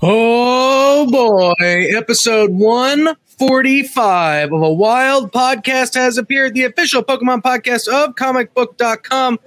Oh 0.00 1.08
boy, 1.10 1.96
episode 1.96 2.52
145 2.52 4.52
of 4.52 4.62
a 4.62 4.72
wild 4.72 5.32
podcast 5.32 5.96
has 5.96 6.16
appeared, 6.16 6.54
the 6.54 6.62
official 6.62 7.02
Pokemon 7.02 7.42
podcast 7.42 7.88
of 7.88 8.14
comicbook.com. 8.14 9.40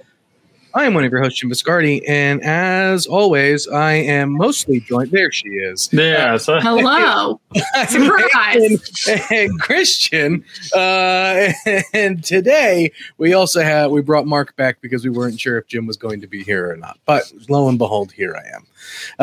I 0.74 0.84
am 0.84 0.92
one 0.92 1.04
of 1.04 1.10
your 1.10 1.22
hosts, 1.22 1.38
Jim 1.38 1.50
Viscardi, 1.50 2.02
and 2.06 2.42
as 2.42 3.06
always, 3.06 3.66
I 3.66 3.92
am 3.92 4.32
mostly 4.32 4.80
joined. 4.80 5.10
There 5.10 5.32
she 5.32 5.48
is. 5.48 5.88
Yeah. 5.90 6.36
So 6.36 6.60
Hello. 6.60 7.40
Surprise. 7.88 9.08
and, 9.08 9.22
and 9.30 9.60
Christian. 9.60 10.44
Uh, 10.74 11.52
and 11.94 12.22
today 12.22 12.92
we 13.16 13.32
also 13.32 13.62
have 13.62 13.90
we 13.90 14.02
brought 14.02 14.26
Mark 14.26 14.54
back 14.56 14.82
because 14.82 15.02
we 15.02 15.10
weren't 15.10 15.40
sure 15.40 15.56
if 15.56 15.66
Jim 15.66 15.86
was 15.86 15.96
going 15.96 16.20
to 16.20 16.26
be 16.26 16.42
here 16.42 16.70
or 16.70 16.76
not. 16.76 16.98
But 17.06 17.32
lo 17.48 17.70
and 17.70 17.78
behold, 17.78 18.12
here 18.12 18.36
I 18.36 18.56
am. 18.56 18.66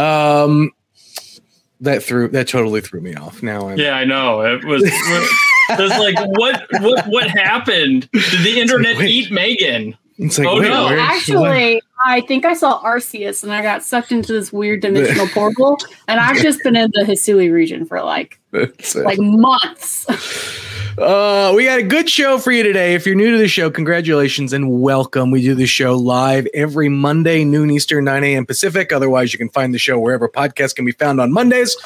Um, 0.03 0.71
that 1.81 2.03
threw 2.03 2.27
that 2.29 2.47
totally 2.47 2.81
threw 2.81 3.01
me 3.01 3.15
off. 3.15 3.41
Now 3.41 3.69
I'm 3.69 3.77
yeah, 3.77 3.93
I 3.93 4.05
know. 4.05 4.41
It 4.41 4.63
was. 4.65 4.83
it 4.85 5.79
was 5.79 5.91
like 5.91 6.15
what 6.37 6.65
what 6.81 7.05
what 7.07 7.27
happened? 7.29 8.09
Did 8.11 8.43
the 8.43 8.59
internet 8.59 8.97
wait. 8.97 9.09
eat 9.09 9.31
Megan? 9.31 9.97
It's 10.17 10.37
like, 10.37 10.47
Oh, 10.47 10.59
wait, 10.59 10.67
no, 10.67 10.89
Actually, 10.89 11.81
I 12.05 12.21
think 12.21 12.43
I 12.43 12.53
saw 12.53 12.83
Arceus 12.83 13.41
and 13.41 13.53
I 13.53 13.61
got 13.61 13.83
sucked 13.83 14.11
into 14.11 14.33
this 14.33 14.51
weird 14.51 14.81
dimensional 14.81 15.27
portal. 15.33 15.77
And 16.09 16.19
I've 16.19 16.37
just 16.37 16.61
been 16.63 16.75
in 16.75 16.91
the 16.93 17.03
Hisui 17.03 17.51
region 17.51 17.85
for 17.85 18.01
like 18.03 18.38
what? 18.38 18.38
It's, 18.38 18.38
like 18.51 19.19
months. 19.19 20.05
Uh, 20.97 21.53
we 21.55 21.65
got 21.65 21.79
a 21.79 21.83
good 21.83 22.09
show 22.09 22.37
for 22.37 22.51
you 22.51 22.63
today. 22.63 22.93
If 22.93 23.05
you're 23.05 23.15
new 23.15 23.31
to 23.31 23.37
the 23.37 23.47
show, 23.47 23.69
congratulations 23.69 24.53
and 24.53 24.81
welcome. 24.81 25.31
We 25.31 25.41
do 25.41 25.55
the 25.55 25.65
show 25.65 25.95
live 25.95 26.47
every 26.53 26.89
Monday, 26.89 27.45
noon 27.45 27.71
Eastern, 27.71 28.05
9 28.05 28.23
a.m. 28.23 28.45
Pacific. 28.45 28.91
Otherwise, 28.91 29.31
you 29.31 29.39
can 29.39 29.49
find 29.49 29.73
the 29.73 29.79
show 29.79 29.99
wherever 29.99 30.27
podcasts 30.27 30.75
can 30.75 30.85
be 30.85 30.91
found 30.91 31.21
on 31.21 31.31
Mondays. 31.31 31.77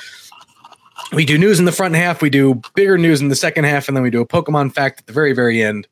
We 1.12 1.26
do 1.26 1.38
news 1.38 1.60
in 1.60 1.66
the 1.66 1.72
front 1.72 1.96
half, 1.96 2.22
we 2.22 2.30
do 2.30 2.62
bigger 2.76 2.98
news 2.98 3.22
in 3.22 3.28
the 3.28 3.36
second 3.36 3.66
half, 3.66 3.88
and 3.88 3.96
then 3.96 4.04
we 4.04 4.10
do 4.10 4.22
a 4.22 4.28
Pokemon 4.28 4.74
fact 4.74 5.02
at 5.02 5.06
the 5.06 5.14
very, 5.14 5.34
very 5.34 5.62
end. 5.62 5.88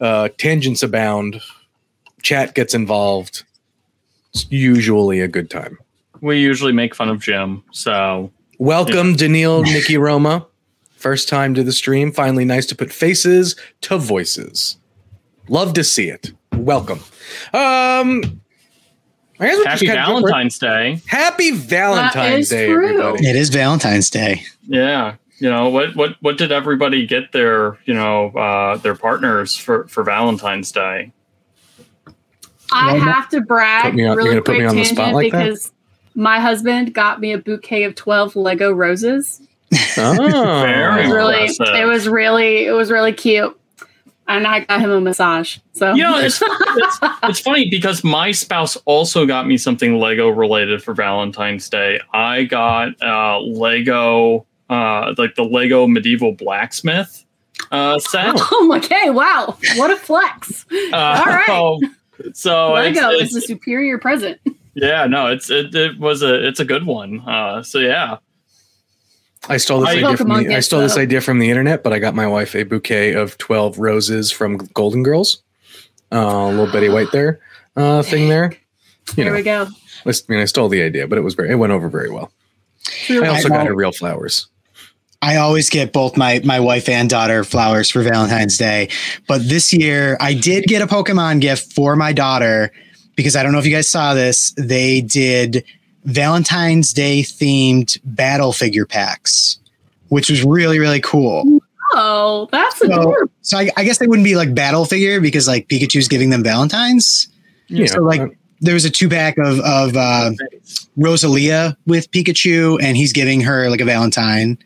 Uh, 0.00 0.28
tangents 0.36 0.82
abound, 0.82 1.40
chat 2.22 2.54
gets 2.54 2.74
involved. 2.74 3.44
It's 4.34 4.46
usually 4.50 5.20
a 5.20 5.28
good 5.28 5.48
time. 5.48 5.78
We 6.20 6.38
usually 6.38 6.72
make 6.72 6.94
fun 6.94 7.08
of 7.08 7.20
Jim, 7.20 7.62
so 7.70 8.30
Welcome, 8.58 9.14
Daniil 9.14 9.62
Nikki 9.64 9.96
Roma. 9.96 10.46
First 10.96 11.28
time 11.28 11.54
to 11.54 11.62
the 11.62 11.72
stream. 11.72 12.10
Finally, 12.12 12.44
nice 12.44 12.66
to 12.66 12.74
put 12.74 12.92
faces 12.92 13.54
to 13.82 13.98
voices. 13.98 14.76
Love 15.48 15.72
to 15.74 15.84
see 15.84 16.08
it. 16.08 16.32
Welcome. 16.54 16.98
Um, 17.54 18.40
I 19.38 19.46
guess 19.46 19.64
happy 19.64 19.86
just 19.86 19.92
kinda- 19.92 19.94
Valentine's 20.06 20.58
Day. 20.58 21.00
Happy 21.06 21.52
Valentine's 21.52 22.46
is 22.46 22.48
Day, 22.50 22.66
true. 22.66 22.88
everybody. 22.88 23.26
It 23.28 23.36
is 23.36 23.48
Valentine's 23.50 24.10
Day. 24.10 24.42
Yeah. 24.66 25.14
You 25.38 25.48
know 25.50 25.68
what? 25.68 25.94
What? 25.94 26.16
What 26.20 26.36
did 26.36 26.50
everybody 26.50 27.06
get 27.06 27.30
their 27.30 27.78
you 27.84 27.94
know 27.94 28.30
uh, 28.30 28.76
their 28.78 28.96
partners 28.96 29.56
for 29.56 29.86
for 29.86 30.02
Valentine's 30.02 30.72
Day? 30.72 31.12
I 32.72 32.96
have 32.96 33.28
to 33.28 33.40
brag 33.40 33.84
Put 33.84 33.94
me 33.94 34.04
on- 34.04 34.16
you're 34.16 34.16
really 34.16 34.28
gonna 34.30 34.40
put 34.42 34.44
quick 34.46 34.58
me 34.58 34.64
on 34.66 34.74
the 34.74 34.82
tangent 34.82 34.96
spot 34.98 35.14
like 35.14 35.30
that? 35.32 35.44
because 35.44 35.72
my 36.18 36.40
husband 36.40 36.92
got 36.92 37.20
me 37.20 37.32
a 37.32 37.38
bouquet 37.38 37.84
of 37.84 37.94
12 37.94 38.34
Lego 38.36 38.72
roses. 38.72 39.40
Oh, 39.96 40.62
Very 40.62 41.04
It 41.04 41.06
was 41.06 41.12
really 41.14 41.40
impressive. 41.46 41.74
it 41.76 41.84
was 41.86 42.08
really 42.08 42.64
it 42.66 42.72
was 42.72 42.90
really 42.90 43.12
cute. 43.12 43.54
And 44.26 44.46
I 44.46 44.60
got 44.60 44.80
him 44.80 44.90
a 44.90 45.00
massage. 45.00 45.58
So 45.72 45.94
You 45.94 46.02
know, 46.02 46.18
it's, 46.18 46.42
it's 46.42 46.98
it's 47.22 47.40
funny 47.40 47.70
because 47.70 48.04
my 48.04 48.30
spouse 48.32 48.76
also 48.84 49.24
got 49.26 49.46
me 49.46 49.56
something 49.56 49.98
Lego 49.98 50.28
related 50.28 50.82
for 50.82 50.92
Valentine's 50.92 51.68
Day. 51.70 52.00
I 52.12 52.44
got 52.44 53.00
uh, 53.00 53.40
Lego, 53.40 54.44
uh, 54.68 55.14
like 55.16 55.34
the 55.34 55.44
Lego 55.44 55.86
medieval 55.86 56.32
blacksmith 56.32 57.24
uh, 57.70 57.98
set. 58.00 58.34
Oh, 58.38 58.74
okay, 58.76 59.08
wow. 59.10 59.56
What 59.76 59.90
a 59.90 59.96
flex. 59.96 60.66
Uh, 60.92 60.96
All 60.96 61.24
right. 61.26 61.80
So 62.34 62.74
it's, 62.74 62.96
Lego 62.98 63.10
it's- 63.12 63.30
is 63.30 63.36
a 63.36 63.40
superior 63.42 63.96
present. 63.96 64.40
Yeah, 64.74 65.06
no, 65.06 65.26
it's 65.26 65.50
it, 65.50 65.74
it 65.74 65.98
was 65.98 66.22
a 66.22 66.46
it's 66.46 66.60
a 66.60 66.64
good 66.64 66.86
one. 66.86 67.20
Uh, 67.20 67.62
so 67.62 67.78
yeah, 67.78 68.18
I 69.48 69.56
stole 69.56 69.80
this 69.80 69.90
I- 69.90 69.92
idea 69.98 70.16
from 70.16 70.28
Pokemon 70.28 70.48
the, 70.48 70.56
I 70.56 70.60
stole 70.60 70.80
this 70.80 70.96
idea 70.96 71.20
from 71.20 71.38
the 71.38 71.48
internet, 71.50 71.82
but 71.82 71.92
I 71.92 71.98
got 71.98 72.14
my 72.14 72.26
wife 72.26 72.54
a 72.54 72.62
bouquet 72.64 73.12
of 73.14 73.38
twelve 73.38 73.78
roses 73.78 74.30
from 74.30 74.58
Golden 74.74 75.02
Girls. 75.02 75.42
Uh, 76.10 76.48
little 76.48 76.72
Betty 76.72 76.88
White 76.88 77.12
there 77.12 77.40
uh, 77.76 78.02
thing 78.02 78.28
there. 78.28 78.52
You 79.16 79.24
There 79.24 79.26
know, 79.26 79.32
we 79.32 79.42
go. 79.42 79.68
I 80.06 80.12
mean, 80.28 80.40
I 80.40 80.44
stole 80.46 80.68
the 80.68 80.82
idea, 80.82 81.06
but 81.06 81.18
it 81.18 81.22
was 81.22 81.34
very 81.34 81.50
it 81.50 81.56
went 81.56 81.72
over 81.72 81.88
very 81.88 82.10
well. 82.10 82.30
I 83.10 83.26
also 83.26 83.48
I- 83.48 83.50
got 83.50 83.66
her 83.66 83.74
real 83.74 83.92
flowers. 83.92 84.46
I 85.20 85.34
always 85.36 85.68
get 85.68 85.92
both 85.92 86.16
my 86.16 86.40
my 86.44 86.60
wife 86.60 86.88
and 86.88 87.10
daughter 87.10 87.42
flowers 87.42 87.90
for 87.90 88.02
Valentine's 88.02 88.56
Day, 88.56 88.88
but 89.26 89.48
this 89.48 89.72
year 89.72 90.16
I 90.20 90.32
did 90.32 90.64
get 90.64 90.80
a 90.80 90.86
Pokemon 90.86 91.40
gift 91.40 91.72
for 91.72 91.96
my 91.96 92.12
daughter 92.12 92.70
because 93.18 93.34
I 93.36 93.42
don't 93.42 93.50
know 93.52 93.58
if 93.58 93.66
you 93.66 93.72
guys 93.74 93.88
saw 93.90 94.14
this. 94.14 94.52
They 94.56 95.00
did 95.02 95.64
Valentine's 96.04 96.92
Day 96.92 97.22
themed 97.22 97.98
battle 98.04 98.52
figure 98.52 98.86
packs, 98.86 99.58
which 100.08 100.30
was 100.30 100.42
really 100.44 100.78
really 100.78 101.00
cool. 101.00 101.60
Oh, 101.92 102.48
that's 102.52 102.78
So, 102.78 102.86
adorable. 102.86 103.30
so 103.42 103.58
I, 103.58 103.70
I 103.76 103.84
guess 103.84 103.98
they 103.98 104.06
wouldn't 104.06 104.24
be 104.24 104.36
like 104.36 104.54
battle 104.54 104.84
figure 104.84 105.20
because 105.20 105.48
like 105.48 105.68
Pikachu's 105.68 106.06
giving 106.06 106.30
them 106.30 106.42
Valentines. 106.44 107.28
You 107.66 107.88
So 107.88 108.00
like 108.02 108.38
there 108.60 108.74
was 108.74 108.84
a 108.84 108.90
two 108.90 109.08
pack 109.08 109.36
of 109.38 109.58
of 109.60 109.96
uh, 109.96 110.30
Rosalia 110.96 111.76
with 111.86 112.10
Pikachu, 112.10 112.80
and 112.82 112.96
he's 112.96 113.12
giving 113.12 113.40
her 113.42 113.68
like 113.68 113.80
a 113.80 113.84
Valentine. 113.84 114.58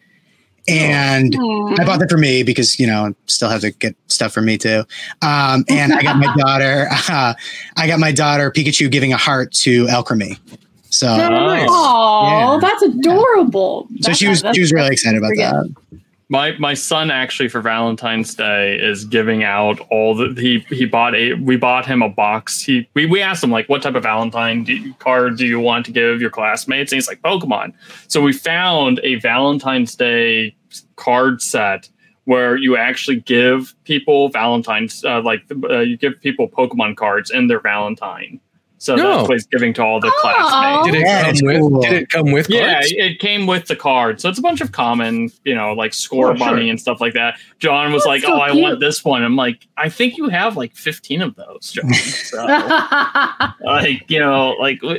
And 0.69 1.34
I 1.78 1.84
bought 1.84 1.99
that 1.99 2.09
for 2.11 2.19
me 2.19 2.43
because 2.43 2.78
you 2.78 2.87
know 2.87 3.15
still 3.27 3.49
have 3.49 3.62
to 3.62 3.71
get 3.73 3.97
stuff 4.06 4.33
for 4.33 4.43
me 4.43 4.56
too. 4.59 4.84
Um, 5.21 5.65
and 5.69 5.93
I 5.93 6.03
got 6.03 6.17
my 6.19 6.33
daughter. 6.39 6.87
Uh, 7.11 7.34
I 7.77 7.87
got 7.87 7.99
my 7.99 8.12
daughter 8.12 8.50
Pikachu 8.50 8.91
giving 8.91 9.12
a 9.12 9.17
heart 9.17 9.53
to 9.62 9.87
Alcremie. 9.87 10.39
So 10.91 11.17
nice. 11.17 11.67
Oh, 11.71 12.53
Yeah. 12.53 12.59
that's 12.61 12.83
adorable. 12.83 13.89
so 14.03 14.10
That- 14.10 14.16
she 14.16 14.28
was 14.28 14.45
she 14.54 14.60
was 14.60 14.72
really 14.72 14.91
excited 14.91 15.19
about 15.19 15.33
that. 15.36 15.75
my 16.28 16.53
my 16.59 16.75
son 16.75 17.10
actually 17.10 17.48
for 17.48 17.60
Valentine's 17.63 18.34
Day 18.34 18.77
is 18.78 19.04
giving 19.07 19.42
out 19.42 19.81
all 19.91 20.15
the 20.15 20.39
he 20.41 20.59
he 20.75 20.84
bought 20.84 21.15
a 21.15 21.33
we 21.34 21.57
bought 21.57 21.86
him 21.86 22.03
a 22.03 22.09
box. 22.10 22.60
He 22.63 22.86
we, 22.95 23.07
we 23.07 23.21
asked 23.22 23.42
him 23.42 23.51
like 23.51 23.69
what 23.71 23.83
type 23.83 23.95
of 23.95 24.03
Valentine 24.03 24.65
do 24.65 24.75
you, 24.75 24.95
card 24.98 25.39
do 25.39 25.47
you 25.47 25.59
want 25.60 25.86
to 25.86 25.92
give 25.92 26.21
your 26.21 26.31
classmates, 26.31 26.92
and 26.92 26.98
he's 26.98 27.09
like 27.09 27.21
Pokemon. 27.22 27.72
So 28.09 28.21
we 28.21 28.33
found 28.34 29.01
a 29.03 29.15
Valentine's 29.16 29.95
Day 29.95 30.54
card 30.97 31.42
set 31.42 31.89
where 32.24 32.57
you 32.57 32.77
actually 32.77 33.21
give 33.21 33.74
people 33.84 34.28
Valentine's 34.28 35.04
uh, 35.04 35.21
like 35.22 35.42
uh, 35.69 35.80
you 35.80 35.97
give 35.97 36.21
people 36.21 36.48
Pokemon 36.48 36.97
cards 36.97 37.30
in 37.30 37.48
their 37.48 37.60
Valentine. 37.60 38.41
So 38.83 38.97
No. 38.97 39.17
that's 39.19 39.29
what 39.29 39.34
he's 39.34 39.47
giving 39.47 39.73
to 39.75 39.83
all 39.84 40.01
the 40.01 40.09
Oh. 40.09 40.21
classmates. 40.21 40.87
Did 40.91 40.95
it 40.97 41.07
Yeah, 41.07 41.21
come 41.23 41.31
it's 41.31 41.43
with? 41.45 41.61
cool. 41.61 41.81
Did 41.83 41.93
it 41.93 42.09
come 42.09 42.33
with? 42.33 42.51
Yeah, 42.51 42.81
it 42.83 43.21
came 43.21 43.47
with 43.47 43.67
the 43.67 43.77
card. 43.77 44.21
So 44.21 44.29
it's 44.29 44.41
a 44.41 44.43
bunch 44.43 44.61
of 44.61 44.73
common, 44.73 45.31
you 45.45 45.55
know, 45.55 45.73
like 45.73 45.95
score 45.95 46.33
Oh, 46.33 46.34
sure. 46.34 46.57
and 46.59 46.81
stuff 46.81 47.01
like 47.01 47.13
that. 47.15 47.39
John 47.61 47.93
was 47.93 48.03
That's 48.03 48.07
like, 48.09 48.23
so 48.23 48.33
"Oh, 48.34 48.39
I 48.41 48.51
want 48.51 48.81
this 48.81 49.05
one." 49.05 49.23
I'm 49.23 49.37
like, 49.37 49.69
"I 49.77 49.89
think 49.89 50.17
you 50.17 50.29
have 50.31 50.57
like 50.57 50.75
15 50.75 51.23
of 51.23 51.37
those, 51.37 51.71
John." 51.73 51.93
So, 52.33 52.45
like, 53.65 54.11
you 54.11 54.19
know, 54.19 54.51
like 54.59 54.83
you 54.83 54.99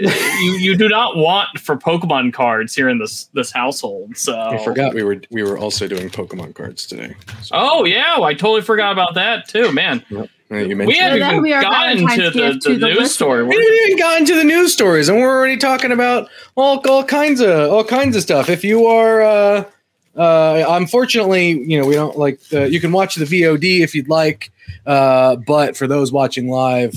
you 0.59 0.77
do 0.77 0.87
not 0.87 1.17
want 1.17 1.59
for 1.59 1.75
Pokemon 1.75 2.31
cards 2.33 2.73
here 2.75 2.87
in 2.89 2.99
this 2.99 3.25
this 3.33 3.51
household. 3.51 4.15
So 4.17 4.39
I 4.39 4.63
forgot 4.63 4.93
we 4.93 5.03
were 5.03 5.21
we 5.31 5.43
were 5.43 5.57
also 5.57 5.87
doing 5.87 6.09
Pokemon 6.09 6.55
cards 6.55 6.85
today. 6.85 7.15
So, 7.41 7.55
Oh 7.55 7.83
yeah, 7.85 8.17
I 8.21 8.33
totally 8.33 8.61
forgot 8.61 8.93
about 8.93 9.13
that 9.15 9.47
too, 9.47 9.71
man. 9.73 10.03
uh, 10.17 10.27
you 10.59 10.75
mentioned 10.75 10.87
We 10.87 10.97
haven't 10.97 11.19
that'll 11.19 11.33
even 11.39 11.43
be 11.43 11.49
gotten 11.51 11.97
to 11.97 12.03
Valentine's 12.05 12.33
the, 12.33 12.39
gift 12.51 12.63
the 12.63 12.75
the 12.75 12.93
news 12.93 13.11
story. 13.13 13.43
We 13.43 13.55
haven't 13.55 13.73
even 13.85 13.97
gotten 13.97 14.25
to 14.27 14.35
the 14.35 14.43
news 14.43 14.73
stories, 14.73 15.09
and 15.09 15.19
we're 15.19 15.29
already 15.37 15.57
talking 15.57 15.91
about 15.91 16.29
all, 16.55 16.81
all 16.89 17.03
kinds 17.03 17.41
of 17.41 17.71
all 17.71 17.83
kinds 17.83 18.15
of 18.15 18.21
stuff. 18.21 18.49
If 18.49 18.63
you 18.63 18.85
are, 18.85 19.21
uh, 19.21 19.63
uh, 20.15 20.65
unfortunately, 20.69 21.51
you 21.51 21.79
know, 21.79 21.87
we 21.87 21.95
don't 21.95 22.17
like. 22.17 22.39
Uh, 22.51 22.63
you 22.63 22.79
can 22.79 22.91
watch 22.91 23.15
the 23.15 23.25
VOD 23.25 23.81
if 23.81 23.95
you'd 23.95 24.09
like, 24.09 24.51
uh, 24.85 25.35
but 25.37 25.75
for 25.75 25.87
those 25.87 26.11
watching 26.11 26.49
live, 26.49 26.93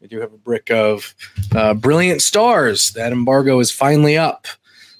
we 0.00 0.08
do 0.08 0.20
have 0.20 0.32
a 0.32 0.38
brick 0.38 0.70
of 0.70 1.14
uh, 1.54 1.74
brilliant 1.74 2.22
stars. 2.22 2.92
That 2.92 3.12
embargo 3.12 3.58
is 3.60 3.70
finally 3.72 4.16
up, 4.18 4.46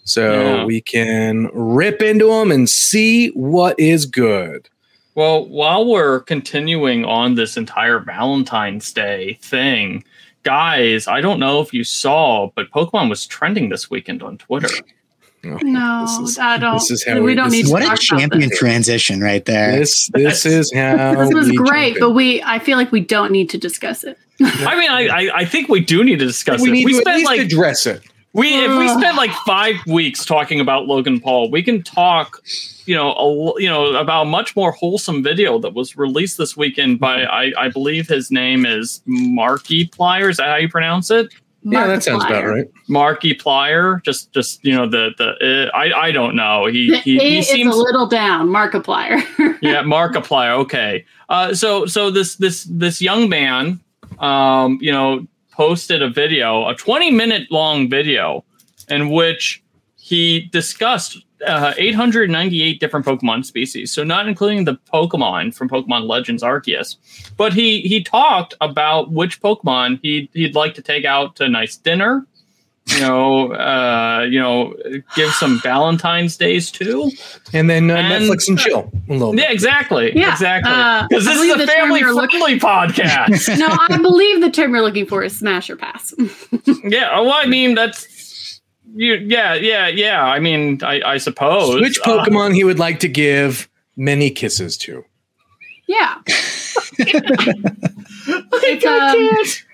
so 0.05 0.33
Yeah. 0.33 0.65
we 0.65 0.81
can 0.81 1.51
rip 1.53 2.01
into 2.03 2.27
them 2.29 2.51
and 2.51 2.69
see 2.69 3.29
what 3.29 3.79
is 3.79 4.07
good. 4.07 4.69
Well, 5.15 5.47
while 5.47 5.87
we're 5.87 6.21
continuing 6.21 7.05
on 7.05 7.35
this 7.35 7.57
entire 7.57 7.99
Valentine's 7.99 8.93
Day 8.93 9.39
thing, 9.43 10.05
guys, 10.45 11.09
I 11.09 11.21
don't 11.21 11.41
know 11.41 11.61
if 11.61 11.73
you 11.75 11.85
saw, 11.85 12.51
but 12.55 12.71
Pokemon 12.71 13.09
was 13.11 13.27
trending 13.27 13.69
this 13.69 13.91
weekend 13.91 14.23
on 14.23 14.39
Twitter. 14.39 14.69
Oh, 15.45 15.59
no, 15.63 16.03
This 16.23 16.31
is- 16.33 16.39
I 16.39 16.59
don't. 16.59 16.75
this 16.75 16.91
is 16.91 17.05
how 17.05 17.15
we 17.15 17.21
we- 17.23 17.35
don't 17.35 17.51
need 17.51 17.67
to 17.67 17.73
What 17.73 17.83
a 17.83 17.87
talk 17.87 17.95
about 18.11 18.21
champion 18.21 18.51
this. 18.51 18.59
transition 18.59 19.21
right 19.21 19.45
there. 19.47 19.79
This 19.79 20.09
this 20.13 20.45
is 20.47 20.71
how 20.75 21.15
This 21.15 21.33
was 21.35 21.51
great, 21.53 21.95
jump 21.95 22.01
but 22.01 22.11
we. 22.11 22.43
I 22.43 22.59
feel 22.59 22.77
like 22.77 22.93
we 22.93 23.01
don't 23.01 23.33
need 23.33 23.49
to 23.51 23.59
discuss 23.59 24.05
it. 24.05 24.19
I 24.43 24.79
mean, 24.79 24.91
I, 24.91 25.07
I, 25.09 25.31
I 25.41 25.45
think 25.47 25.69
we 25.69 25.81
do 25.81 26.05
need 26.05 26.19
to 26.19 26.27
discuss 26.27 26.61
it. 26.61 26.65
we 26.65 26.71
this. 26.71 26.79
need 26.79 26.85
We 26.87 27.03
to 27.03 27.11
at 27.11 27.17
least 27.17 27.27
like 27.27 27.41
address 27.41 27.87
it. 27.87 28.03
We 28.33 28.49
if 28.65 28.77
we 28.79 28.89
spent 28.89 29.17
like 29.17 29.33
five 29.47 29.77
weeks 29.87 30.25
talking 30.25 30.61
about 30.61 30.87
Logan 30.87 31.19
Paul, 31.21 31.51
we 31.51 31.63
can 31.63 31.83
talk, 31.83 32.41
you 32.87 32.95
know, 32.95 33.13
a, 33.13 33.23
l- 33.25 33.55
you 33.59 33.69
know 33.69 33.95
about 33.97 34.23
a 34.23 34.25
much 34.27 34.55
more 34.55 34.71
wholesome 34.73 35.23
video 35.23 35.59
that 35.59 35.75
was 35.75 35.97
released 35.97 36.39
this 36.39 36.57
weekend 36.57 37.01
by 37.01 37.25
I, 37.25 37.53
I 37.59 37.69
believe 37.69 38.07
his 38.09 38.31
name 38.31 38.65
is 38.67 39.03
Markiplier. 39.09 40.31
Is 40.31 40.37
that 40.37 40.47
how 40.49 40.57
you 40.57 40.69
pronounce 40.69 41.11
it? 41.11 41.33
Yeah, 41.63 41.87
that 41.89 42.03
sounds 42.03 42.25
about 42.25 42.43
Markiplier. 42.45 42.55
right. 42.55 42.67
Markiplier. 42.89 44.03
Just 44.05 44.33
just 44.33 44.65
you 44.65 44.75
know 44.75 44.89
the 44.89 45.11
the 45.19 45.71
uh, 45.75 45.77
I 45.77 46.07
I 46.07 46.13
don't 46.13 46.35
know. 46.37 46.67
He 46.67 46.91
The 46.91 46.99
he, 46.99 47.19
A 47.19 47.23
he 47.37 47.43
seems 47.43 47.75
a 47.75 47.79
little 47.79 48.07
down. 48.07 48.49
Markiplier. 48.49 49.21
yeah 49.61 49.83
Markiplier. 49.83 50.53
Okay. 50.59 51.05
Uh, 51.29 51.53
so 51.55 51.85
so 51.87 52.11
this 52.11 52.37
this 52.37 52.65
this 52.71 53.03
young 53.03 53.29
man, 53.29 53.81
um, 54.21 54.79
you 54.81 54.91
know, 54.93 55.27
posted 55.61 56.01
a 56.01 56.09
video, 56.09 56.67
a 56.67 56.75
20 56.75 57.11
minute 57.11 57.51
long 57.51 57.91
video, 57.91 58.43
in 58.89 59.11
which 59.11 59.63
he 59.95 60.49
discussed 60.53 61.19
uh, 61.47 61.75
898 61.77 62.81
different 62.81 63.05
Pokemon 63.05 63.45
species. 63.45 63.93
So 63.93 64.03
not 64.03 64.27
including 64.27 64.65
the 64.65 64.79
Pokemon 64.91 65.55
from 65.55 65.69
Pokemon 65.69 66.09
Legends 66.09 66.43
Arceus, 66.43 66.97
but 67.37 67.53
he 67.53 67.83
he 67.83 68.03
talked 68.03 68.55
about 68.63 69.13
which 69.13 69.43
Pokemon 69.43 70.01
he 70.03 70.31
he'd 70.33 70.55
like 70.55 70.73
to 70.77 70.83
take 70.83 71.05
out 71.05 71.37
to 71.37 71.45
a 71.45 71.49
nice 71.51 71.77
dinner. 71.77 72.27
You 72.87 73.01
know, 73.01 73.53
uh, 73.53 74.27
you 74.29 74.41
know, 74.41 74.75
give 75.15 75.31
some 75.35 75.61
Valentine's 75.61 76.37
days 76.37 76.71
too. 76.73 77.11
And 77.53 77.71
then 77.71 77.89
uh, 77.91 77.95
And- 77.97 78.25
Netflix 78.25 78.49
and 78.49 78.59
chill 78.59 78.91
a 79.09 79.13
little 79.13 79.33
bit. 79.33 79.43
Yeah, 79.43 79.53
exactly. 79.53 80.13
Yeah, 80.17 80.33
exactly. 80.33 80.73
uh, 80.73 81.07
Because 81.09 81.27
I 81.29 81.35
this 81.35 81.43
is 81.43 81.55
a 81.55 81.59
the 81.59 81.67
family 81.69 82.01
you're 82.01 82.13
looking- 82.15 82.41
friendly 82.41 82.59
podcast. 82.61 83.59
no, 83.59 83.69
I 83.71 83.97
believe 83.99 84.41
the 84.41 84.51
term 84.51 84.73
you're 84.75 84.83
looking 84.83 85.07
for 85.07 85.23
is 85.23 85.39
smash 85.39 85.71
or 85.71 85.77
pass. 85.77 86.13
yeah. 86.83 87.21
Well, 87.21 87.33
I 87.35 87.47
mean, 87.47 87.75
that's 87.77 88.61
you. 88.95 89.15
Yeah, 89.15 89.55
yeah, 89.55 89.87
yeah. 89.87 90.25
I 90.25 90.41
mean, 90.41 90.81
I, 90.83 91.01
I 91.05 91.19
suppose. 91.19 91.81
Which 91.81 92.01
Uh, 92.01 92.25
Pokemon 92.25 92.55
he 92.55 92.65
would 92.65 92.79
like 92.81 92.99
to 93.01 93.09
give 93.09 93.69
many 93.97 94.31
kisses 94.31 94.77
to? 94.79 95.05
yeah. 95.87 96.17
it's, 96.99 98.87
um, 98.87 99.65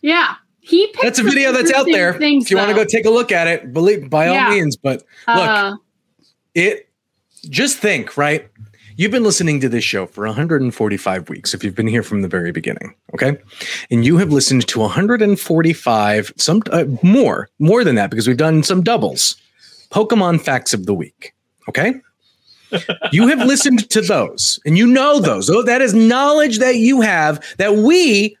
yeah. 0.00 0.34
He 0.64 0.86
picked 0.86 1.02
That's 1.02 1.18
a 1.18 1.24
video 1.24 1.50
that's 1.52 1.72
out 1.72 1.86
there. 1.86 2.14
Things, 2.14 2.44
if 2.44 2.50
you 2.52 2.56
want 2.56 2.70
to 2.70 2.74
go 2.76 2.84
take 2.84 3.04
a 3.04 3.10
look 3.10 3.32
at 3.32 3.48
it, 3.48 3.72
believe 3.72 4.08
by 4.08 4.28
all 4.28 4.34
Yeah. 4.34 4.50
means. 4.50 4.76
But 4.76 5.02
look, 5.26 5.48
Uh, 5.48 5.74
it 6.54 6.88
just 7.50 7.78
think, 7.78 8.16
right? 8.16 8.48
You've 8.96 9.10
been 9.10 9.24
listening 9.24 9.58
to 9.60 9.68
this 9.68 9.82
show 9.82 10.06
for 10.06 10.24
145 10.26 11.28
weeks 11.28 11.52
if 11.54 11.64
you've 11.64 11.74
been 11.74 11.88
here 11.88 12.02
from 12.04 12.22
the 12.22 12.28
very 12.28 12.52
beginning, 12.52 12.94
okay? 13.14 13.36
And 13.90 14.04
you 14.04 14.18
have 14.18 14.30
listened 14.30 14.68
to 14.68 14.80
145 14.80 16.32
some 16.36 16.62
uh, 16.70 16.84
more, 17.02 17.48
more 17.58 17.82
than 17.84 17.96
that 17.96 18.10
because 18.10 18.28
we've 18.28 18.36
done 18.36 18.62
some 18.62 18.82
doubles. 18.82 19.34
Pokemon 19.90 20.40
facts 20.42 20.72
of 20.72 20.86
the 20.86 20.94
week, 20.94 21.32
okay? 21.68 21.94
you 23.12 23.26
have 23.28 23.40
listened 23.46 23.90
to 23.90 24.00
those 24.00 24.60
and 24.64 24.78
you 24.78 24.86
know 24.86 25.18
those. 25.20 25.50
Oh, 25.50 25.62
that 25.62 25.82
is 25.82 25.92
knowledge 25.92 26.58
that 26.60 26.76
you 26.76 27.00
have 27.00 27.42
that 27.58 27.74
we 27.76 28.36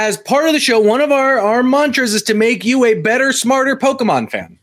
as 0.00 0.16
part 0.16 0.46
of 0.46 0.54
the 0.54 0.58
show, 0.58 0.80
one 0.80 1.02
of 1.02 1.12
our, 1.12 1.38
our 1.38 1.62
mantras 1.62 2.14
is 2.14 2.22
to 2.22 2.32
make 2.32 2.64
you 2.64 2.86
a 2.86 2.94
better, 2.94 3.34
smarter 3.34 3.76
Pokemon 3.76 4.30
fan. 4.30 4.58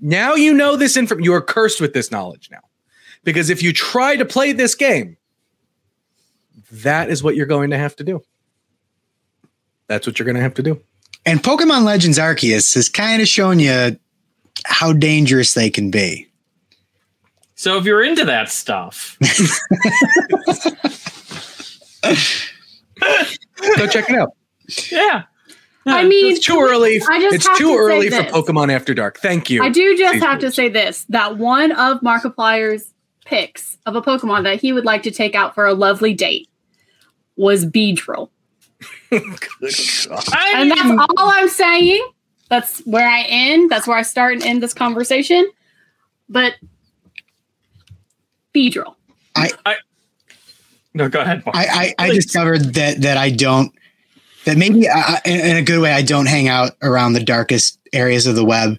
Now 0.00 0.34
you 0.34 0.54
know 0.54 0.74
this 0.74 0.96
info. 0.96 1.18
You 1.18 1.34
are 1.34 1.42
cursed 1.42 1.82
with 1.82 1.92
this 1.92 2.10
knowledge 2.10 2.48
now. 2.50 2.62
Because 3.24 3.50
if 3.50 3.62
you 3.62 3.74
try 3.74 4.16
to 4.16 4.24
play 4.24 4.52
this 4.52 4.74
game, 4.74 5.18
that 6.72 7.10
is 7.10 7.22
what 7.22 7.36
you're 7.36 7.44
going 7.44 7.68
to 7.70 7.78
have 7.78 7.94
to 7.96 8.04
do. 8.04 8.22
That's 9.86 10.06
what 10.06 10.18
you're 10.18 10.24
going 10.24 10.36
to 10.36 10.42
have 10.42 10.54
to 10.54 10.62
do. 10.62 10.80
And 11.26 11.42
Pokemon 11.42 11.84
Legends 11.84 12.18
Arceus 12.18 12.74
has 12.74 12.88
kind 12.88 13.20
of 13.20 13.28
shown 13.28 13.58
you 13.58 13.98
how 14.64 14.94
dangerous 14.94 15.52
they 15.52 15.68
can 15.68 15.90
be. 15.90 16.26
So 17.54 17.76
if 17.76 17.84
you're 17.84 18.02
into 18.02 18.24
that 18.24 18.48
stuff, 18.48 19.18
Go 23.76 23.86
check 23.86 24.08
it 24.10 24.16
out. 24.16 24.30
yeah. 24.90 25.24
I 25.88 26.02
mean, 26.04 26.32
It's 26.32 26.44
too 26.44 26.58
early. 26.60 27.00
I 27.08 27.20
just 27.20 27.36
it's 27.36 27.58
too 27.58 27.72
to 27.72 27.76
early 27.76 28.10
for. 28.10 28.16
Pokemon 28.24 28.72
After 28.72 28.92
Dark. 28.92 29.18
Thank 29.18 29.50
you. 29.50 29.62
I 29.62 29.68
do 29.68 29.96
just 29.96 30.14
Please, 30.14 30.22
have 30.22 30.40
to 30.40 30.50
say 30.50 30.68
this 30.68 31.04
that 31.10 31.38
one 31.38 31.70
of 31.72 32.00
Markiplier's 32.00 32.92
picks 33.24 33.78
of 33.86 33.94
a 33.94 34.02
Pokemon 34.02 34.42
that 34.44 34.60
he 34.60 34.72
would 34.72 34.84
like 34.84 35.02
to 35.04 35.10
take 35.10 35.34
out 35.34 35.54
for 35.54 35.66
a 35.66 35.74
lovely 35.74 36.12
date 36.12 36.48
was 37.36 37.64
Beedrill. 37.64 38.30
And 39.10 40.70
that's 40.70 40.90
all 40.90 41.30
I'm 41.30 41.48
saying. 41.48 42.04
That's 42.48 42.80
where 42.80 43.08
I 43.08 43.22
end. 43.22 43.70
That's 43.70 43.86
where 43.86 43.96
I 43.96 44.02
start 44.02 44.34
and 44.34 44.42
end 44.42 44.62
this 44.62 44.74
conversation. 44.74 45.48
But 46.28 46.54
Beedrill. 48.54 48.94
No, 50.96 51.08
go 51.08 51.20
ahead. 51.20 51.44
Mark. 51.44 51.56
I, 51.56 51.94
I, 51.98 52.06
I 52.06 52.10
discovered 52.10 52.74
that 52.74 53.02
that 53.02 53.16
I 53.16 53.30
don't 53.30 53.72
that 54.44 54.56
maybe 54.56 54.88
uh, 54.88 55.16
in, 55.24 55.40
in 55.40 55.56
a 55.56 55.62
good 55.62 55.80
way 55.80 55.92
I 55.92 56.02
don't 56.02 56.26
hang 56.26 56.48
out 56.48 56.72
around 56.82 57.12
the 57.12 57.22
darkest 57.22 57.78
areas 57.92 58.26
of 58.26 58.34
the 58.34 58.44
web 58.44 58.78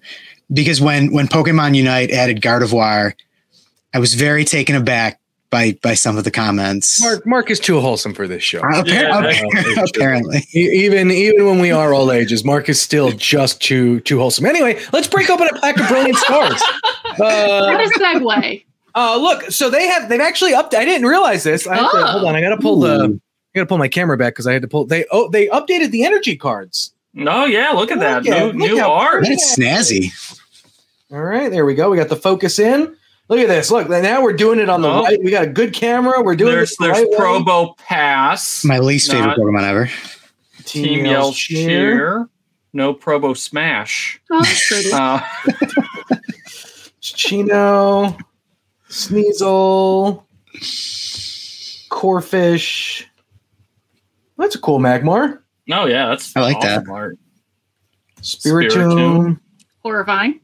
because 0.52 0.82
when 0.82 1.14
when 1.14 1.28
Pokemon 1.28 1.76
Unite 1.76 2.12
added 2.12 2.42
Gardevoir, 2.42 3.14
I 3.94 4.00
was 4.00 4.14
very 4.14 4.44
taken 4.46 4.76
aback 4.76 5.20
by 5.50 5.78
by 5.82 5.94
some 5.94 6.18
of 6.18 6.24
the 6.24 6.32
comments. 6.32 7.02
Mark, 7.02 7.26
Mark 7.26 7.52
is 7.52 7.60
too 7.60 7.80
wholesome 7.80 8.14
for 8.14 8.28
this 8.28 8.44
show. 8.44 8.60
Uh, 8.60 8.84
appar- 8.84 8.88
Yeah, 8.88 9.22
appar- 9.22 9.90
apparently, 9.96 10.46
even 10.54 11.12
even 11.12 11.46
when 11.46 11.60
we 11.60 11.72
are 11.72 11.94
all 11.94 12.12
ages, 12.12 12.44
Mark 12.44 12.68
is 12.70 12.82
still 12.82 13.12
just 13.12 13.62
too 13.62 14.00
too 14.02 14.20
wholesome. 14.20 14.46
Anyway, 14.46 14.80
let's 14.92 15.08
break 15.08 15.30
open 15.30 15.48
a 15.48 15.60
pack 15.60 15.80
of 15.80 15.88
brilliant 15.88 16.18
stars. 16.18 16.62
What 17.18 17.22
Uh, 17.22 17.78
a 17.96 18.00
segue. 18.00 18.64
Uh, 19.00 19.16
look, 19.18 19.52
so 19.52 19.70
they 19.70 19.88
have 19.88 20.10
they've 20.10 20.20
actually 20.20 20.54
up. 20.56 20.74
I 20.74 20.84
didn't 20.86 21.08
realize 21.08 21.44
this. 21.44 21.68
I 21.68 21.76
have 21.76 21.92
to, 21.92 21.98
Oh. 21.98 22.06
hold 22.06 22.26
on, 22.26 22.36
I 22.36 22.42
got 22.42 22.50
to 22.50 22.58
pull 22.58 22.80
the 22.80 23.20
I 23.54 23.60
got 23.60 23.62
to 23.62 23.66
pull 23.68 23.78
my 23.78 23.88
camera 23.88 24.18
back 24.18 24.34
because 24.34 24.48
I 24.48 24.54
had 24.54 24.62
to 24.64 24.68
pull. 24.68 24.86
They 24.86 25.06
oh 25.12 25.30
they 25.30 25.48
updated 25.50 25.92
the 25.92 26.04
energy 26.04 26.36
cards. 26.36 26.94
no, 27.14 27.46
yeah, 27.46 27.70
look 27.72 27.92
at 27.92 28.00
that. 28.00 28.24
Look 28.24 28.34
at- 28.36 28.56
new 28.56 28.60
look 28.62 28.72
new 28.72 28.80
how 28.80 28.92
art. 28.92 29.24
that's 29.24 29.56
snazzy. 29.58 30.12
All 31.12 31.22
right, 31.22 31.52
there 31.52 31.66
we 31.66 31.76
go. 31.76 31.90
We 31.92 31.98
got 31.98 32.10
the 32.10 32.16
focus 32.16 32.58
in. 32.60 32.96
Look 33.30 33.40
at 33.40 33.48
this. 33.50 33.70
Look, 33.72 33.90
now 33.90 34.22
we're 34.24 34.34
doing 34.34 34.58
it 34.60 34.70
on 34.70 34.82
the 34.82 34.90
Oh. 34.90 35.04
right. 35.04 35.22
We 35.22 35.32
got 35.32 35.44
a 35.44 35.48
good 35.50 35.74
camera. 35.74 36.22
We're 36.24 36.36
doing 36.36 36.54
There's 36.56 36.70
this 36.70 36.78
the 36.78 36.86
there's 36.86 36.98
right 37.00 37.10
way. 37.10 37.18
Probopass. 37.18 38.66
My 38.66 38.80
least 38.80 39.12
favorite 39.12 39.28
Not- 39.28 39.38
Pokemon 39.38 39.64
ever. 39.64 39.90
Team 40.66 41.06
Yell 41.06 41.34
Cheer. 41.34 42.28
No 42.74 42.94
Probo 42.94 43.36
Smash. 43.38 44.20
Oh, 44.32 44.44
pretty. 44.70 44.92
Uh, 44.92 45.20
Chino, 47.02 48.18
Sneasel, 48.98 50.24
Corphish. 51.90 53.04
That's 54.38 54.56
a 54.56 54.60
cool 54.60 54.80
Magmar. 54.80 55.40
Oh 55.72 55.86
yeah, 55.86 56.08
that's 56.10 56.36
I 56.36 56.42
like 56.42 56.58
awesome 56.58 56.84
that. 56.86 56.92
art. 56.92 57.20
Spiritomb, 58.22 58.72
Spiritomb. 58.72 59.40
Horrifying. 59.84 60.40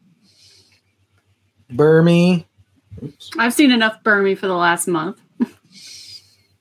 Burmy, 1.71 2.45
I've 3.39 3.53
seen 3.53 3.71
enough 3.71 4.03
Burmy 4.03 4.37
for 4.37 4.45
the 4.47 4.53
last 4.53 4.87
month. 4.87 5.19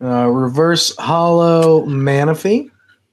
uh, 0.03 0.27
Reverse 0.29 0.95
Holo 0.99 1.85
Manaphy, 1.85 2.71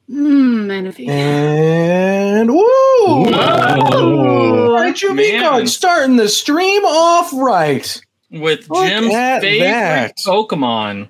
Mmm, 0.09 0.65
Manaphy. 0.67 1.09
and 1.09 2.49
woo! 2.53 2.63
Whoa. 3.05 4.69
Raichu 4.79 5.09
V 5.15 5.33
Man. 5.33 5.41
card 5.43 5.67
starting 5.69 6.15
the 6.15 6.29
stream 6.29 6.85
off 6.85 7.33
right. 7.33 8.01
With 8.31 8.69
Look 8.69 8.87
Jim's 8.87 9.13
at 9.13 9.41
favorite 9.41 9.65
that. 9.65 10.17
Pokemon, 10.25 11.09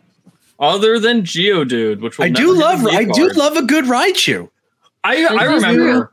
other 0.59 0.99
than 0.99 1.21
Geodude, 1.23 2.01
which 2.01 2.17
will 2.17 2.25
I 2.25 2.29
do 2.29 2.53
love 2.53 2.85
I 2.85 3.05
do 3.05 3.29
love 3.29 3.55
a 3.57 3.63
good 3.63 3.85
Raichu. 3.85 4.49
I 5.03 5.25
I 5.25 5.43
remember. 5.45 6.11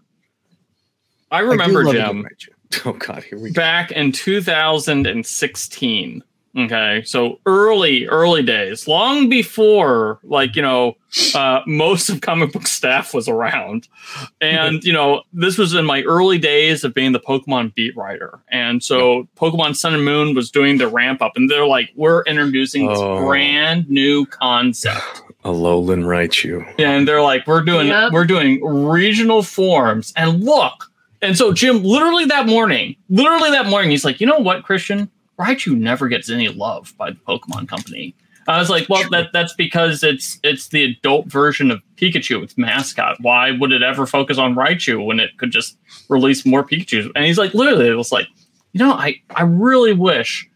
I 1.30 1.38
I 1.38 1.40
remember 1.40 1.84
love 1.84 1.94
a 1.94 1.98
Jim. 1.98 2.26
Oh 2.84 2.92
God, 2.92 3.22
here 3.22 3.38
we 3.38 3.50
go. 3.50 3.54
back 3.54 3.90
in 3.92 4.12
2016. 4.12 6.22
Okay, 6.56 7.02
so 7.04 7.38
early, 7.44 8.06
early 8.06 8.42
days, 8.42 8.88
long 8.88 9.28
before 9.28 10.18
like 10.22 10.56
you 10.56 10.62
know, 10.62 10.96
uh, 11.34 11.60
most 11.66 12.08
of 12.08 12.22
comic 12.22 12.52
book 12.52 12.66
staff 12.66 13.12
was 13.12 13.28
around, 13.28 13.88
and 14.40 14.82
you 14.82 14.92
know, 14.92 15.22
this 15.34 15.58
was 15.58 15.74
in 15.74 15.84
my 15.84 16.02
early 16.04 16.38
days 16.38 16.82
of 16.82 16.94
being 16.94 17.12
the 17.12 17.20
Pokemon 17.20 17.74
beat 17.74 17.94
writer, 17.94 18.38
and 18.48 18.82
so 18.82 19.28
Pokemon 19.36 19.76
Sun 19.76 19.92
and 19.94 20.04
Moon 20.04 20.34
was 20.34 20.50
doing 20.50 20.78
the 20.78 20.88
ramp 20.88 21.20
up, 21.20 21.32
and 21.36 21.50
they're 21.50 21.66
like, 21.66 21.90
we're 21.94 22.22
introducing 22.22 22.86
this 22.88 22.98
Oh. 22.98 23.18
brand 23.26 23.90
new 23.90 24.24
concept. 24.24 25.22
A 25.44 25.48
Alolan 25.50 26.04
Raichu. 26.04 26.66
and 26.78 27.06
they're 27.06 27.20
like, 27.22 27.46
"We're 27.46 27.62
doing 27.62 27.88
Yep. 27.88 28.12
we're 28.12 28.24
doing 28.24 28.64
regional 28.64 29.42
forms." 29.42 30.12
And 30.16 30.42
look, 30.42 30.90
and 31.20 31.36
so 31.36 31.52
Jim, 31.52 31.82
literally 31.84 32.24
that 32.24 32.46
morning, 32.46 32.96
literally 33.10 33.50
that 33.50 33.66
morning, 33.66 33.90
he's 33.90 34.04
like, 34.06 34.20
"You 34.22 34.26
know 34.26 34.38
what, 34.38 34.62
Christian? 34.64 35.10
Raichu 35.38 35.76
never 35.76 36.08
gets 36.08 36.30
any 36.30 36.48
love 36.48 36.94
by 36.96 37.10
the 37.10 37.18
Pokemon 37.26 37.68
Company." 37.68 38.14
I 38.48 38.58
was 38.58 38.70
like, 38.70 38.88
"Well, 38.88 39.08
that 39.10 39.32
that's 39.32 39.54
because 39.54 40.02
it's 40.02 40.38
it's 40.42 40.68
the 40.68 40.84
adult 40.84 41.26
version 41.26 41.70
of 41.70 41.82
Pikachu, 41.96 42.42
its 42.42 42.56
mascot. 42.56 43.16
Why 43.20 43.50
would 43.50 43.72
it 43.72 43.82
ever 43.82 44.06
focus 44.06 44.38
on 44.38 44.54
Raichu 44.54 45.04
when 45.04 45.18
it 45.18 45.36
could 45.36 45.50
just 45.50 45.76
release 46.08 46.46
more 46.46 46.64
Pikachu?" 46.64 47.10
And 47.16 47.24
he's 47.24 47.38
like, 47.38 47.54
literally, 47.54 47.88
it 47.88 47.94
was 47.94 48.12
like, 48.12 48.28
"You 48.72 48.80
know, 48.80 48.92
I 48.92 49.20
I 49.34 49.42
really 49.42 49.92
wish." 49.92 50.48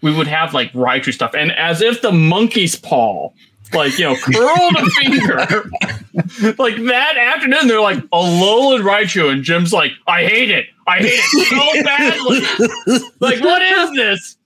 We 0.00 0.12
would 0.12 0.26
have 0.26 0.52
like 0.52 0.72
Raichu 0.72 1.14
stuff, 1.14 1.32
and 1.32 1.52
as 1.52 1.80
if 1.80 2.02
the 2.02 2.10
monkey's 2.10 2.74
paw 2.74 3.30
like 3.74 3.98
you 3.98 4.04
know 4.04 4.16
curled 4.16 4.76
a 4.76 4.84
finger 4.90 5.46
like 6.58 6.76
that 6.76 7.16
afternoon 7.16 7.68
they're 7.68 7.80
like 7.80 7.98
a 7.98 8.08
Alolan 8.08 8.82
Raichu 8.82 9.30
and 9.30 9.42
Jim's 9.42 9.72
like 9.72 9.92
I 10.06 10.24
hate 10.24 10.50
it 10.50 10.66
I 10.86 10.98
hate 10.98 11.20
it 11.22 11.46
so 11.48 11.82
badly 12.88 13.10
like 13.20 13.42
what 13.42 13.62
is 13.62 13.92
this 13.94 14.36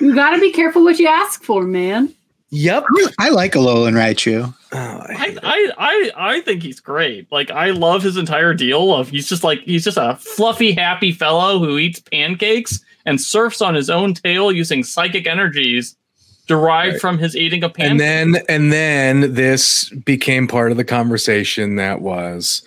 You 0.00 0.14
gotta 0.14 0.40
be 0.40 0.50
careful 0.50 0.82
what 0.82 0.98
you 0.98 1.06
ask 1.06 1.42
for, 1.42 1.62
man. 1.64 2.12
Yep. 2.50 2.84
I 3.18 3.30
like 3.30 3.52
Alolan 3.52 3.94
Raichu. 3.94 4.54
Oh, 4.72 4.78
I 4.78 5.36
I. 5.40 5.40
I 5.42 5.70
I 5.78 6.10
I 6.16 6.40
think 6.40 6.62
he's 6.62 6.80
great 6.80 7.30
like 7.30 7.50
I 7.50 7.70
love 7.70 8.02
his 8.02 8.16
entire 8.16 8.54
deal 8.54 8.92
of 8.94 9.08
he's 9.08 9.28
just 9.28 9.44
like 9.44 9.60
he's 9.60 9.84
just 9.84 9.96
a 9.96 10.16
fluffy 10.16 10.72
happy 10.72 11.12
fellow 11.12 11.58
who 11.58 11.78
eats 11.78 12.00
pancakes 12.00 12.80
and 13.06 13.20
surfs 13.20 13.60
on 13.60 13.74
his 13.74 13.90
own 13.90 14.14
tail 14.14 14.50
using 14.50 14.82
psychic 14.82 15.26
energies 15.26 15.96
derived 16.46 16.92
Right. 16.94 17.00
from 17.00 17.18
his 17.18 17.36
eating 17.36 17.62
a 17.64 17.68
pan. 17.68 17.92
and 17.92 18.00
then 18.00 18.36
and 18.48 18.72
then 18.72 19.34
this 19.34 19.88
became 19.90 20.46
part 20.48 20.70
of 20.70 20.76
the 20.76 20.84
conversation 20.84 21.76
that 21.76 22.00
was 22.00 22.62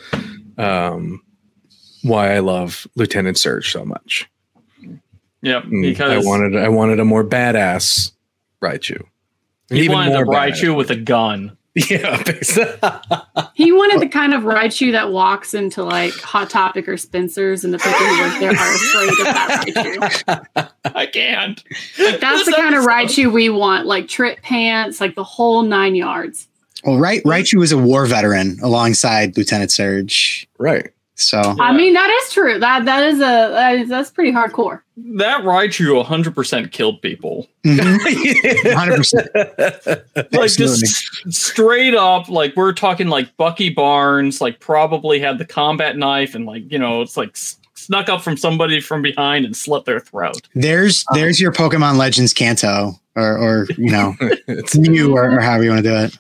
um 0.57 1.21
why 2.03 2.33
I 2.35 2.39
love 2.39 2.87
Lieutenant 2.95 3.37
Surge 3.37 3.71
so 3.71 3.83
much. 3.85 4.27
yep 5.41 5.63
Mm, 5.63 5.81
because 5.81 6.11
I 6.11 6.17
wanted 6.27 6.55
I 6.55 6.69
wanted 6.69 6.99
a 6.99 7.05
more 7.05 7.23
badass 7.23 8.11
Raichu. 8.61 9.01
He 9.69 9.89
wanted 9.89 10.13
a 10.15 10.19
badass. 10.23 10.51
Raichu 10.61 10.75
with 10.75 10.89
a 10.91 10.95
gun 10.95 11.56
Yeah. 11.89 12.23
He 13.53 13.71
wanted 13.71 14.01
the 14.01 14.09
kind 14.09 14.33
of 14.33 14.43
Raichu 14.43 14.91
that 14.93 15.11
walks 15.11 15.53
into 15.53 15.83
like 15.83 16.13
Hot 16.15 16.49
Topic 16.49 16.87
or 16.89 16.97
Spencer's, 16.97 17.63
and 17.63 17.73
the 17.73 17.77
people 17.77 17.99
who 17.99 18.21
work 18.21 18.39
there 18.39 18.49
are 18.51 18.75
afraid 18.75 19.09
of 19.09 19.17
that 19.17 19.65
Raichu. 20.55 20.69
I 20.95 21.05
can't 21.05 21.63
Like, 21.99 22.19
that's 22.19 22.45
the 22.45 22.51
This 22.51 22.55
kind 22.55 22.75
of 22.75 22.83
episode- 22.85 22.89
Raichu 23.27 23.31
we 23.31 23.49
want, 23.49 23.85
like 23.85 24.07
trip 24.07 24.41
pants, 24.41 24.99
like 24.99 25.15
the 25.15 25.23
whole 25.23 25.61
nine 25.63 25.95
yards. 25.95 26.47
Well, 26.83 26.97
Ra- 26.99 27.21
Raichu 27.25 27.59
was 27.59 27.71
a 27.71 27.77
war 27.77 28.05
veteran 28.05 28.57
alongside 28.63 29.37
Lieutenant 29.37 29.71
Surge. 29.71 30.47
right. 30.57 30.91
So 31.19 31.41
I 31.59 31.73
mean, 31.73 31.93
that 31.93 32.09
is 32.23 32.31
true. 32.31 32.59
That 32.59 32.85
that 32.85 33.03
is 33.07 33.15
a 33.17 33.19
that 33.19 33.75
is, 33.75 33.89
that's 33.89 34.11
pretty 34.11 34.31
hardcore. 34.31 34.81
that 34.97 35.41
Raichu 35.43 36.03
100% 36.03 36.71
killed 36.71 37.01
people. 37.01 37.47
mhm, 37.65 37.97
100%. 37.97 39.85
Like 40.15 40.43
Absolutely. 40.43 40.55
just 40.55 41.33
straight 41.33 41.95
up, 41.95 42.29
like 42.29 42.55
we're 42.55 42.71
talking 42.73 43.07
like 43.07 43.35
Bucky 43.37 43.69
Barnes, 43.69 44.41
like 44.41 44.59
probably 44.59 45.19
had 45.19 45.37
the 45.39 45.45
combat 45.45 45.97
knife 45.97 46.35
and 46.35 46.45
like 46.45 46.71
you 46.71 46.77
know 46.79 47.01
it's 47.01 47.17
like 47.17 47.35
snuck 47.35 48.09
up 48.09 48.21
from 48.21 48.37
somebody 48.37 48.79
from 48.79 49.01
behind 49.01 49.45
and 49.45 49.55
slit 49.57 49.85
their 49.85 49.99
throat. 49.99 50.47
There's 50.53 51.03
there's 51.13 51.39
your 51.39 51.51
Pokemon 51.51 51.97
Legends 51.97 52.33
Kanto, 52.33 52.91
or 53.15 53.37
or 53.37 53.67
you 53.77 53.89
know 53.91 54.15
It's- 54.21 54.75
you 54.75 55.15
or, 55.17 55.31
or 55.35 55.39
however 55.41 55.63
you 55.63 55.71
want 55.71 55.83
to 55.83 55.89
do 55.89 55.95
it. 55.95 56.17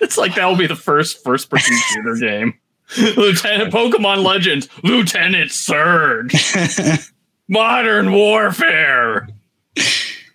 It's 0.00 0.16
like 0.18 0.34
that 0.36 0.46
will 0.46 0.56
be 0.56 0.66
the 0.66 0.76
first 0.76 1.22
first 1.22 1.50
person 1.50 1.76
shooter 1.88 2.14
game. 2.16 2.54
Lieutenant 3.16 3.72
Pokemon 3.72 4.24
Legends, 4.24 4.68
Lieutenant 4.82 5.50
Surge, 5.50 6.54
Modern 7.48 8.12
Warfare. 8.12 9.28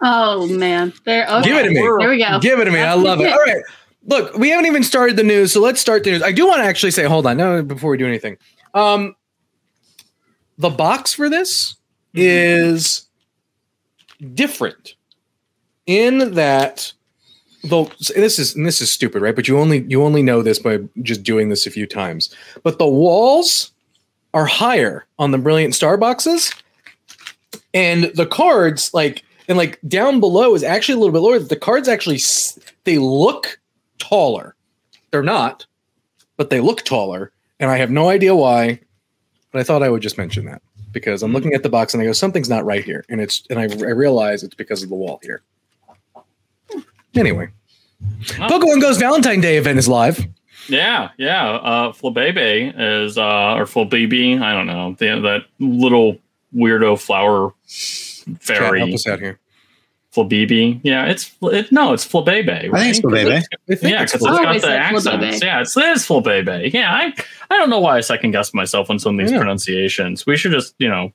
Oh 0.02 0.48
man, 0.48 0.94
there. 1.06 1.28
Okay. 1.28 1.50
Give 1.50 1.58
it 1.58 1.64
to 1.64 1.70
me. 1.70 1.76
There 1.76 2.10
we 2.10 2.18
go. 2.18 2.40
Give 2.40 2.60
it 2.60 2.66
to 2.66 2.72
me. 2.72 2.80
I 2.80 2.94
love 2.94 3.22
it. 3.22 3.28
it. 3.28 3.34
All 3.34 3.40
right. 3.40 3.64
Look, 4.06 4.36
we 4.36 4.50
haven't 4.50 4.66
even 4.66 4.84
started 4.84 5.16
the 5.16 5.24
news, 5.24 5.54
so 5.54 5.62
let's 5.62 5.80
start 5.80 6.04
the 6.04 6.12
news. 6.12 6.24
I 6.24 6.32
do 6.32 6.48
want 6.48 6.60
to 6.60 6.66
actually 6.66 6.92
say, 6.92 7.04
hold 7.04 7.28
on, 7.28 7.38
no, 7.38 7.62
before 7.62 7.92
we 7.92 7.98
do 7.98 8.08
anything. 8.08 8.38
Um, 8.74 9.16
the 10.58 10.72
box 10.72 11.14
for 11.14 11.30
this 11.30 11.76
is 12.16 13.08
different 14.34 14.96
in 15.86 16.34
that 16.34 16.94
though 17.64 17.90
this 18.00 18.40
is 18.40 18.56
and 18.56 18.66
this 18.66 18.82
is 18.82 18.92
stupid, 18.92 19.22
right? 19.22 19.36
But 19.36 19.48
you 19.48 19.58
only 19.58 19.84
you 19.84 20.04
only 20.04 20.24
know 20.24 20.42
this 20.42 20.60
by 20.60 20.80
just 21.02 21.24
doing 21.24 21.50
this 21.50 21.66
a 21.66 21.72
few 21.72 21.86
times. 21.86 22.34
But 22.64 22.80
the 22.80 22.88
walls 22.88 23.72
are 24.34 24.46
higher 24.46 25.06
on 25.20 25.32
the 25.32 25.38
brilliant 25.38 25.76
star 25.76 25.98
boxes, 25.98 26.54
and 27.74 28.06
the 28.16 28.26
cards 28.26 28.94
like 28.94 29.24
and 29.48 29.58
like 29.58 29.80
down 29.88 30.20
below 30.20 30.56
is 30.56 30.64
actually 30.64 30.96
a 30.96 30.98
little 30.98 31.14
bit 31.14 31.20
lower. 31.20 31.40
The 31.40 31.56
cards 31.56 31.88
actually 31.88 32.20
they 32.84 32.98
look 32.98 33.60
taller. 34.00 34.56
They're 35.12 35.24
not, 35.24 35.66
but 36.38 36.50
they 36.50 36.62
look 36.62 36.84
taller, 36.84 37.32
and 37.60 37.70
I 37.70 37.78
have 37.78 37.92
no 37.92 38.10
idea 38.10 38.36
why. 38.36 38.80
But 39.52 39.60
I 39.60 39.64
thought 39.64 39.84
I 39.84 39.90
would 39.90 40.02
just 40.02 40.18
mention 40.18 40.46
that 40.46 40.62
because 40.94 41.24
I'm 41.24 41.34
looking 41.34 41.54
at 41.54 41.64
the 41.64 41.70
box 41.70 41.94
and 41.94 42.02
I 42.02 42.06
go, 42.06 42.14
something's 42.14 42.50
not 42.50 42.66
right 42.66 42.84
here, 42.84 43.04
and 43.10 43.20
it's 43.22 43.44
and 43.50 43.60
I, 43.60 43.64
I 43.64 43.92
realize 43.92 44.44
it's 44.44 44.56
because 44.56 44.84
of 44.84 44.90
the 44.90 44.96
wall 44.96 45.20
here. 45.22 45.42
Anyway, 47.16 47.50
Oh. 48.40 48.48
Pokemon 48.48 48.82
Goes 48.82 48.98
Valentine 48.98 49.42
Day 49.42 49.58
event 49.58 49.78
is 49.78 49.88
live. 49.88 50.26
Yeah, 50.68 51.10
yeah. 51.18 51.52
Uh, 51.52 51.92
Flabebe 51.92 52.74
is, 52.78 53.18
uh, 53.18 53.56
or 53.56 53.66
Flabibi, 53.66 54.42
I 54.42 54.54
don't 54.54 54.68
know, 54.68 54.96
the, 54.98 55.20
that 55.22 55.46
little 55.60 56.18
weirdo 56.56 57.00
flower 57.00 57.54
Chat, 57.68 58.58
help 58.58 58.72
fairy. 58.72 58.94
us 58.94 59.08
out 59.08 59.20
here. 59.20 59.40
Flabibi. 60.16 60.80
Yeah, 60.84 61.06
it's 61.06 61.32
it, 61.44 61.72
no, 61.72 61.94
it's 61.94 62.06
Flabebe. 62.08 62.50
I 62.50 62.60
think 62.62 62.74
right? 62.74 62.90
it's 62.90 63.00
Flabebe. 63.00 63.32
I 63.42 63.88
Yeah, 63.88 64.04
because 64.04 64.20
cool. 64.22 64.28
it's 64.30 64.40
got 64.44 64.54
the 64.54 64.60
said 64.60 64.72
accents. 64.78 65.08
Flabebe. 65.08 65.42
Yeah, 65.44 65.62
it's, 65.62 65.78
it 65.78 65.86
is 65.86 66.06
Flabebe. 66.06 66.74
Yeah, 66.74 66.94
I 66.94 67.14
I 67.50 67.58
don't 67.58 67.70
know 67.70 67.80
why 67.80 67.98
I 67.98 68.02
second 68.02 68.32
guess 68.32 68.54
myself 68.54 68.90
on 68.90 69.00
some 69.00 69.18
of 69.18 69.24
these 69.26 69.32
Yeah. 69.32 69.38
pronunciations. 69.40 70.26
We 70.26 70.36
should 70.38 70.52
just 70.52 70.76
you 70.80 70.90
know 70.90 71.14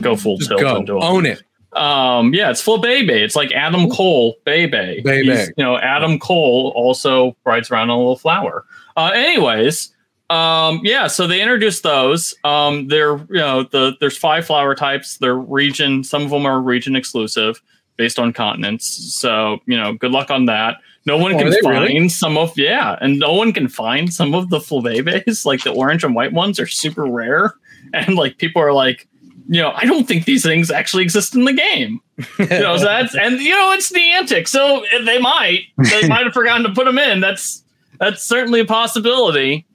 go 0.00 0.16
full 0.16 0.38
Just 0.38 0.48
tilt 0.48 0.60
go 0.62 0.76
into 0.76 0.96
'em. 0.96 1.02
own 1.02 1.26
it. 1.26 1.42
Um, 1.72 2.32
yeah, 2.32 2.50
it's 2.50 2.64
Flabebe. 2.64 3.10
It's 3.10 3.36
like 3.36 3.52
Adam 3.52 3.90
Cole, 3.90 4.36
Bebe. 4.44 5.02
Bebe. 5.02 5.26
You 5.26 5.64
know, 5.64 5.76
Adam 5.78 6.18
Cole 6.18 6.72
also 6.74 7.36
rides 7.44 7.70
around 7.70 7.90
on 7.90 7.96
a 7.96 7.98
little 7.98 8.16
flower. 8.16 8.64
Uh, 8.96 9.10
anyways, 9.14 9.92
um, 10.30 10.80
yeah, 10.82 11.06
so 11.06 11.26
they 11.26 11.40
introduced 11.40 11.82
those. 11.82 12.34
Um, 12.44 12.88
they're 12.88 13.18
you 13.18 13.26
know 13.40 13.64
the 13.64 13.94
there's 14.00 14.16
five 14.16 14.46
flower 14.46 14.74
types. 14.74 15.18
They're 15.18 15.36
region. 15.36 16.02
Some 16.02 16.22
of 16.22 16.30
them 16.30 16.46
are 16.46 16.60
region 16.60 16.96
exclusive 16.96 17.60
based 17.96 18.18
on 18.18 18.32
continents. 18.32 19.14
So 19.14 19.58
you 19.66 19.76
know, 19.76 19.92
good 19.92 20.12
luck 20.12 20.30
on 20.30 20.46
that. 20.46 20.76
No 21.04 21.16
one 21.18 21.34
Oh, 21.34 21.38
can 21.38 21.52
find 21.62 21.84
really? 21.84 22.08
some 22.08 22.36
of 22.36 22.56
yeah, 22.58 22.96
and 23.00 23.18
no 23.18 23.34
one 23.34 23.52
can 23.52 23.68
find 23.68 24.12
some 24.12 24.34
of 24.34 24.50
the 24.50 24.58
Flabebes. 24.58 25.44
Like 25.44 25.62
the 25.62 25.72
orange 25.72 26.02
and 26.04 26.14
white 26.14 26.32
ones 26.32 26.58
are 26.58 26.66
super 26.66 27.04
rare, 27.04 27.54
and 27.94 28.14
like 28.16 28.38
people 28.38 28.60
are 28.62 28.72
like, 28.72 29.06
you 29.48 29.62
know, 29.62 29.72
I 29.74 29.84
don't 29.84 30.08
think 30.08 30.24
these 30.24 30.42
things 30.42 30.70
actually 30.70 31.04
exist 31.04 31.34
in 31.34 31.44
the 31.44 31.52
game. 31.52 32.00
You 32.38 32.46
know, 32.46 32.76
so 32.76 32.84
that's 32.84 33.14
and 33.14 33.38
you 33.40 33.50
know 33.50 33.72
it's 33.72 33.92
Niantic, 33.92 34.48
so 34.48 34.84
they 35.04 35.18
might 35.18 35.64
they 35.78 36.08
might 36.08 36.24
have 36.24 36.32
forgotten 36.32 36.64
to 36.64 36.72
put 36.72 36.84
them 36.86 36.98
in. 36.98 37.20
That's 37.20 37.62
that's 37.98 38.22
certainly 38.22 38.60
a 38.60 38.64
possibility. 38.64 39.66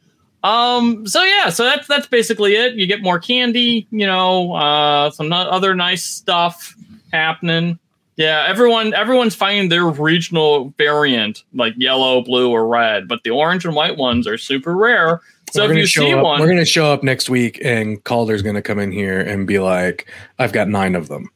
Um, 0.43 1.05
so 1.05 1.23
yeah, 1.23 1.49
so 1.49 1.63
that's 1.63 1.87
that's 1.87 2.07
basically 2.07 2.55
it. 2.55 2.75
You 2.75 2.87
get 2.87 3.01
more 3.01 3.19
candy, 3.19 3.87
you 3.91 4.07
know, 4.07 4.53
uh, 4.53 5.11
some 5.11 5.31
other 5.31 5.75
nice 5.75 6.03
stuff 6.03 6.75
happening. 7.13 7.79
Yeah, 8.17 8.45
everyone 8.47 8.93
everyone's 8.93 9.35
finding 9.35 9.69
their 9.69 9.85
regional 9.85 10.73
variant, 10.77 11.43
like 11.53 11.73
yellow, 11.77 12.21
blue, 12.21 12.51
or 12.51 12.67
red, 12.67 13.07
but 13.07 13.23
the 13.23 13.29
orange 13.29 13.65
and 13.65 13.75
white 13.75 13.97
ones 13.97 14.27
are 14.27 14.37
super 14.37 14.75
rare. 14.75 15.21
So 15.51 15.65
we're 15.65 15.73
if 15.73 15.77
you 15.77 15.85
show 15.85 16.01
see 16.01 16.13
up, 16.13 16.23
one, 16.23 16.39
we're 16.39 16.47
gonna 16.47 16.65
show 16.65 16.91
up 16.91 17.03
next 17.03 17.29
week, 17.29 17.59
and 17.63 18.03
Calder's 18.03 18.41
gonna 18.41 18.61
come 18.61 18.79
in 18.79 18.91
here 18.91 19.19
and 19.19 19.45
be 19.45 19.59
like, 19.59 20.09
"I've 20.39 20.53
got 20.53 20.69
nine 20.69 20.95
of 20.95 21.07
them." 21.07 21.29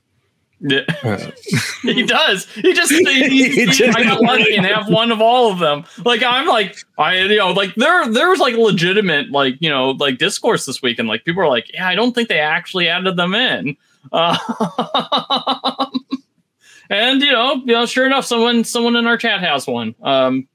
Yeah. 0.61 0.81
Uh, 1.03 1.31
he 1.83 2.03
does. 2.03 2.45
He 2.53 2.73
just 2.73 2.91
he, 2.91 3.03
he, 3.67 3.85
I 3.87 4.03
got 4.03 4.21
lucky 4.21 4.55
and 4.55 4.65
have 4.65 4.89
one 4.89 5.11
of 5.11 5.21
all 5.21 5.51
of 5.51 5.59
them. 5.59 5.83
Like 6.03 6.23
I'm 6.23 6.47
like 6.47 6.77
I 6.97 7.19
you 7.19 7.37
know 7.37 7.51
like 7.51 7.75
there 7.75 8.07
there 8.11 8.29
was 8.29 8.39
like 8.39 8.55
legitimate 8.55 9.31
like 9.31 9.55
you 9.59 9.69
know 9.69 9.91
like 9.91 10.17
discourse 10.17 10.65
this 10.65 10.81
week 10.81 10.97
and 10.97 11.07
like 11.07 11.25
people 11.25 11.43
are 11.43 11.49
like 11.49 11.71
yeah 11.73 11.87
I 11.87 11.95
don't 11.95 12.13
think 12.13 12.29
they 12.29 12.39
actually 12.39 12.87
added 12.87 13.17
them 13.17 13.35
in. 13.35 13.75
Uh, 14.11 14.37
and 16.89 17.21
you 17.21 17.31
know 17.31 17.55
you 17.55 17.73
know 17.73 17.85
sure 17.85 18.05
enough 18.05 18.25
someone 18.25 18.63
someone 18.63 18.95
in 18.95 19.05
our 19.05 19.17
chat 19.17 19.41
has 19.41 19.67
one. 19.67 19.93
Um, 20.01 20.47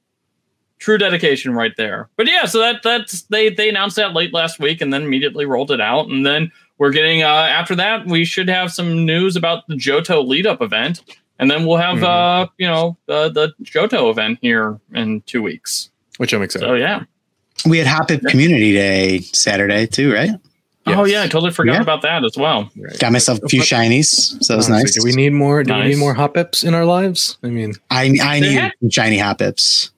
true 0.81 0.99
dedication 0.99 1.55
right 1.55 1.73
there. 1.77 2.09
But 2.17 2.27
yeah, 2.29 2.45
so 2.47 2.59
that 2.59 2.83
that's 2.83 3.23
they 3.25 3.49
they 3.51 3.69
announced 3.69 3.95
that 3.97 4.13
late 4.13 4.35
last 4.35 4.59
week 4.59 4.81
and 4.81 4.93
then 4.93 5.03
immediately 5.05 5.47
rolled 5.47 5.71
it 5.71 5.81
out 5.81 6.09
and 6.09 6.27
then 6.27 6.51
we're 6.79 6.91
getting 6.91 7.23
uh 7.23 7.27
after 7.29 7.75
that 7.77 8.07
we 8.07 8.25
should 8.25 8.49
have 8.49 8.73
some 8.73 9.05
news 9.05 9.37
about 9.37 9.67
the 9.69 9.75
Johto 9.75 10.27
lead 10.27 10.47
up 10.47 10.61
event 10.63 11.03
and 11.39 11.51
then 11.51 11.65
we'll 11.67 11.77
have 11.77 11.99
Mhm. 11.99 12.03
uh 12.05 12.47
you 12.59 12.67
know 12.67 12.97
the 13.07 13.29
the 13.31 13.53
Johto 13.63 14.11
event 14.11 14.39
here 14.43 14.81
in 14.95 15.21
2 15.27 15.43
weeks. 15.43 15.91
which 16.19 16.33
I'm 16.33 16.43
excited. 16.43 16.67
So 16.67 16.75
yeah. 16.75 17.05
We 17.67 17.77
had 17.79 17.87
Hoppip 17.87 18.25
Community 18.31 18.73
Day 18.73 19.19
Saturday 19.21 19.87
too, 19.87 20.13
right? 20.13 20.31
Oh 20.87 21.05
yeah, 21.05 21.23
I 21.23 21.29
totally 21.29 21.53
forgot 21.53 21.75
Yeah. 21.75 21.83
about 21.83 22.01
that 22.03 22.25
as 22.25 22.37
well. 22.39 22.71
Right. 22.75 22.99
Got 22.99 23.13
myself 23.13 23.39
a 23.45 23.49
few 23.49 23.61
shinies, 23.61 24.09
so 24.43 24.55
it 24.55 24.57
was 24.57 24.71
Honestly, 24.71 24.73
nice. 24.83 24.95
Do 24.95 25.05
we 25.05 25.13
need 25.13 25.35
more? 25.35 25.63
Do 25.63 25.75
we 25.75 25.89
need 25.89 25.99
more 25.99 26.15
Hoppips 26.15 26.65
in 26.65 26.73
our 26.73 26.87
lives? 26.87 27.37
I 27.45 27.49
mean, 27.49 27.75
I 27.91 28.05
I 28.23 28.41
need 28.41 28.53
had- 28.53 28.73
shiny 28.91 29.19
Hoppips. 29.19 29.91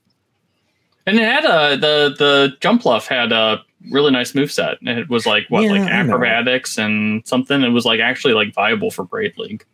And 1.07 1.19
it 1.19 1.25
had 1.25 1.45
a 1.45 1.77
the 1.77 2.15
the 2.19 2.57
Jumpluff 2.61 3.07
had 3.07 3.33
a 3.33 3.63
really 3.91 4.13
nice 4.13 4.35
move 4.35 4.53
set. 4.53 4.79
it 4.83 5.09
was 5.09 5.27
like 5.27 5.47
what 5.49 5.65
Yeah, 5.65 5.73
like 5.73 5.91
acrobatics 5.91 6.79
and 6.79 7.27
something. 7.27 7.63
It 7.63 7.71
was 7.71 7.85
like 7.85 8.01
actually 8.01 8.35
like 8.35 8.55
viable 8.55 8.91
for 8.91 9.05
Great 9.05 9.39
League. 9.39 9.65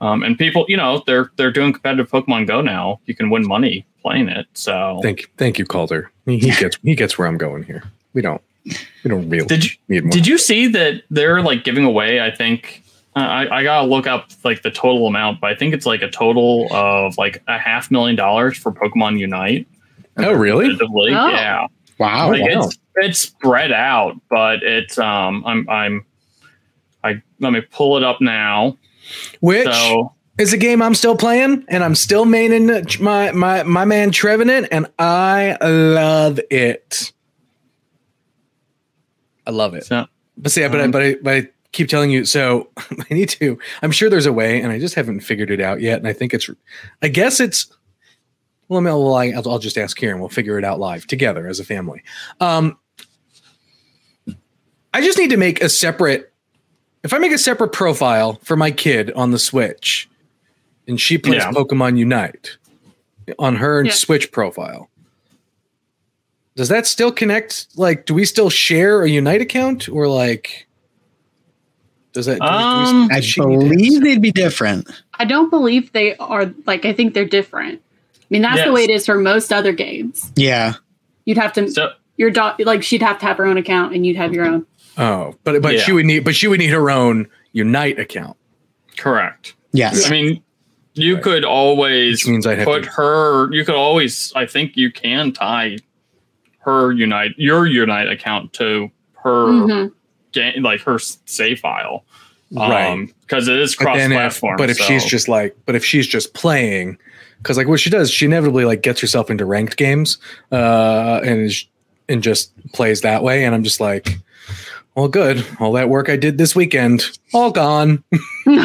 Um, 0.00 0.22
and 0.22 0.38
people, 0.38 0.66
you 0.68 0.76
know, 0.76 1.02
they're 1.06 1.30
they're 1.36 1.52
doing 1.52 1.72
competitive 1.72 2.10
Pokemon 2.10 2.46
Go 2.46 2.60
now. 2.60 3.00
You 3.06 3.14
can 3.14 3.30
win 3.30 3.46
money 3.46 3.86
playing 4.02 4.28
it. 4.28 4.46
So 4.54 5.00
thank 5.02 5.30
thank 5.36 5.58
you, 5.58 5.64
Calder. 5.64 6.10
He, 6.26 6.38
gets 6.58 6.78
he 6.82 6.94
gets 6.94 7.18
where 7.18 7.26
I'm 7.26 7.38
going 7.38 7.62
here. 7.62 7.84
We 8.12 8.22
don't 8.22 8.42
we 8.64 9.08
don't 9.08 9.28
really 9.28 9.46
did 9.46 9.64
you 9.64 9.70
need 9.88 10.04
more. 10.04 10.10
did 10.10 10.26
you 10.26 10.38
see 10.38 10.66
that 10.68 11.02
they're 11.10 11.40
like 11.42 11.64
giving 11.64 11.84
away? 11.84 12.20
I 12.20 12.30
think 12.30 12.82
uh, 13.14 13.20
I 13.20 13.58
I 13.58 13.62
gotta 13.62 13.86
look 13.86 14.06
up 14.06 14.28
like 14.44 14.62
the 14.62 14.70
total 14.70 15.06
amount, 15.06 15.40
but 15.40 15.50
I 15.50 15.54
think 15.54 15.72
it's 15.72 15.86
like 15.86 16.02
a 16.02 16.10
total 16.10 16.68
of 16.70 17.16
like 17.16 17.42
a 17.48 17.58
half 17.58 17.90
million 17.90 18.16
dollars 18.16 18.58
for 18.58 18.72
Pokemon 18.72 19.18
Unite. 19.18 19.66
Oh, 20.18 20.32
really? 20.32 20.76
Oh. 20.80 21.28
Yeah. 21.28 21.66
Wow. 21.98 22.30
like 22.30 22.42
wow. 22.42 22.66
it's 22.66 22.78
it's 22.96 23.18
spread 23.18 23.72
out, 23.72 24.20
but 24.28 24.62
it's 24.62 24.98
um 24.98 25.44
I'm 25.46 25.68
I'm 25.68 26.04
I 27.02 27.22
let 27.40 27.52
me 27.52 27.60
pull 27.60 27.96
it 27.96 28.04
up 28.04 28.20
now. 28.20 28.76
Which 29.40 29.64
So 29.64 30.12
is 30.38 30.52
a 30.52 30.58
game 30.58 30.82
I'm 30.82 30.94
still 30.94 31.16
playing, 31.16 31.64
and 31.68 31.82
I'm 31.82 31.94
still 31.94 32.26
maining 32.26 33.00
my 33.00 33.32
my 33.32 33.62
my 33.62 33.84
man 33.84 34.10
Trevenant, 34.10 34.68
and 34.70 34.86
I 34.98 35.56
love 35.62 36.40
it. 36.50 37.12
I 39.46 39.50
love 39.50 39.74
it. 39.74 39.84
so 39.84 40.06
But 40.36 40.52
see, 40.52 40.66
but 40.68 40.80
I, 40.80 40.84
Um, 40.84 40.90
but 40.90 41.02
I, 41.02 41.14
but 41.22 41.34
I 41.34 41.48
keep 41.72 41.88
telling 41.88 42.10
you. 42.10 42.24
So 42.24 42.68
I 43.10 43.14
need 43.14 43.28
to. 43.30 43.58
I'm 43.82 43.92
sure 43.92 44.10
there's 44.10 44.26
a 44.26 44.32
way, 44.32 44.60
and 44.60 44.72
I 44.72 44.78
just 44.78 44.94
haven't 44.94 45.20
figured 45.20 45.50
it 45.50 45.60
out 45.60 45.80
yet. 45.80 45.98
And 45.98 46.08
I 46.08 46.12
think 46.12 46.34
it's. 46.34 46.50
I 47.02 47.08
guess 47.08 47.40
it's. 47.40 47.66
Well, 48.68 48.78
I 48.78 48.82
mean, 48.82 48.94
well, 48.94 49.14
I, 49.14 49.26
I'll, 49.28 49.48
I'll 49.48 49.58
just 49.58 49.78
ask 49.78 49.96
Kieran. 49.96 50.18
We'll 50.18 50.28
figure 50.28 50.58
it 50.58 50.64
out 50.64 50.78
live 50.80 51.06
together 51.06 51.46
as 51.46 51.60
a 51.60 51.64
family. 51.64 52.02
Um, 52.40 52.78
I 54.92 55.00
just 55.02 55.18
need 55.18 55.30
to 55.30 55.36
make 55.36 55.62
a 55.62 55.68
separate. 55.68 56.32
If 57.04 57.12
I 57.12 57.18
make 57.18 57.32
a 57.32 57.38
separate 57.38 57.72
profile 57.72 58.40
for 58.42 58.56
my 58.56 58.70
kid 58.70 59.12
on 59.12 59.30
the 59.30 59.38
Switch, 59.38 60.08
and 60.88 61.00
she 61.00 61.18
plays 61.18 61.42
Yeah. 61.42 61.50
Pokemon 61.52 61.98
Unite 61.98 62.56
on 63.38 63.56
her 63.56 63.84
Yeah. 63.84 63.92
Switch 63.92 64.32
profile, 64.32 64.88
does 66.56 66.68
that 66.68 66.86
still 66.86 67.12
connect? 67.12 67.66
Like, 67.76 68.06
do 68.06 68.14
we 68.14 68.24
still 68.24 68.50
share 68.50 69.02
a 69.02 69.08
Unite 69.08 69.42
account, 69.42 69.88
or 69.88 70.08
like, 70.08 70.66
does 72.12 72.26
that? 72.26 72.38
do 72.38 72.44
we- 72.44 72.48
do 72.48 72.54
we- 72.56 73.02
Um, 73.02 73.08
I 73.12 73.16
does 73.16 73.24
she 73.26 73.40
need 73.42 73.60
to- 73.60 73.68
believe 73.76 74.02
they'd 74.02 74.22
be 74.22 74.32
different. 74.32 74.88
I 75.18 75.24
don't 75.26 75.50
believe 75.50 75.92
they 75.92 76.16
are 76.16 76.52
like 76.66 76.84
I 76.84 76.92
think 76.92 77.14
they're 77.14 77.24
different. 77.26 77.82
I 78.28 78.28
mean 78.30 78.42
that's 78.42 78.56
Yes. 78.58 78.66
the 78.66 78.72
way 78.72 78.84
it 78.84 78.90
is 78.90 79.06
for 79.06 79.16
most 79.18 79.52
other 79.52 79.72
games. 79.72 80.32
Yeah. 80.36 80.74
You'd 81.24 81.38
have 81.38 81.52
to 81.54 81.70
so 81.70 81.90
your 82.16 82.30
dog 82.30 82.60
like 82.60 82.82
she'd 82.82 83.02
have 83.02 83.18
to 83.20 83.26
have 83.26 83.36
her 83.38 83.46
own 83.46 83.56
account 83.56 83.94
and 83.94 84.04
you'd 84.04 84.16
have 84.16 84.32
your 84.34 84.44
own. 84.46 84.66
Oh, 84.98 85.34
but 85.44 85.60
but 85.62 85.74
Yeah. 85.74 85.80
she 85.80 85.92
would 85.92 86.06
need, 86.06 86.24
but 86.24 86.34
she 86.34 86.48
would 86.48 86.58
need 86.58 86.70
her 86.70 86.90
own 86.90 87.28
Unite 87.52 87.98
account, 87.98 88.36
correct. 88.96 89.54
Yes. 89.72 90.06
I 90.06 90.10
mean, 90.10 90.42
you 90.94 91.14
Right. 91.14 91.22
could 91.22 91.44
always 91.44 92.24
which 92.24 92.30
means 92.30 92.46
I'd 92.46 92.58
have 92.58 92.66
put 92.66 92.84
to. 92.84 92.90
her. 92.90 93.52
You 93.54 93.64
could 93.64 93.74
always. 93.74 94.32
I 94.36 94.46
think 94.46 94.76
you 94.76 94.90
can 94.90 95.32
tie 95.32 95.78
her 96.60 96.92
Unite 96.92 97.32
your 97.36 97.66
Unite 97.66 98.08
account 98.08 98.52
to 98.54 98.90
her 99.22 99.46
Mhm. 99.46 99.92
game, 100.32 100.62
like 100.62 100.80
her 100.82 100.98
save 100.98 101.60
file, 101.60 102.04
Right. 102.52 103.08
Because 103.22 103.48
it 103.48 103.58
is 103.58 103.74
But 103.74 103.94
then 103.96 104.12
if, 104.12 104.18
cross-platform. 104.18 104.56
but 104.58 104.70
if 104.70 104.78
she's 104.78 105.02
so- 105.02 105.08
just 105.08 105.28
like, 105.28 105.56
but 105.66 105.74
if 105.74 105.84
she's 105.84 106.06
just 106.06 106.32
playing, 106.32 106.96
because 107.46 107.56
like 107.56 107.68
what 107.68 107.78
she 107.78 107.90
does, 107.90 108.10
she 108.10 108.24
inevitably 108.24 108.64
like 108.64 108.82
gets 108.82 109.00
herself 109.00 109.30
into 109.30 109.44
ranked 109.46 109.76
games, 109.76 110.18
uh, 110.50 111.20
and 111.24 111.42
is, 111.42 111.64
and 112.08 112.20
just 112.20 112.50
plays 112.72 113.02
that 113.02 113.22
way. 113.22 113.44
And 113.44 113.54
I'm 113.54 113.62
just 113.62 113.80
like, 113.80 114.18
well, 114.96 115.06
good. 115.06 115.46
All 115.60 115.70
that 115.74 115.88
work 115.88 116.08
I 116.08 116.16
did 116.16 116.38
this 116.38 116.56
weekend, 116.56 117.04
all 117.32 117.52
gone. 117.52 118.02
um, 118.48 118.64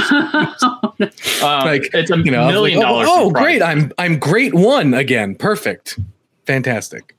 like, 1.42 1.92
it's 1.94 2.10
a 2.10 2.18
You 2.18 2.32
know, 2.32 2.48
million 2.48 2.80
like, 2.80 2.88
dollars. 2.88 3.08
oh, 3.12 3.26
oh 3.28 3.30
great! 3.30 3.62
I'm 3.62 3.92
I'm 4.00 4.18
great 4.18 4.56
one 4.56 4.96
again. 4.96 5.36
Perfect, 5.36 6.00
fantastic. 6.48 7.16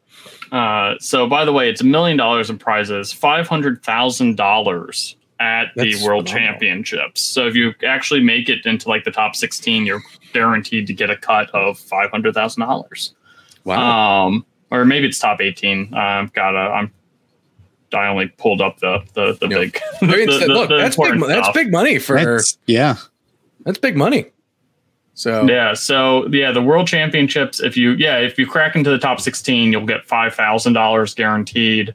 Uh, 0.51 0.96
so, 0.98 1.29
by 1.29 1.44
the 1.44 1.53
way, 1.53 1.70
it's 1.70 1.81
a 1.81 1.87
million 1.87 2.16
dollars 2.16 2.51
in 2.51 2.59
prizes, 2.59 3.12
five 3.12 3.46
hundred 3.46 3.85
thousand 3.85 4.37
dollars 4.37 5.14
at 5.38 5.66
That's 5.77 6.01
the 6.01 6.05
World 6.05 6.29
phenomenal. 6.29 6.55
Championships. 6.55 7.22
So, 7.22 7.46
if 7.46 7.55
you 7.55 7.72
actually 7.87 8.20
make 8.25 8.48
it 8.48 8.66
into 8.66 8.88
like 8.88 9.05
the 9.05 9.12
top 9.12 9.37
sixteen, 9.37 9.87
you're 9.87 10.03
guaranteed 10.32 10.86
to 10.88 10.94
get 10.94 11.10
a 11.10 11.16
cut 11.16 11.50
of 11.50 11.78
five 11.78 12.10
hundred 12.10 12.34
thousand 12.34 12.62
dollars. 12.62 13.14
Wow. 13.64 14.26
Um, 14.26 14.46
or 14.70 14.84
maybe 14.84 15.06
it's 15.06 15.18
top 15.18 15.40
eighteen. 15.40 15.92
I've 15.94 16.32
got 16.32 16.54
a. 16.54 16.70
I'm. 16.72 16.92
I 17.94 18.06
only 18.08 18.28
pulled 18.38 18.60
up 18.62 18.78
the 18.78 19.00
the, 19.14 19.36
the 19.40 19.48
Yeah. 19.48 19.58
big. 19.58 19.78
I 20.02 20.06
mean, 20.06 20.26
the- 20.30 20.38
the- 20.38 20.46
look, 20.46 20.68
the 20.70 20.78
that's 20.78 20.96
big. 20.96 21.12
important 21.12 21.28
That's 21.28 21.52
big 21.56 21.70
money 21.70 21.98
for. 21.98 22.16
That's- 22.16 22.58
yeah. 22.66 22.96
That's 23.64 23.78
big 23.78 23.96
money. 23.96 24.26
So 25.14 25.46
Yeah. 25.46 25.74
So 25.74 26.26
yeah, 26.28 26.52
the 26.52 26.62
World 26.62 26.86
Championships. 26.88 27.60
If 27.60 27.76
you 27.76 27.92
yeah, 27.92 28.18
if 28.18 28.38
you 28.38 28.46
crack 28.46 28.74
into 28.76 28.88
the 28.90 28.98
top 28.98 29.20
sixteen, 29.20 29.70
you'll 29.72 29.84
get 29.86 30.06
five 30.06 30.34
thousand 30.34 30.72
dollars 30.72 31.14
guaranteed. 31.14 31.94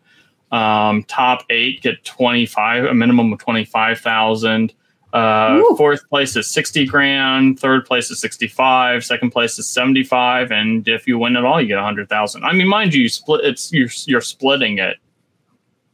Um, 0.52 1.04
top 1.04 1.44
eight 1.50 1.82
get 1.82 2.06
twenty 2.06 2.46
five, 2.46 2.86
a 2.86 2.94
minimum 2.94 3.34
of 3.34 3.40
twenty 3.40 3.66
five 3.66 4.00
thousand. 4.00 4.72
Uh, 5.14 5.60
Ooh. 5.62 5.76
fourth 5.78 6.08
place 6.10 6.36
is 6.36 6.48
sixty 6.52 6.86
grand. 6.86 7.60
Third 7.60 7.86
place 7.86 8.12
is 8.12 8.20
sixty 8.20 8.48
five. 8.48 9.04
Second 9.06 9.32
place 9.32 9.58
is 9.58 9.68
seventy 9.68 10.04
five. 10.04 10.52
And 10.52 10.88
if 10.88 11.08
you 11.08 11.18
win 11.18 11.36
it 11.36 11.46
all, 11.46 11.62
you 11.62 11.68
get 11.68 11.78
a 11.78 11.84
hundred 11.84 12.10
thousand. 12.10 12.44
I 12.44 12.52
mean, 12.54 12.68
mind 12.68 12.94
you, 12.94 13.04
you 13.04 13.10
split. 13.10 13.46
It's 13.46 13.72
you're 13.72 13.90
you're 14.06 14.22
splitting 14.22 14.80
it 14.80 14.98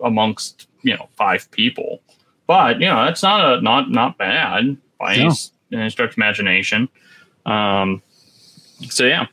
amongst 0.04 0.68
you 0.82 0.96
know 0.98 1.08
five 1.16 1.50
people, 1.52 2.02
but 2.48 2.80
you 2.82 2.88
know 2.88 3.06
that's 3.06 3.24
not 3.24 3.58
a 3.60 3.62
not 3.62 3.92
not 3.92 4.18
bad 4.18 4.78
by 5.00 5.16
any, 5.16 5.30
No. 5.70 5.80
any 5.80 5.90
stretch 5.90 6.12
of 6.12 6.18
imagination. 6.18 6.90
Um, 7.46 8.02
so 8.90 9.06
yeah, 9.06 9.28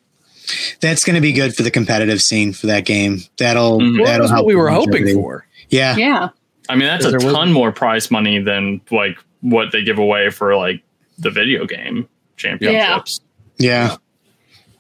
That's 0.81 1.05
going 1.05 1.15
to 1.15 1.21
be 1.21 1.33
good 1.33 1.55
for 1.57 1.63
the 1.63 1.71
competitive 1.71 2.21
scene 2.21 2.53
for 2.53 2.67
that 2.67 2.85
game. 2.85 3.21
That'll 3.39 3.79
Mhm. 3.81 4.05
that'll 4.05 4.27
that's 4.29 4.37
what 4.37 4.47
we 4.47 4.55
were 4.57 4.69
hoping 4.69 5.07
for. 5.15 5.47
Yeah. 5.71 5.97
yeah. 5.97 6.29
I 6.69 6.75
mean 6.77 6.87
that's 6.87 7.05
a 7.05 7.11
There 7.11 7.21
was- 7.21 7.33
ton 7.35 7.53
more 7.53 7.73
prize 7.73 8.11
money 8.11 8.39
than 8.41 8.81
like 8.91 9.17
what 9.41 9.73
they 9.73 9.83
give 9.83 9.99
away 9.99 10.31
for 10.31 10.57
like 10.57 10.83
the 11.19 11.31
video 11.31 11.67
game 11.67 12.09
championships. 12.37 13.21
Yeah. 13.59 13.97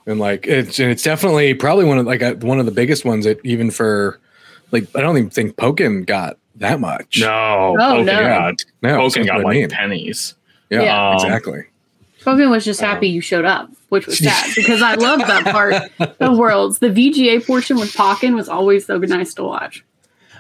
and 0.06 0.18
like 0.18 0.46
it's 0.46 0.78
and 0.78 0.90
it's 0.90 1.02
definitely 1.02 1.54
probably 1.54 1.84
one 1.84 1.98
of 1.98 2.06
like 2.06 2.22
uh, 2.22 2.34
one 2.36 2.58
of 2.58 2.66
the 2.66 2.72
biggest 2.72 3.04
ones 3.04 3.24
that 3.26 3.38
even 3.44 3.70
for 3.70 4.18
like 4.72 4.86
I 4.96 5.00
don't 5.00 5.16
even 5.18 5.30
think 5.30 5.56
Pokken 5.56 6.06
got 6.06 6.38
that 6.56 6.80
much. 6.80 7.18
No, 7.20 7.28
Oh, 7.28 7.76
Pokken 7.78 8.04
no. 8.06 8.22
got 8.22 8.54
no, 8.82 8.98
Pokken 8.98 9.14
that's 9.14 9.26
got 9.26 9.44
like 9.44 9.54
mean. 9.56 9.68
pennies. 9.70 10.34
Yeah, 10.70 10.82
Yeah. 10.82 11.08
Um, 11.10 11.14
exactly. 11.16 11.64
Pokemon 12.22 12.50
was 12.50 12.66
just 12.66 12.80
happy 12.82 13.08
you 13.08 13.22
showed 13.22 13.46
up, 13.46 13.70
which 13.88 14.06
was 14.06 14.18
sad 14.18 14.50
because 14.56 14.82
I 14.82 14.94
love 14.94 15.20
that 15.20 15.44
part 15.46 15.74
of 16.20 16.36
Worlds. 16.36 16.78
The 16.78 16.88
VGC 16.88 17.46
portion 17.46 17.78
with 17.78 17.92
Pokken 17.94 18.34
was 18.34 18.46
always 18.48 18.84
so 18.86 18.98
nice 18.98 19.32
to 19.34 19.42
watch. 19.44 19.84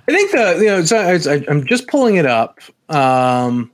I 0.06 0.12
think 0.12 0.30
the 0.30 0.56
you 0.60 0.66
know 0.66 0.84
so 0.84 0.98
I, 0.98 1.44
I'm 1.48 1.64
just 1.66 1.86
pulling 1.88 2.16
it 2.16 2.26
up. 2.26 2.58
Um, 2.90 3.70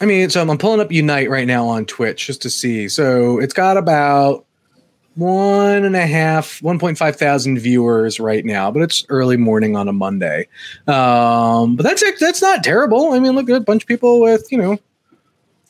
I 0.00 0.06
mean, 0.06 0.30
so 0.30 0.40
I'm 0.40 0.58
pulling 0.58 0.80
up 0.80 0.90
Unite 0.90 1.28
right 1.28 1.46
now 1.46 1.66
on 1.66 1.84
Twitch 1.84 2.26
just 2.26 2.40
to 2.42 2.50
see. 2.50 2.88
So 2.88 3.38
it's 3.38 3.52
got 3.52 3.76
about 3.76 4.46
one 5.14 5.84
and 5.84 5.94
a 5.94 6.06
half, 6.06 6.60
1.5 6.60 7.16
thousand 7.16 7.58
viewers 7.58 8.18
right 8.18 8.44
now, 8.44 8.70
but 8.70 8.82
it's 8.82 9.04
early 9.10 9.36
morning 9.36 9.76
on 9.76 9.88
a 9.88 9.92
Monday. 9.92 10.48
Um, 10.86 11.76
but 11.76 11.82
that's 11.82 12.02
it. 12.02 12.18
that's 12.18 12.40
not 12.40 12.64
terrible. 12.64 13.12
I 13.12 13.18
mean, 13.18 13.34
look 13.34 13.50
at 13.50 13.56
a 13.56 13.60
bunch 13.60 13.82
of 13.82 13.88
people 13.88 14.20
with 14.20 14.50
you 14.50 14.56
know, 14.56 14.72
a 14.72 14.78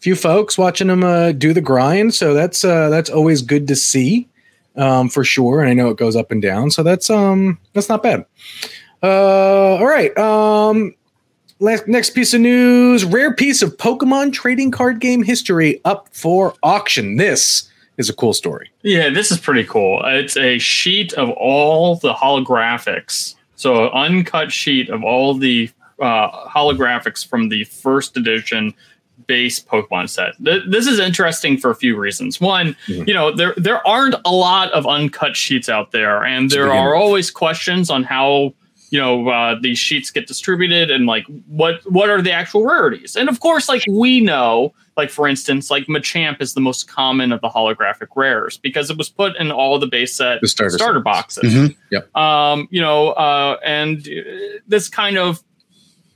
few 0.00 0.14
folks 0.14 0.56
watching 0.56 0.86
them 0.86 1.02
uh, 1.02 1.32
do 1.32 1.52
the 1.52 1.60
grind. 1.60 2.14
So 2.14 2.32
that's 2.32 2.64
uh, 2.64 2.88
that's 2.88 3.10
always 3.10 3.42
good 3.42 3.66
to 3.68 3.74
see 3.74 4.28
um, 4.76 5.08
for 5.08 5.24
sure. 5.24 5.60
And 5.60 5.70
I 5.70 5.74
know 5.74 5.88
it 5.88 5.96
goes 5.96 6.14
up 6.14 6.30
and 6.30 6.40
down, 6.40 6.70
so 6.70 6.84
that's 6.84 7.10
um 7.10 7.58
that's 7.72 7.88
not 7.88 8.02
bad. 8.04 8.26
Uh, 9.02 9.76
all 9.76 9.86
right. 9.86 10.16
Um, 10.16 10.94
last, 11.60 11.86
next 11.86 12.10
piece 12.10 12.34
of 12.34 12.40
news: 12.40 13.04
rare 13.04 13.32
piece 13.34 13.62
of 13.62 13.76
Pokemon 13.76 14.32
trading 14.32 14.70
card 14.70 15.00
game 15.00 15.22
history 15.22 15.80
up 15.84 16.08
for 16.12 16.54
auction. 16.62 17.16
This 17.16 17.70
is 17.96 18.08
a 18.08 18.14
cool 18.14 18.32
story. 18.32 18.70
Yeah, 18.82 19.10
this 19.10 19.30
is 19.30 19.38
pretty 19.38 19.64
cool. 19.64 20.02
It's 20.04 20.36
a 20.36 20.58
sheet 20.58 21.12
of 21.14 21.30
all 21.30 21.96
the 21.96 22.12
holographics. 22.14 23.34
So, 23.56 23.84
an 23.86 23.90
uncut 23.92 24.50
sheet 24.52 24.88
of 24.88 25.04
all 25.04 25.34
the 25.34 25.70
uh, 26.00 26.48
holographics 26.48 27.26
from 27.26 27.50
the 27.50 27.64
first 27.64 28.16
edition 28.16 28.72
base 29.26 29.62
Pokemon 29.62 30.08
set. 30.08 30.32
Th- 30.42 30.62
this 30.66 30.86
is 30.86 30.98
interesting 30.98 31.58
for 31.58 31.70
a 31.70 31.74
few 31.74 31.94
reasons. 31.96 32.40
One, 32.40 32.74
Mhm. 32.88 33.06
you 33.06 33.12
know, 33.14 33.30
there 33.30 33.52
there 33.58 33.86
aren't 33.86 34.14
a 34.24 34.30
lot 34.32 34.72
of 34.72 34.86
uncut 34.86 35.36
sheets 35.36 35.68
out 35.68 35.92
there, 35.92 36.24
and 36.24 36.50
there 36.50 36.72
are 36.72 36.94
always 36.94 37.30
questions 37.30 37.90
on 37.90 38.02
how 38.02 38.54
you 38.90 38.98
know 39.00 39.28
uh, 39.28 39.56
these 39.60 39.78
sheets 39.78 40.10
get 40.10 40.26
distributed 40.26 40.90
and 40.90 41.06
like 41.06 41.24
what 41.46 41.80
what 41.90 42.10
are 42.10 42.20
the 42.20 42.32
actual 42.32 42.64
rarities. 42.66 43.16
And 43.16 43.28
of 43.28 43.40
course, 43.40 43.68
like 43.68 43.82
we 43.88 44.20
know, 44.20 44.74
like 44.96 45.10
for 45.10 45.28
instance, 45.28 45.70
like 45.70 45.86
Machamp 45.86 46.40
is 46.42 46.54
the 46.54 46.60
most 46.60 46.88
common 46.88 47.30
of 47.32 47.40
the 47.40 47.48
holographic 47.48 48.08
rares 48.16 48.58
because 48.58 48.90
it 48.90 48.98
was 48.98 49.08
put 49.08 49.36
in 49.36 49.50
all 49.52 49.78
the 49.78 49.86
base 49.86 50.16
set 50.16 50.40
The 50.40 50.48
starter 50.48 50.76
starter 50.76 51.00
boxes. 51.00 51.54
Mhm. 51.92 52.16
um 52.16 52.68
you 52.70 52.80
know 52.80 53.10
uh 53.10 53.56
and 53.64 53.98
uh, 54.08 54.58
this 54.66 54.88
kind 54.88 55.16
of 55.18 55.42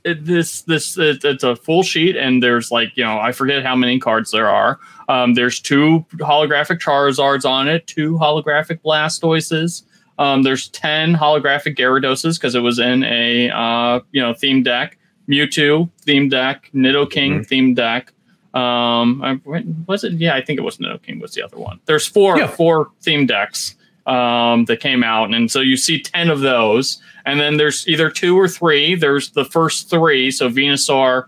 this 0.03 0.61
this 0.63 0.97
it, 0.99 1.23
it's 1.23 1.43
a 1.43 1.55
full 1.55 1.81
sheet 1.81 2.15
and 2.15 2.43
there's 2.43 2.69
like 2.71 2.95
you 2.95 3.03
know 3.03 3.17
i 3.17 3.31
forget 3.31 3.63
how 3.65 3.75
many 3.75 3.99
cards 3.99 4.31
there 4.31 4.47
are. 4.49 4.79
Um 5.09 5.33
there's 5.33 5.59
two 5.59 6.05
holographic 6.17 6.79
charizards 6.79 7.45
on 7.49 7.67
it 7.67 7.87
two 7.87 8.13
holographic 8.17 8.81
blastoises 8.83 9.81
um 10.19 10.43
there's 10.43 10.69
10 10.69 11.15
holographic 11.15 11.75
gyarados 11.77 12.23
because 12.37 12.55
it 12.55 12.59
was 12.61 12.79
in 12.79 13.03
a 13.03 13.49
uh 13.49 13.99
you 14.11 14.21
know 14.21 14.33
theme 14.33 14.63
deck 14.63 14.97
mewtwo 15.29 15.89
theme 16.01 16.29
deck 16.29 16.69
nidoking 16.73 17.45
theme 17.45 17.73
deck 17.73 18.11
um 18.53 19.21
I, 19.23 19.39
was 19.87 20.03
it 20.03 20.13
yeah 20.13 20.35
i 20.35 20.41
think 20.41 20.59
it 20.59 20.63
was 20.63 20.77
nidoking 20.77 21.19
was 21.21 21.33
the 21.33 21.41
other 21.41 21.57
one 21.57 21.79
there's 21.85 22.07
four 22.07 22.37
Yeah. 22.37 22.47
four 22.47 22.89
theme 23.01 23.25
decks 23.25 23.75
um, 24.07 24.65
that 24.65 24.81
came 24.81 25.03
out. 25.03 25.33
And 25.33 25.49
so 25.49 25.61
you 25.61 25.75
see 25.75 25.99
10 25.99 26.29
of 26.29 26.41
those. 26.41 27.01
And 27.25 27.39
then 27.39 27.57
there's 27.57 27.87
either 27.87 28.11
two 28.11 28.37
or 28.39 28.47
three. 28.47 28.93
There's 28.93 29.31
the 29.31 29.43
first 29.45 29.89
three. 29.89 30.29
So 30.29 30.47
Venusaur, 30.47 31.23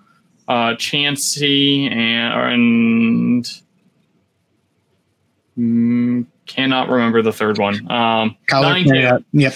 uh, 0.47 0.76
Chansey, 0.76 1.91
and, 1.91 2.54
and 2.54 3.62
mm, 5.58 6.26
cannot 6.47 6.89
remember 6.89 7.21
the 7.21 7.33
third 7.33 7.57
one. 7.57 7.75
Um, 7.91 8.29
Ninetale. 8.29 8.36
California. 8.47 9.19
Yep. 9.33 9.53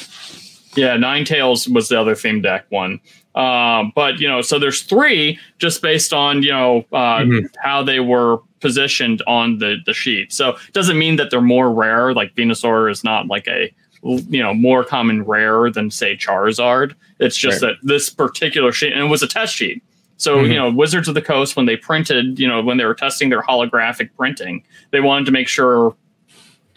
yeah, 0.75 0.97
Ninetales 0.97 1.67
was 1.73 1.89
the 1.89 1.99
other 1.99 2.15
theme 2.15 2.41
deck 2.41 2.65
one. 2.69 2.99
Um, 3.35 3.93
but 3.95 4.19
you 4.19 4.27
know, 4.27 4.41
so 4.41 4.59
there's 4.59 4.81
three 4.83 5.39
just 5.57 5.81
based 5.81 6.11
on 6.13 6.43
you 6.43 6.51
know 6.51 6.85
uh, 6.91 7.19
Mhm. 7.19 7.45
how 7.63 7.81
they 7.81 7.99
were 8.01 8.39
positioned 8.59 9.21
on 9.25 9.57
the 9.59 9.77
the 9.85 9.93
sheet. 9.93 10.33
So 10.33 10.49
it 10.49 10.73
doesn't 10.73 10.97
mean 10.97 11.15
that 11.15 11.29
they're 11.31 11.41
more 11.41 11.71
rare. 11.73 12.13
Like 12.13 12.35
Venusaur 12.35 12.91
is 12.91 13.03
not 13.03 13.27
like 13.27 13.47
a 13.47 13.73
you 14.03 14.41
know 14.43 14.53
more 14.53 14.83
common 14.83 15.23
rare 15.23 15.69
than 15.71 15.91
say 15.91 16.17
Charizard. 16.17 16.93
It's 17.19 17.37
just 17.37 17.61
that 17.61 17.75
this 17.83 18.09
particular 18.09 18.71
sheet 18.73 18.91
and 18.93 19.01
it 19.03 19.09
was 19.09 19.23
a 19.23 19.27
test 19.27 19.55
sheet. 19.55 19.81
So 20.17 20.37
Mhm. 20.39 20.49
you 20.49 20.55
know, 20.55 20.69
Wizards 20.69 21.07
of 21.07 21.13
the 21.15 21.21
Coast 21.21 21.55
when 21.55 21.65
they 21.67 21.77
printed, 21.77 22.37
you 22.37 22.47
know, 22.47 22.61
when 22.61 22.77
they 22.77 22.85
were 22.85 22.93
testing 22.95 23.29
their 23.29 23.41
holographic 23.43 24.09
printing, 24.17 24.63
they 24.91 24.99
wanted 24.99 25.25
to 25.27 25.31
make 25.31 25.47
sure 25.47 25.95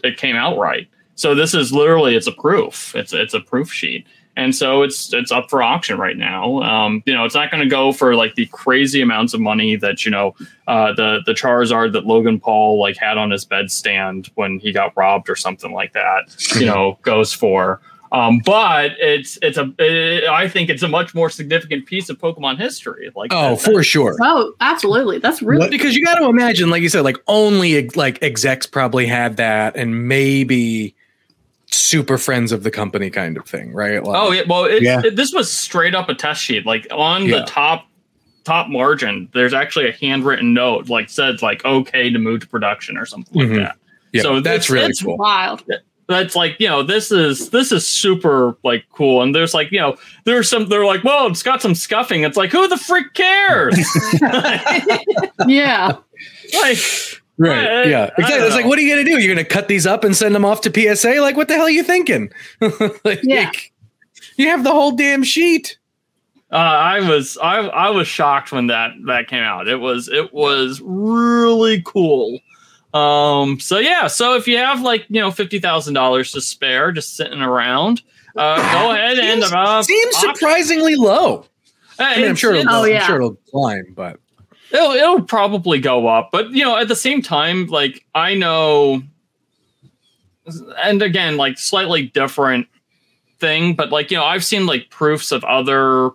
it 0.05 0.17
came 0.17 0.37
out 0.37 0.59
right. 0.59 0.89
So 1.17 1.35
this 1.35 1.55
is 1.55 1.73
literally 1.73 2.17
it's 2.17 2.27
a 2.27 2.33
proof. 2.33 2.95
It's 2.95 3.13
it's 3.13 3.35
a 3.35 3.41
proof 3.41 3.73
sheet. 3.73 4.07
And 4.37 4.55
so 4.55 4.83
it's 4.83 5.13
it's 5.13 5.31
up 5.31 5.49
for 5.49 5.63
auction 5.63 5.97
right 5.97 6.17
now. 6.17 6.61
Um, 6.63 7.03
you 7.07 7.15
know, 7.15 7.25
it's 7.25 7.37
not 7.37 7.53
going 7.53 7.63
to 7.63 7.69
go 7.69 7.93
for 7.93 8.17
like 8.17 8.35
the 8.35 8.47
crazy 8.47 9.01
amounts 9.01 9.33
of 9.33 9.41
money 9.41 9.77
that 9.77 10.05
you 10.05 10.11
know 10.11 10.35
uh, 10.67 10.93
the 10.93 11.21
the 11.25 11.33
Charizard 11.33 11.93
that 11.93 12.05
Logan 12.05 12.41
Paul 12.41 12.81
like 12.81 12.97
had 12.97 13.17
on 13.17 13.31
his 13.31 13.45
bedstand 13.47 14.31
when 14.35 14.59
he 14.59 14.73
got 14.73 14.93
robbed 14.97 15.31
or 15.31 15.37
something 15.37 15.73
like 15.73 15.93
that. 15.93 16.35
You 16.57 16.67
know, 16.67 16.99
goes 17.03 17.33
for. 17.33 17.81
Um, 18.13 18.41
but 18.45 18.93
it's 18.99 19.39
it's 19.43 19.59
a 19.59 19.73
it, 19.79 20.25
I 20.29 20.47
think 20.49 20.71
it's 20.71 20.83
a 20.85 20.89
much 20.89 21.15
more 21.15 21.29
significant 21.31 21.87
piece 21.87 22.09
of 22.09 22.19
Pokemon 22.19 22.59
history. 22.59 23.11
Like 23.17 23.33
Oh, 23.33 23.51
that- 23.57 23.61
for 23.61 23.83
sure. 23.83 24.17
Oh, 24.23 24.53
absolutely. 24.61 25.19
That's 25.19 25.43
really 25.43 25.69
Because 25.69 25.97
you 25.97 26.05
got 26.05 26.17
to 26.21 26.27
imagine, 26.27 26.71
like 26.71 26.83
you 26.83 26.89
said, 26.89 27.01
like 27.03 27.17
only 27.27 27.89
like 27.91 28.23
execs 28.23 28.67
probably 28.67 29.07
had 29.07 29.37
that, 29.39 29.75
and 29.77 30.07
maybe 30.07 30.95
super 31.67 32.17
friends 32.17 32.53
of 32.53 32.63
the 32.63 32.71
company 32.71 33.11
kind 33.11 33.37
of 33.37 33.47
thing, 33.47 33.73
right? 33.73 34.05
Like, 34.05 34.17
Oh 34.17 34.31
yeah, 34.31 34.43
well, 34.49 34.65
it's, 34.65 34.83
Yeah. 34.83 35.01
it, 35.05 35.17
this 35.17 35.33
was 35.33 35.51
straight 35.51 35.95
up 35.95 36.09
a 36.09 36.15
test 36.15 36.41
sheet. 36.43 36.65
Like 36.65 36.87
on 36.93 37.27
Yeah. 37.27 37.41
the 37.41 37.45
top 37.47 37.87
top 38.45 38.69
margin, 38.69 39.29
there's 39.33 39.55
actually 39.55 39.89
a 39.89 39.93
handwritten 39.93 40.53
note, 40.55 40.89
like 40.89 41.09
said 41.11 41.43
like 41.43 41.65
okay 41.65 42.11
to 42.11 42.19
move 42.19 42.41
to 42.43 42.47
production 42.47 42.97
or 42.97 43.07
something 43.07 43.43
Mhm. 43.43 43.49
like 43.49 43.59
that. 43.67 43.77
yeah, 44.13 44.23
so 44.23 44.39
that's 44.41 44.67
it's- 44.67 44.71
really 44.71 44.87
it's 44.91 45.03
cool. 45.03 45.17
wild. 45.17 45.65
That's 46.07 46.37
like 46.37 46.57
you 46.59 46.69
know 46.69 46.83
this 46.83 47.11
is 47.11 47.51
this 47.51 47.73
is 47.73 47.87
super 47.87 48.57
like 48.63 48.85
cool. 48.93 49.23
And 49.23 49.35
there's 49.35 49.55
like 49.55 49.73
you 49.73 49.81
know 49.81 49.97
there's 50.25 50.51
some 50.51 50.69
they're 50.69 50.85
like 50.85 51.03
well 51.05 51.27
it's 51.29 51.43
got 51.43 51.63
some 51.63 51.75
scuffing. 51.75 52.23
It's 52.23 52.37
like 52.37 52.51
who 52.53 52.69
the 52.69 52.77
freak 52.77 53.15
cares? 53.15 53.75
Yeah. 55.47 55.97
like 56.63 56.79
Right. 57.37 57.67
I- 57.69 57.85
yeah. 57.85 58.11
Exactly. 58.17 58.47
It's 58.47 58.55
like, 58.55 58.67
what 58.67 58.79
are 58.79 58.83
you 58.83 58.95
going 58.95 59.05
to 59.05 59.11
do? 59.11 59.19
You're 59.19 59.35
going 59.35 59.45
to 59.45 59.51
cut 59.53 59.67
these 59.67 59.87
up 59.89 60.05
and 60.05 60.15
send 60.17 60.37
them 60.37 60.45
off 60.45 60.61
to 60.63 60.71
PSA? 60.95 61.21
Like, 61.21 61.37
what 61.37 61.49
the 61.49 61.55
hell 61.55 61.65
are 61.65 61.71
you 61.71 61.83
thinking? 61.83 62.31
like, 63.05 63.21
Yeah. 63.25 63.51
You 64.37 64.49
have 64.49 64.63
the 64.63 64.71
whole 64.71 64.93
damn 64.93 65.25
sheet. 65.25 65.77
Uh, 66.53 66.57
I 66.57 67.01
was 67.09 67.37
I 67.43 67.57
I 67.59 67.91
was 67.91 68.07
shocked 68.07 68.53
when 68.53 68.69
that 68.69 68.93
that 69.07 69.27
came 69.27 69.43
out. 69.43 69.67
It 69.67 69.79
was 69.81 70.09
it 70.09 70.33
was 70.33 70.81
really 70.85 71.83
cool. 71.85 72.39
Um, 72.95 73.59
so 73.59 73.79
yeah, 73.79 74.07
so 74.07 74.37
if 74.37 74.47
you 74.47 74.57
have 74.57 74.81
like 74.81 75.05
you 75.09 75.21
know 75.21 75.31
fifty 75.33 75.59
thousand 75.59 75.95
dollars 75.95 76.31
to 76.33 76.41
spare, 76.41 76.93
just 76.93 77.17
sitting 77.17 77.41
around, 77.41 78.03
uh, 78.37 78.57
go 78.73 78.91
ahead 78.95 79.19
and 79.19 79.43
Seems, 79.43 79.53
uh, 79.53 79.83
seems 79.83 80.17
surprisingly 80.17 80.95
low. 80.95 81.45
I 81.99 82.17
mean, 82.19 82.29
I'm 82.29 82.37
sure 82.37 82.55
it'll, 82.55 82.73
Oh, 82.73 82.85
I'm 82.85 82.91
yeah. 82.91 83.07
sure 83.07 83.17
it'll 83.17 83.37
climb, 83.51 83.93
but 83.97 84.21
it'll 84.73 84.93
it'll 84.93 85.23
probably 85.23 85.81
go 85.81 86.07
up, 86.07 86.31
but 86.33 86.51
you 86.51 86.65
know 86.65 86.77
at 86.77 86.87
the 86.89 86.97
same 86.97 87.21
time, 87.21 87.67
like 87.67 88.05
I 88.15 88.35
know, 88.35 89.03
and 90.83 91.03
again, 91.03 91.37
like 91.37 91.59
slightly 91.59 92.07
different 92.07 92.69
thing, 93.41 93.75
but 93.75 93.91
like 93.91 94.13
you 94.13 94.17
know 94.17 94.25
I've 94.25 94.45
seen 94.45 94.67
like 94.67 94.89
proofs 94.91 95.33
of 95.33 95.43
other 95.45 96.11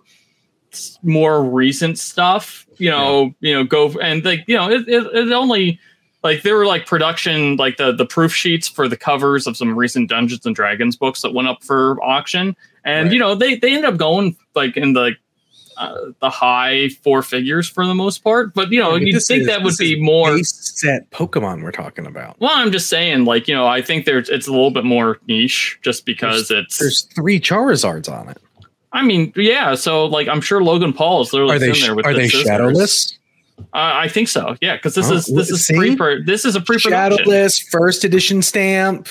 more 1.02 1.44
recent 1.44 1.98
stuff. 1.98 2.66
You 2.78 2.90
know, 2.90 3.34
you 3.40 3.52
know, 3.52 3.64
go 3.64 3.90
and 4.00 4.24
like 4.24 4.44
you 4.46 4.56
know 4.56 4.70
it, 4.70 4.88
it, 4.88 5.06
it 5.14 5.32
only 5.32 5.78
like 6.22 6.42
there 6.42 6.56
were 6.56 6.66
like 6.66 6.86
production 6.86 7.56
like 7.56 7.76
the 7.76 7.92
the 7.92 8.06
proof 8.06 8.34
sheets 8.34 8.68
for 8.68 8.88
the 8.88 8.96
covers 8.96 9.46
of 9.46 9.56
some 9.56 9.76
recent 9.76 10.08
Dungeons 10.10 10.44
and 10.46 10.54
Dragons 10.54 10.96
books 10.96 11.22
that 11.22 11.32
went 11.34 11.48
up 11.48 11.62
for 11.64 12.02
auction, 12.02 12.54
and 12.84 13.06
Right. 13.06 13.12
you 13.14 13.18
know 13.18 13.34
they 13.34 13.56
they 13.56 13.74
ended 13.74 13.86
up 13.92 13.96
going 13.98 14.36
like 14.54 14.76
in 14.76 14.92
the 14.92 15.12
uh, 15.76 16.10
the 16.20 16.28
high 16.28 16.90
four 17.02 17.22
figures 17.22 17.66
for 17.66 17.86
the 17.86 17.94
most 17.94 18.18
part. 18.22 18.52
But 18.52 18.70
you 18.70 18.80
know, 18.80 18.90
Yeah, 18.96 18.98
but 18.98 19.06
you'd 19.06 19.22
think 19.22 19.40
is- 19.42 19.46
that 19.46 19.62
would 19.62 19.76
be 19.78 19.98
more. 19.98 20.36
set 20.44 21.10
Pokemon 21.10 21.62
we're 21.62 21.72
talking 21.72 22.06
about. 22.06 22.38
Well, 22.38 22.50
I'm 22.52 22.70
just 22.70 22.90
saying, 22.90 23.24
like 23.24 23.48
you 23.48 23.54
know, 23.54 23.66
I 23.66 23.80
think 23.80 24.04
there's 24.04 24.28
it's 24.28 24.46
a 24.46 24.50
little 24.50 24.70
bit 24.72 24.84
more 24.84 25.18
niche 25.26 25.78
just 25.82 26.04
because 26.04 26.50
it's. 26.50 26.76
There's 26.78 27.02
three 27.14 27.40
Charizards 27.40 28.12
on 28.12 28.28
it. 28.28 28.36
I 28.92 29.02
mean, 29.02 29.32
yeah. 29.36 29.74
So 29.76 30.04
like, 30.04 30.28
I'm 30.28 30.40
sure 30.42 30.62
Logan 30.62 30.92
Paul 30.92 31.22
is 31.22 31.32
literally 31.32 31.56
Are 31.56 31.58
they 31.60 31.70
in 31.70 31.80
there 31.80 31.94
with 31.94 32.04
are 32.04 32.12
the 32.12 32.18
they 32.18 32.28
scissors. 32.28 32.46
shadowless? 32.46 33.18
Uh, 33.72 33.92
I 33.94 34.08
think 34.08 34.28
so. 34.28 34.56
Yeah, 34.60 34.76
because 34.76 34.94
this 34.94 35.10
Oh, 35.10 35.14
is 35.14 35.26
this 35.26 35.50
is 35.50 35.66
see? 35.66 35.96
pre 35.96 36.22
this 36.24 36.44
is 36.44 36.56
a 36.56 36.60
pre-production. 36.60 37.18
Shadowless 37.18 37.58
first 37.60 38.04
edition 38.04 38.42
stamp. 38.42 39.08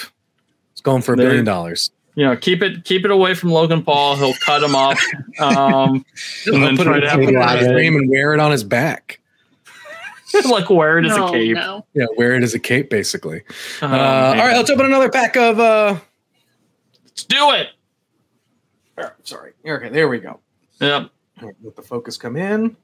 It's 0.71 0.81
going 0.81 1.01
for 1.01 1.13
a 1.13 1.17
billion 1.17 1.45
dollars. 1.45 1.91
You 2.15 2.25
know, 2.25 2.35
keep 2.35 2.61
it 2.61 2.83
keep 2.83 3.05
it 3.05 3.11
away 3.11 3.33
from 3.33 3.51
Logan 3.51 3.83
Paul. 3.83 4.15
He'll 4.17 4.33
cut 4.45 4.61
him 4.63 4.75
off. 4.75 4.99
Um, 5.39 6.05
and 6.47 6.63
then 6.63 6.75
put 6.77 6.83
try 6.85 6.97
it 6.97 7.01
to 7.01 7.05
in 7.05 7.09
have 7.09 7.19
a 7.19 7.23
him 7.23 7.27
cable 7.29 7.39
wear 7.39 7.73
frame 7.73 7.95
and 7.95 8.09
wear 8.09 8.33
it 8.33 8.39
on 8.39 8.51
his 8.51 8.63
back. 8.63 9.19
it- 10.33 10.45
like 10.49 10.69
wear 10.69 10.97
it 10.99 11.05
as 11.05 11.15
a 11.17 11.27
cape. 11.31 11.55
no. 11.55 11.85
Yeah, 11.93 12.05
wear 12.17 12.33
it 12.35 12.43
as 12.43 12.53
a 12.53 12.59
cape, 12.59 12.89
basically. 12.89 13.41
Oh, 13.81 13.87
uh, 13.87 13.89
all 13.89 13.95
man. 14.35 14.37
right, 14.37 14.55
let's 14.57 14.69
open 14.69 14.85
another 14.85 15.09
pack 15.09 15.37
of. 15.37 15.59
uh 15.59 15.97
let's 17.05 17.23
do 17.23 17.51
it. 17.51 17.67
Sorry. 19.23 19.53
Okay, 19.65 19.89
there 19.89 20.09
we 20.09 20.19
go. 20.19 20.39
Yep. 20.81 21.09
Let 21.63 21.75
the 21.75 21.81
focus 21.81 22.17
come 22.17 22.35
in. 22.35 22.75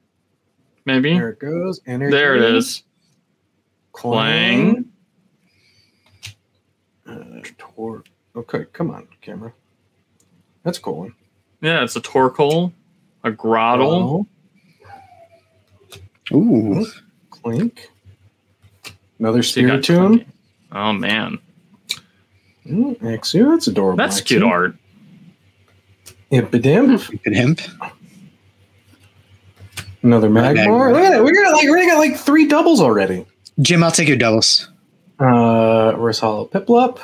Maybe. 0.86 1.12
There 1.14 1.30
it 1.30 1.38
goes. 1.40 1.80
Energy. 1.86 2.16
There 2.16 2.36
it 2.36 2.42
is. 2.42 2.82
Klang. 3.92 4.90
Uh, 7.06 7.40
tor- 7.58 8.04
okay, 8.34 8.64
come 8.72 8.90
on, 8.90 9.06
camera. 9.20 9.52
That's 10.62 10.78
a 10.78 10.80
cool 10.80 10.98
one. 11.00 11.14
Yeah, 11.60 11.82
it's 11.84 11.96
a 11.96 12.00
Torkoal, 12.00 12.72
a 13.24 13.30
Grottle. 13.30 14.26
Ooh. 16.32 16.84
Klink. 17.30 17.90
Another 19.18 19.42
So 19.42 19.60
you 19.60 19.66
got 19.68 19.80
Spiritomb. 19.80 20.06
Clinky. 20.08 20.26
Oh 20.72 20.92
man, 20.92 21.38
Ooh, 22.68 22.96
Exu, 23.00 23.48
that's 23.50 23.68
adorable. 23.68 23.96
that's 23.96 24.20
cute 24.20 24.42
art. 24.42 24.74
Impidimp. 26.32 27.22
Good 27.22 27.34
hemp. 27.34 27.60
Another 30.06 30.28
Magmar. 30.30 30.54
Magmar. 30.56 30.92
Look 30.92 31.02
at 31.02 31.10
that. 31.10 31.24
We 31.24 31.32
got 31.34 31.52
like 31.52 31.68
we 31.68 31.86
got 31.86 31.98
like 31.98 32.16
three 32.16 32.46
doubles 32.46 32.80
already. 32.80 33.26
Jim, 33.60 33.82
I'll 33.82 33.90
take 33.90 34.06
your 34.06 34.16
doubles. 34.16 34.70
Uh 35.18 35.92
Rosalo 35.96 36.48
Piplup. 36.50 37.00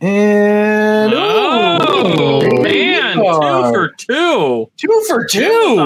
And 0.00 1.12
Oh 1.14 2.42
Ooh, 2.44 2.62
man, 2.62 3.16
two 3.16 3.22
for 3.22 3.88
two. 3.96 4.70
two 4.76 5.04
for 5.08 5.22
A 5.24 5.28
two. 5.28 5.76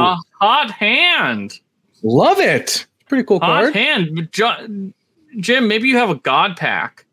hot 0.41 0.71
hand. 0.73 1.61
Love 2.03 2.41
it. 2.41 2.87
Pretty 3.09 3.23
cool 3.25 3.39
Hot 3.41 3.62
card. 3.65 3.75
hand. 3.75 4.29
Jo- 4.33 4.91
Jim, 5.39 5.69
maybe 5.69 5.89
you 5.89 5.97
have 5.99 6.11
a 6.11 6.17
God 6.17 6.57
pack 6.57 7.06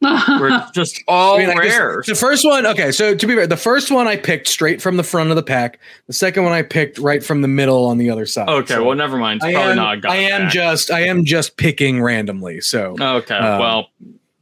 where 0.00 0.48
it's 0.48 0.70
just 0.74 1.02
all 1.06 1.36
I 1.36 1.38
mean, 1.38 1.48
like 1.48 1.62
this- 1.62 2.06
the 2.06 2.14
first 2.14 2.44
one, 2.44 2.66
okay. 2.66 2.90
So 2.92 3.14
to 3.14 3.26
be 3.26 3.34
fair, 3.34 3.46
the 3.46 3.56
first 3.56 3.90
one 3.90 4.08
I 4.08 4.16
picked 4.16 4.48
straight 4.48 4.80
from 4.82 4.96
the 4.96 5.02
front 5.02 5.30
of 5.30 5.36
the 5.36 5.42
pack. 5.42 5.78
The 6.06 6.12
second 6.12 6.44
one 6.44 6.52
I 6.52 6.62
picked 6.62 6.98
right 6.98 7.22
from 7.22 7.42
the 7.42 7.48
middle 7.48 7.84
on 7.86 7.98
the 7.98 8.10
other 8.10 8.26
side. 8.26 8.48
okay, 8.48 8.74
So 8.74 8.84
well, 8.84 8.96
never 8.96 9.18
mind. 9.18 9.40
It's 9.44 9.56
I 9.56 9.60
am, 9.60 9.76
not 9.76 10.04
a 10.04 10.08
I 10.08 10.16
am 10.16 10.42
pack. 10.42 10.52
just 10.52 10.90
I 10.90 11.00
am 11.02 11.24
just 11.24 11.56
picking 11.56 12.02
randomly. 12.02 12.60
So 12.60 12.96
Okay, 13.00 13.36
Uh, 13.36 13.58
well, 13.60 13.90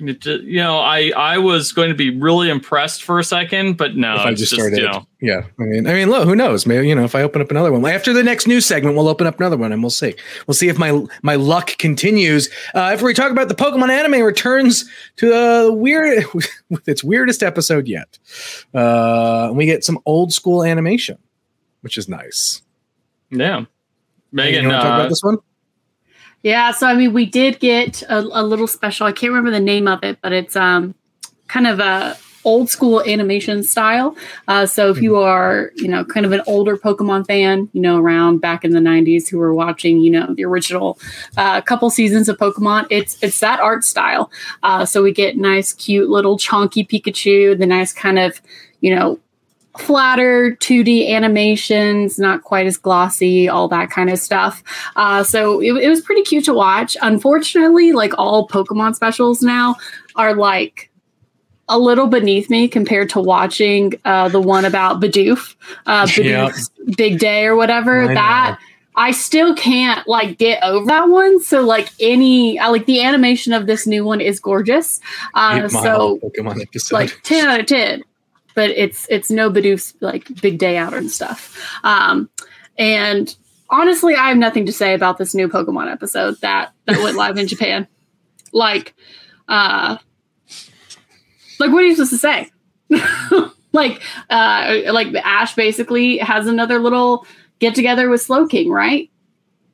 it 0.00 0.20
ju- 0.20 0.42
you 0.44 0.58
know, 0.58 0.78
I 0.78 1.10
I 1.16 1.38
was 1.38 1.72
going 1.72 1.88
to 1.88 1.94
be 1.94 2.16
really 2.16 2.50
impressed 2.50 3.02
for 3.02 3.18
a 3.18 3.24
second, 3.24 3.76
but 3.76 3.96
no, 3.96 4.14
if 4.14 4.20
I 4.20 4.30
just 4.30 4.50
just, 4.50 4.54
started, 4.54 4.78
you 4.78 4.84
know, 4.86 5.06
yeah. 5.20 5.42
I 5.58 5.62
mean, 5.64 5.86
I 5.88 5.92
mean, 5.94 6.08
look, 6.08 6.24
who 6.28 6.36
knows? 6.36 6.66
Maybe 6.66 6.88
you 6.88 6.94
know, 6.94 7.04
if 7.04 7.16
I 7.16 7.22
open 7.22 7.42
up 7.42 7.50
another 7.50 7.72
one 7.72 7.84
after 7.84 8.12
the 8.12 8.22
next 8.22 8.46
news 8.46 8.64
segment, 8.64 8.96
we'll 8.96 9.08
open 9.08 9.26
up 9.26 9.40
another 9.40 9.56
one 9.56 9.72
and 9.72 9.82
we'll 9.82 9.90
see. 9.90 10.14
We'll 10.46 10.54
see 10.54 10.68
if 10.68 10.78
my 10.78 11.04
my 11.22 11.34
luck 11.34 11.76
continues. 11.78 12.48
Uh, 12.74 12.78
after 12.78 13.06
we 13.06 13.14
talk 13.14 13.32
about 13.32 13.48
the 13.48 13.56
Pokemon 13.56 13.90
anime 13.90 14.22
returns 14.22 14.88
to 15.16 15.28
the 15.28 15.72
weird 15.72 16.24
with 16.70 16.86
its 16.88 17.02
weirdest 17.02 17.42
episode 17.42 17.88
yet, 17.88 18.18
uh, 18.74 19.50
we 19.52 19.66
get 19.66 19.84
some 19.84 19.98
old 20.06 20.32
school 20.32 20.62
animation, 20.62 21.18
which 21.80 21.98
is 21.98 22.08
nice. 22.08 22.62
yeah. 23.30 23.64
Megan, 24.30 24.64
you 24.64 24.68
want 24.68 24.82
to 24.82 24.86
talk 24.86 24.92
uh, 24.92 25.00
about 25.00 25.08
this 25.08 25.22
one? 25.22 25.38
Yeah, 26.42 26.70
so 26.70 26.86
I 26.86 26.94
mean, 26.94 27.12
we 27.12 27.26
did 27.26 27.58
get 27.60 28.02
a, 28.02 28.18
a 28.20 28.42
little 28.42 28.66
special. 28.66 29.06
I 29.06 29.12
can't 29.12 29.30
remember 29.32 29.50
the 29.50 29.60
name 29.60 29.88
of 29.88 30.04
it, 30.04 30.18
but 30.22 30.32
it's 30.32 30.56
um 30.56 30.94
kind 31.48 31.66
of 31.66 31.80
a 31.80 32.16
old 32.44 32.70
school 32.70 33.02
animation 33.02 33.62
style. 33.62 34.16
Uh, 34.46 34.64
so 34.64 34.88
if 34.90 35.02
you 35.02 35.16
are, 35.16 35.70
you 35.74 35.88
know, 35.88 36.04
kind 36.04 36.24
of 36.24 36.32
an 36.32 36.40
older 36.46 36.76
Pokemon 36.76 37.26
fan, 37.26 37.68
you 37.72 37.80
know, 37.80 37.98
around 37.98 38.38
back 38.38 38.64
in 38.64 38.70
the 38.70 38.80
'90s, 38.80 39.28
who 39.28 39.38
were 39.38 39.52
watching, 39.52 40.00
you 40.00 40.10
know, 40.10 40.32
the 40.34 40.44
original 40.44 40.98
uh, 41.36 41.60
couple 41.60 41.90
seasons 41.90 42.28
of 42.28 42.38
Pokemon, 42.38 42.86
it's 42.90 43.22
it's 43.22 43.40
that 43.40 43.58
art 43.60 43.84
style. 43.84 44.30
Uh, 44.62 44.84
so 44.84 45.02
we 45.02 45.12
get 45.12 45.36
nice, 45.36 45.72
cute 45.72 46.08
little 46.08 46.38
chunky 46.38 46.84
Pikachu, 46.84 47.58
the 47.58 47.66
nice 47.66 47.92
kind 47.92 48.18
of, 48.18 48.40
you 48.80 48.94
know, 48.94 49.18
flatter 49.78 50.56
2D 50.60 51.08
animations, 51.10 52.18
not 52.18 52.42
quite 52.42 52.66
as 52.66 52.76
glossy, 52.76 53.48
all 53.48 53.68
that 53.68 53.90
kind 53.90 54.10
of 54.10 54.18
stuff. 54.18 54.62
Uh, 54.96 55.22
so 55.22 55.60
it, 55.60 55.72
it 55.72 55.88
was 55.88 56.00
pretty 56.00 56.22
cute 56.22 56.44
to 56.44 56.54
watch. 56.54 56.96
Unfortunately, 57.02 57.92
like 57.92 58.12
all 58.18 58.48
Pokemon 58.48 58.94
specials 58.94 59.42
now 59.42 59.76
are 60.16 60.34
like 60.34 60.90
a 61.68 61.78
little 61.78 62.06
beneath 62.06 62.48
me 62.48 62.66
compared 62.66 63.10
to 63.10 63.20
watching 63.20 63.92
uh, 64.04 64.28
the 64.28 64.40
one 64.40 64.64
about 64.64 65.00
Bidoof, 65.00 65.54
uh, 65.86 66.08
Yep. 66.16 66.54
Big 66.96 67.18
Day 67.18 67.44
or 67.46 67.56
whatever. 67.56 68.02
I 68.02 68.06
know. 68.06 68.14
that 68.14 68.58
I 68.98 69.12
still 69.12 69.54
can't 69.54 70.06
like 70.08 70.38
get 70.38 70.60
over 70.64 70.84
that 70.86 71.08
one. 71.08 71.40
So 71.40 71.62
like 71.62 71.88
any, 72.00 72.58
I 72.58 72.66
like 72.66 72.86
the 72.86 73.00
animation 73.04 73.52
of 73.52 73.66
this 73.66 73.86
new 73.86 74.04
one 74.04 74.20
is 74.20 74.40
gorgeous. 74.40 75.00
Uh, 75.34 75.68
so 75.68 76.18
Pokemon 76.18 76.60
episode. 76.62 76.96
like 76.96 77.22
10 77.22 77.48
out 77.48 77.60
of 77.60 77.66
10 77.66 78.02
but 78.58 78.70
it's 78.70 79.06
it's 79.08 79.30
no 79.30 79.52
Bidoof's 79.52 79.94
like 80.00 80.26
big 80.42 80.58
day 80.58 80.76
out 80.76 80.92
and 80.92 81.08
stuff. 81.08 81.56
Um 81.84 82.28
and 82.76 83.36
honestly 83.70 84.16
i 84.16 84.28
have 84.28 84.36
nothing 84.36 84.66
to 84.66 84.72
say 84.72 84.94
about 84.94 85.16
this 85.16 85.32
new 85.32 85.48
pokemon 85.48 85.92
episode 85.92 86.34
that 86.40 86.72
that 86.86 87.00
went 87.00 87.16
live 87.16 87.38
in 87.38 87.46
japan. 87.54 87.86
Like 88.52 88.96
uh 89.46 89.98
like 91.60 91.70
what 91.70 91.84
are 91.84 91.86
you 91.86 91.94
supposed 91.94 92.10
to 92.10 92.18
say? 92.18 92.50
Like 93.70 94.02
uh 94.30 94.80
like 94.92 95.14
ash 95.14 95.54
basically 95.54 96.18
has 96.18 96.48
another 96.48 96.80
little 96.80 97.26
get 97.60 97.76
together 97.76 98.08
with 98.08 98.22
slow 98.22 98.46
king 98.48 98.70
right? 98.70 99.08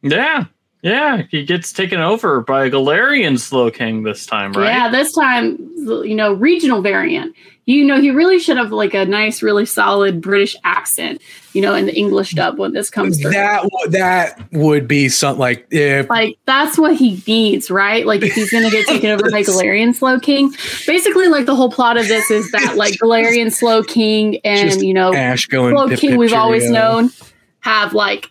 Yeah, 0.02 0.46
yeah, 0.84 1.22
he 1.30 1.44
gets 1.44 1.72
taken 1.72 2.00
over 2.02 2.42
by 2.42 2.68
Galarian 2.68 3.38
Slowking 3.38 4.04
this 4.04 4.26
time, 4.26 4.52
right? 4.52 4.66
Yeah, 4.66 4.90
this 4.90 5.14
time, 5.14 5.56
you 5.78 6.14
know, 6.14 6.34
regional 6.34 6.82
variant. 6.82 7.34
You 7.66 7.84
know, 7.84 7.98
he 7.98 8.10
really 8.10 8.38
should 8.38 8.58
have 8.58 8.72
like 8.72 8.92
a 8.92 9.06
nice, 9.06 9.42
really 9.42 9.64
solid 9.64 10.20
British 10.20 10.54
accent, 10.64 11.22
you 11.54 11.62
know, 11.62 11.74
in 11.74 11.86
the 11.86 11.96
English 11.96 12.32
dub 12.32 12.58
when 12.58 12.74
this 12.74 12.90
comes 12.90 13.20
through. 13.20 13.30
that 13.30 13.62
w- 13.62 13.90
that 13.90 14.52
would 14.52 14.86
be 14.86 15.08
something 15.08 15.40
like 15.40 15.66
if 15.70 16.10
like 16.10 16.36
that's 16.44 16.76
what 16.76 16.94
he 16.94 17.22
needs, 17.26 17.70
right? 17.70 18.04
Like 18.04 18.22
if 18.22 18.34
he's 18.34 18.50
gonna 18.50 18.70
get 18.70 18.86
taken 18.86 19.10
over 19.10 19.30
by 19.30 19.42
Galarian 19.44 19.94
Slow 19.94 20.20
King. 20.20 20.54
Basically, 20.86 21.28
like 21.28 21.46
the 21.46 21.56
whole 21.56 21.70
plot 21.70 21.96
of 21.96 22.06
this 22.06 22.30
is 22.30 22.50
that 22.50 22.76
like 22.76 22.94
Galarian 23.02 23.50
Slow 23.50 23.82
King 23.82 24.40
and 24.44 24.82
you 24.82 24.92
know 24.92 25.14
Ash 25.14 25.46
going 25.46 25.74
Slow 25.74 25.96
King 25.96 26.18
we've 26.18 26.34
always 26.34 26.68
known 26.68 27.10
have 27.60 27.94
like 27.94 28.30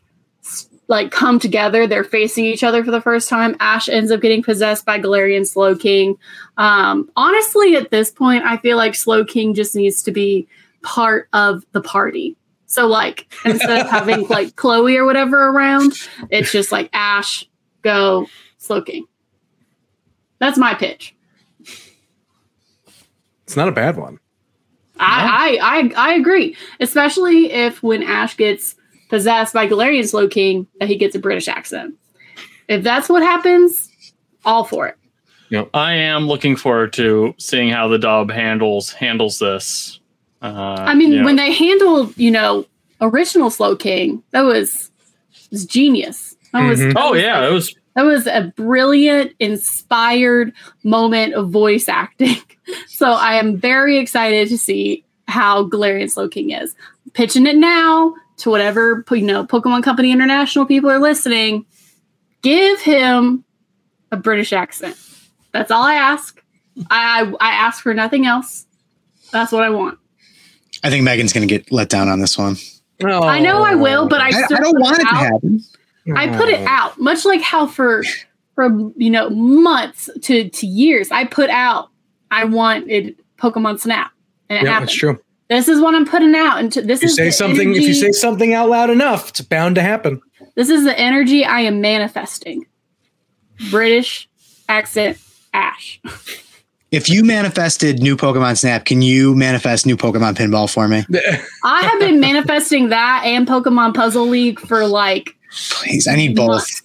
like 0.94 1.12
come 1.12 1.40
together. 1.40 1.88
They're 1.88 2.04
facing 2.04 2.46
each 2.46 2.64
other 2.64 2.84
for 2.84 2.92
the 2.92 3.02
first 3.02 3.28
time. 3.28 3.56
Ash 3.60 3.90
ends 3.90 4.12
up 4.12 4.22
getting 4.22 4.44
possessed 4.44 4.86
by 4.86 5.00
Galarian 5.00 5.46
Slow 5.46 5.76
King. 5.76 6.18
Um, 6.58 7.10
honestly, 7.16 7.76
at 7.76 7.92
this 7.92 8.12
point, 8.12 8.44
I 8.46 8.58
feel 8.58 8.78
like 8.78 8.96
Slow 8.96 9.26
King 9.26 9.54
just 9.54 9.76
needs 9.76 10.04
to 10.04 10.12
be 10.12 10.48
part 10.84 11.28
of 11.34 11.66
the 11.72 11.82
party. 11.82 12.38
So 12.68 12.88
like 12.88 13.28
instead 13.46 13.82
of 13.82 13.90
having 13.90 14.28
like 14.28 14.56
Chloe 14.56 14.96
or 14.96 15.06
whatever 15.06 15.50
around, 15.50 15.94
it's 16.30 16.52
just 16.52 16.72
like 16.72 16.90
Ash, 16.94 17.44
go, 17.82 18.28
Slow 18.58 18.82
King. 18.82 19.06
That's 20.40 20.58
my 20.58 20.74
pitch. 20.74 21.16
It's 23.44 23.58
not 23.58 23.68
a 23.68 23.74
bad 23.74 23.98
one. 23.98 24.20
I, 25.00 25.58
I 25.60 25.94
I 25.98 26.10
I 26.12 26.14
agree, 26.14 26.56
especially 26.80 27.52
if 27.52 27.82
when 27.82 28.04
Ash 28.04 28.38
gets 28.38 28.76
possessed 29.10 29.54
by 29.54 29.68
Galarian 29.68 30.08
Slow 30.08 30.28
King, 30.28 30.68
that 30.80 30.90
he 30.90 30.96
gets 30.98 31.16
a 31.16 31.20
British 31.20 31.48
accent. 31.48 31.96
If 32.68 32.84
that's 32.84 33.10
what 33.10 33.22
happens, 33.22 33.90
all 34.46 34.64
for 34.64 34.88
it. 34.88 34.98
I 35.74 35.94
am 35.94 36.28
looking 36.28 36.56
forward 36.56 36.94
to 36.94 37.36
seeing 37.38 37.70
how 37.70 37.88
the 37.88 38.00
dub 38.00 38.32
handles 38.32 38.92
handles 38.92 39.38
this. 39.38 40.00
Uh, 40.42 40.78
I 40.80 40.96
mean, 40.96 41.12
you 41.12 41.24
when 41.24 41.36
they 41.36 41.52
handled, 41.54 42.18
you 42.18 42.32
know, 42.32 42.66
original 43.02 43.50
Slow 43.52 43.76
King, 43.76 44.24
that 44.32 44.42
was 44.42 44.90
was 45.52 45.66
genius. 45.66 46.36
That 46.54 46.68
was, 46.68 46.80
Mhm. 46.80 46.94
that 46.94 47.04
oh 47.04 47.12
was 47.12 47.22
yeah, 47.22 47.48
it 47.48 47.52
was 47.52 47.76
That 47.96 48.06
was 48.06 48.26
a 48.26 48.52
brilliant, 48.56 49.34
inspired 49.40 50.52
moment 50.84 51.36
of 51.36 51.50
voice 51.50 51.88
acting. 51.88 52.38
So 52.88 53.12
I 53.12 53.34
am 53.36 53.58
very 53.58 53.98
excited 53.98 54.48
to 54.48 54.58
see 54.58 55.04
how 55.28 55.68
Galarian 55.68 56.10
Slow 56.10 56.30
King 56.30 56.52
is. 56.52 56.74
Pitching 57.12 57.46
it 57.46 57.58
now 57.58 58.16
to 58.38 58.50
whatever 58.50 59.04
you 59.12 59.22
know 59.22 59.46
Pokemon 59.46 59.84
Company 59.84 60.12
International 60.12 60.66
people 60.66 60.90
are 60.90 61.00
listening. 61.00 61.66
Give 62.42 62.80
him 62.82 63.44
a 64.12 64.18
British 64.18 64.54
accent. 64.54 64.98
That's 65.52 65.72
all 65.72 65.84
I 65.84 65.96
ask. 65.96 66.42
I 66.90 67.22
I, 67.40 67.50
I 67.50 67.54
ask 67.54 67.82
for 67.84 67.94
nothing 67.94 68.26
else. 68.26 68.66
That's 69.32 69.52
what 69.52 69.64
I 69.64 69.70
want. 69.70 69.98
I 70.84 70.90
think 70.90 71.04
Megan's 71.04 71.32
going 71.34 71.48
to 71.48 71.52
get 71.58 71.72
let 71.72 71.90
down 71.90 72.10
on 72.10 72.20
this 72.20 72.38
one. 72.38 72.58
I 73.02 73.40
know 73.40 73.64
I 73.64 73.76
will, 73.76 74.08
but 74.08 74.22
I 74.22 74.26
I, 74.26 74.28
I 74.28 74.32
still 74.44 74.58
don't 74.58 74.80
want 74.80 75.00
it 75.00 75.04
to 75.04 75.08
out- 75.10 75.16
happen. 75.24 75.62
I 76.16 76.28
put 76.38 76.50
it 76.50 76.60
out, 76.68 77.00
much 77.00 77.24
like 77.26 77.42
how 77.42 77.66
for 77.68 78.04
for 78.56 78.68
you 78.98 79.10
know 79.10 79.30
months 79.30 80.10
to 80.24 80.50
to 80.50 80.68
years 80.68 81.12
I 81.12 81.26
put 81.26 81.50
out. 81.50 81.90
I 82.30 82.46
wanted 82.46 83.16
Pokemon 83.38 83.80
Snap, 83.80 84.12
and 84.50 84.58
it 84.60 84.64
Yeah, 84.66 84.72
happened. 84.72 84.90
that's 84.90 84.98
true. 84.98 85.20
This 85.58 85.68
is 85.68 85.80
what 85.82 85.94
I'm 85.96 86.06
putting 86.06 86.36
out, 86.36 86.60
and 86.60 86.72
to, 86.74 86.82
this 86.82 87.00
If 87.00 87.04
you 87.04 87.08
is 87.10 87.16
say 87.16 87.26
the 87.26 87.32
something, 87.32 87.76
if 87.76 87.82
you 87.84 87.94
say 87.94 88.12
something 88.12 88.54
out 88.54 88.70
loud 88.70 88.90
enough, 88.90 89.30
it's 89.30 89.42
bound 89.42 89.76
to 89.76 89.82
happen. 89.82 90.22
this 90.56 90.70
is 90.70 90.84
the 90.84 90.98
energy 90.98 91.46
I 91.46 91.62
am 91.62 91.82
manifesting. 91.82 92.66
British 93.70 94.30
accent, 94.70 95.18
Ash. 95.54 96.00
If 96.92 97.10
you 97.10 97.24
manifested 97.24 98.04
new 98.04 98.16
Pokemon 98.16 98.56
Snap, 98.56 98.86
can 98.86 99.02
you 99.02 99.34
manifest 99.34 99.88
new 99.88 99.98
Pokemon 99.98 100.36
Pinball 100.36 100.72
for 100.72 100.88
me? 100.88 101.04
I 101.64 101.82
have 101.82 102.00
been 102.00 102.20
manifesting 102.20 102.90
that 102.90 103.24
and 103.26 103.48
Pokemon 103.48 103.96
Puzzle 103.96 104.28
League 104.28 104.60
for 104.60 104.86
like 104.86 105.36
Please, 105.72 106.08
I 106.08 106.16
need 106.16 106.36
both. 106.36 106.50
months. 106.50 106.84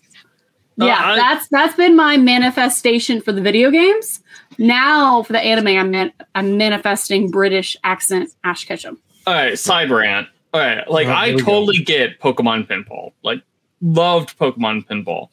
Yeah, 0.79 0.95
Uh, 0.95 1.13
I- 1.13 1.17
that's 1.17 1.49
that's 1.49 1.77
been 1.77 1.95
my 1.95 2.17
manifestation 2.17 3.21
for 3.21 3.33
the 3.33 3.43
video 3.43 3.71
games. 3.71 4.21
Now 4.59 5.23
for 5.23 5.33
the 5.33 5.41
anime, 5.41 5.69
I'm 5.69 5.91
man- 5.91 6.13
I'm 6.35 6.57
manifesting 6.57 7.31
British 7.31 7.77
accent 7.85 8.31
Ash 8.45 8.65
Ketchum. 8.65 8.99
All 9.27 9.35
right, 9.35 9.59
side 9.59 9.91
rant. 9.91 10.27
All 10.53 10.61
right, 10.61 10.89
like 10.91 11.07
Oh, 11.09 11.13
I 11.13 11.27
here 11.29 11.37
we 11.37 11.43
go. 11.43 11.47
totally 11.47 11.79
get 11.79 12.19
Pokemon 12.21 12.67
Pinball. 12.69 13.13
Like, 13.23 13.43
loved 13.81 14.39
Pokemon 14.39 14.87
Pinball. 14.87 15.29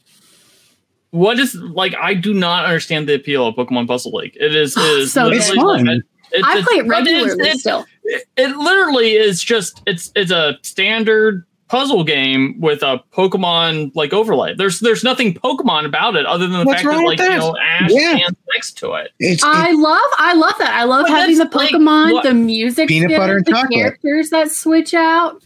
What 1.11 1.39
is 1.39 1.55
like? 1.55 1.95
I 1.95 2.13
do 2.13 2.33
not 2.33 2.65
understand 2.65 3.07
the 3.07 3.15
appeal 3.15 3.47
of 3.47 3.55
Pokemon 3.55 3.87
Puzzle 3.87 4.11
League. 4.13 4.35
It 4.39 4.53
is, 4.55 4.75
it 4.77 4.81
is 4.83 5.13
So 5.13 5.29
It's 5.29 5.49
fun. 5.49 5.85
like- 5.85 6.01
it- 6.31 6.43
I 6.43 6.51
it's- 6.57 6.65
play 6.67 6.77
it 6.79 6.87
regularly 6.87 7.31
it's- 7.41 7.59
still. 7.61 7.85
it, 8.03 8.25
it 8.35 8.57
literally 8.57 9.13
is 9.13 9.41
just 9.41 9.81
it's 9.87 10.11
it's 10.15 10.31
a 10.31 10.57
standard 10.63 11.45
puzzle 11.67 12.03
game 12.03 12.59
with 12.59 12.83
a 12.83 13.01
Pokemon 13.13 13.91
like 13.95 14.13
overlay. 14.13 14.53
There's 14.55 14.79
there's 14.79 15.03
nothing 15.03 15.33
Pokemon 15.33 15.85
about 15.85 16.15
it 16.15 16.25
other 16.25 16.47
than 16.47 16.59
the 16.59 16.65
What's 16.65 16.81
fact 16.83 16.95
that 16.95 17.03
like 17.03 17.19
with 17.19 17.29
you 17.29 17.37
know 17.37 17.57
Ash 17.57 17.89
Yeah. 17.91 18.15
stands 18.17 18.37
next 18.53 18.77
to 18.79 18.93
it. 18.93 19.11
It's, 19.19 19.43
I 19.43 19.71
love 19.71 19.99
I 20.17 20.33
love 20.35 20.53
that. 20.59 20.73
I 20.73 20.83
love 20.83 21.03
But 21.07 21.11
having 21.11 21.37
the 21.37 21.45
that's 21.45 21.55
like 21.55 21.71
Pokemon, 21.71 22.23
the 22.23 22.33
music, 22.33 22.87
Peanut 22.87 23.09
skill, 23.09 23.19
butter 23.19 23.37
and 23.37 23.45
the 23.45 23.51
chocolate. 23.51 23.71
characters 23.73 24.29
that 24.29 24.51
switch 24.51 24.93
out. 24.93 25.41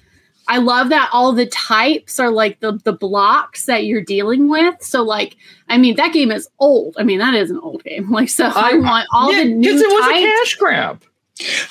I 0.51 0.57
love 0.57 0.89
that 0.89 1.11
all 1.13 1.31
the 1.31 1.45
types 1.45 2.19
are 2.19 2.31
like 2.31 2.59
the 2.59 2.79
the 2.83 2.93
blocks 2.93 3.65
that 3.65 3.85
you're 3.85 4.01
dealing 4.03 4.49
with. 4.49 4.75
So 4.81 5.03
like, 5.03 5.37
I 5.67 5.77
mean, 5.77 5.95
that 5.97 6.11
game 6.11 6.31
is 6.31 6.49
old. 6.57 6.95
I 6.97 7.03
mean, 7.03 7.19
that 7.19 7.35
is 7.35 7.51
an 7.51 7.59
old 7.59 7.83
game. 7.83 8.09
Like, 8.11 8.29
so 8.29 8.45
I, 8.47 8.71
I- 8.71 8.73
want 8.79 9.07
all 9.13 9.31
Yeah, 9.31 9.43
the 9.43 9.53
new 9.53 9.71
'cause 9.71 9.81
it 9.81 9.87
was 9.87 10.01
types. 10.05 10.19
a 10.19 10.23
cash 10.25 10.55
grab. 10.55 11.03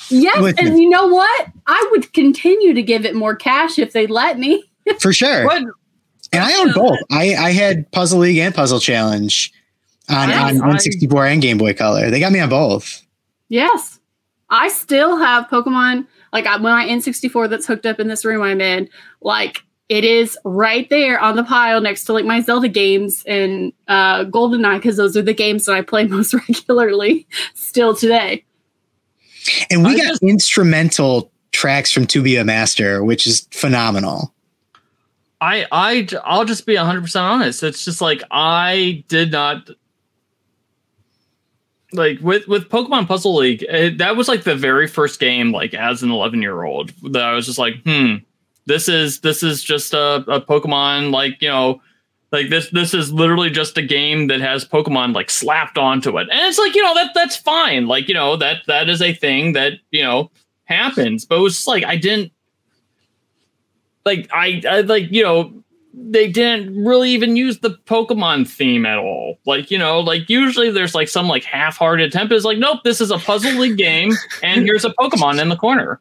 Yes, 0.09 0.39
Listen. 0.39 0.67
and 0.67 0.79
you 0.79 0.89
know 0.89 1.07
what? 1.07 1.47
I 1.67 1.87
would 1.91 2.11
continue 2.13 2.73
to 2.73 2.81
give 2.81 3.05
it 3.05 3.15
more 3.15 3.35
cash 3.35 3.77
if 3.77 3.93
they 3.93 4.07
let 4.07 4.39
me. 4.39 4.63
for 4.99 5.13
sure. 5.13 5.45
But 5.47 5.63
And 6.33 6.43
I 6.43 6.53
own 6.59 6.73
both. 6.73 6.97
I, 7.11 7.35
I 7.35 7.51
had 7.51 7.91
Puzzle 7.91 8.19
League 8.19 8.37
and 8.37 8.53
Puzzle 8.53 8.79
Challenge 8.79 9.51
on, 10.09 10.29
Yes, 10.29 10.59
on 10.59 10.71
I- 10.71 10.75
N64 10.75 11.31
and 11.33 11.41
Game 11.41 11.57
Boy 11.57 11.73
Color. 11.73 12.09
They 12.09 12.19
got 12.19 12.31
me 12.31 12.39
on 12.39 12.49
both. 12.49 13.05
Yes, 13.49 13.99
I 14.49 14.69
still 14.69 15.17
have 15.17 15.47
Pokemon. 15.47 16.07
Like 16.33 16.45
I, 16.47 16.57
my 16.57 16.85
N64 16.87 17.49
that's 17.49 17.65
hooked 17.67 17.85
up 17.85 17.99
in 17.99 18.07
this 18.07 18.23
room 18.25 18.41
I'm 18.41 18.61
in. 18.61 18.89
Like 19.21 19.63
it 19.89 20.03
is 20.03 20.37
right 20.45 20.87
there 20.91 21.19
on 21.19 21.35
the 21.35 21.43
pile 21.43 21.81
next 21.81 22.05
to 22.05 22.13
like 22.13 22.25
my 22.25 22.41
Zelda 22.41 22.67
games 22.67 23.23
and 23.27 23.73
uh, 23.87 24.25
GoldenEye 24.25 24.77
because 24.77 24.97
those 24.97 25.17
are 25.17 25.23
the 25.23 25.33
games 25.33 25.65
that 25.65 25.73
I 25.75 25.81
play 25.81 26.05
most 26.07 26.33
regularly 26.33 27.27
still 27.55 27.95
today. 27.95 28.45
And 29.69 29.83
we 29.83 29.91
I 29.91 29.97
got 29.97 30.07
just- 30.07 30.23
instrumental 30.23 31.31
tracks 31.51 31.91
from 31.91 32.05
To 32.07 32.21
Be 32.21 32.35
a 32.35 32.43
Master, 32.45 33.03
which 33.03 33.25
is 33.27 33.47
phenomenal. 33.51 34.33
I 35.41 35.65
I 35.71 36.07
I'll 36.25 36.45
just 36.45 36.65
be 36.65 36.75
100% 36.75 37.21
honest. 37.21 37.63
It's 37.63 37.85
just 37.85 38.01
like 38.01 38.21
I 38.29 39.03
did 39.07 39.31
not 39.31 39.69
like 41.93 42.19
with 42.21 42.47
with 42.47 42.69
Pokemon 42.69 43.07
Puzzle 43.07 43.35
League. 43.35 43.63
It, 43.63 43.97
that 43.97 44.15
was 44.15 44.27
like 44.27 44.43
the 44.43 44.55
very 44.55 44.87
first 44.87 45.19
game 45.19 45.51
like 45.51 45.73
as 45.73 46.03
an 46.03 46.09
11-year-old 46.09 46.91
that 47.13 47.23
I 47.23 47.33
was 47.33 47.45
just 47.45 47.57
like, 47.57 47.75
"Hmm, 47.83 48.15
this 48.65 48.87
is 48.89 49.21
this 49.21 49.41
is 49.41 49.63
just 49.63 49.93
a, 49.93 50.15
a 50.27 50.41
Pokemon 50.41 51.11
like, 51.11 51.41
you 51.41 51.49
know, 51.49 51.81
like 52.31 52.49
this 52.49 52.69
this 52.69 52.93
is 52.93 53.11
literally 53.11 53.49
just 53.49 53.77
a 53.77 53.81
game 53.81 54.27
that 54.27 54.41
has 54.41 54.65
Pokemon 54.65 55.13
like 55.13 55.29
slapped 55.29 55.77
onto 55.77 56.17
it." 56.17 56.29
And 56.29 56.39
it's 56.47 56.59
like, 56.59 56.75
you 56.75 56.83
know, 56.83 56.93
that 56.93 57.11
that's 57.13 57.37
fine. 57.37 57.87
Like, 57.87 58.07
you 58.07 58.13
know, 58.13 58.35
that 58.37 58.63
that 58.67 58.89
is 58.89 59.01
a 59.01 59.13
thing 59.13 59.53
that, 59.53 59.73
you 59.91 60.03
know, 60.03 60.31
happens. 60.65 61.25
But 61.25 61.39
it 61.39 61.41
was 61.41 61.67
like 61.67 61.83
I 61.83 61.97
didn't 61.97 62.31
like 64.05 64.29
I, 64.33 64.61
I 64.69 64.81
like 64.81 65.11
you 65.11 65.23
know 65.23 65.53
they 65.93 66.31
didn't 66.31 66.85
really 66.85 67.09
even 67.11 67.35
use 67.35 67.59
the 67.59 67.71
Pokemon 67.85 68.47
theme 68.47 68.85
at 68.85 68.97
all. 68.97 69.37
Like 69.45 69.71
you 69.71 69.77
know, 69.77 69.99
like 69.99 70.29
usually 70.29 70.71
there's 70.71 70.95
like 70.95 71.09
some 71.09 71.27
like 71.27 71.43
half-hearted 71.43 72.07
attempt. 72.07 72.31
Is 72.33 72.45
like 72.45 72.57
nope, 72.57 72.81
this 72.83 73.01
is 73.01 73.11
a 73.11 73.17
puzzle 73.17 73.51
league 73.53 73.77
game, 73.77 74.13
and 74.43 74.63
here's 74.63 74.85
a 74.85 74.91
Pokemon 74.91 75.41
in 75.41 75.49
the 75.49 75.57
corner. 75.57 75.99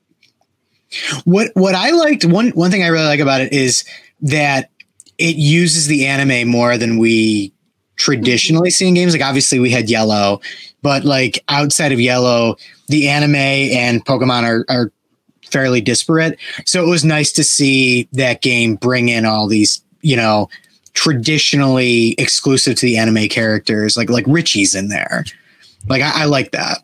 What 1.24 1.50
what 1.54 1.74
I 1.74 1.90
liked 1.90 2.24
one 2.24 2.50
one 2.50 2.70
thing 2.70 2.82
I 2.82 2.88
really 2.88 3.06
like 3.06 3.20
about 3.20 3.40
it 3.40 3.52
is 3.52 3.84
that 4.22 4.70
it 5.18 5.36
uses 5.36 5.86
the 5.86 6.06
anime 6.06 6.48
more 6.48 6.78
than 6.78 6.98
we 6.98 7.52
traditionally 7.96 8.70
see 8.70 8.88
in 8.88 8.94
games. 8.94 9.12
Like 9.12 9.22
obviously 9.22 9.58
we 9.58 9.70
had 9.70 9.90
Yellow, 9.90 10.40
but 10.82 11.04
like 11.04 11.44
outside 11.48 11.92
of 11.92 12.00
Yellow, 12.00 12.56
the 12.86 13.08
anime 13.08 13.34
and 13.34 14.04
Pokemon 14.04 14.44
are, 14.44 14.64
are 14.68 14.92
fairly 15.50 15.80
disparate. 15.80 16.38
So 16.64 16.82
it 16.82 16.88
was 16.88 17.04
nice 17.04 17.32
to 17.32 17.44
see 17.44 18.08
that 18.12 18.42
game 18.42 18.76
bring 18.76 19.08
in 19.08 19.24
all 19.24 19.48
these, 19.48 19.82
you 20.02 20.16
know, 20.16 20.48
traditionally 20.94 22.14
exclusive 22.18 22.76
to 22.76 22.86
the 22.86 22.96
anime 22.96 23.28
characters, 23.28 23.96
like 23.96 24.10
like 24.10 24.24
Richie's 24.26 24.74
in 24.74 24.88
there. 24.88 25.24
Like 25.88 26.02
I, 26.02 26.22
I 26.22 26.24
like 26.24 26.52
that. 26.52 26.78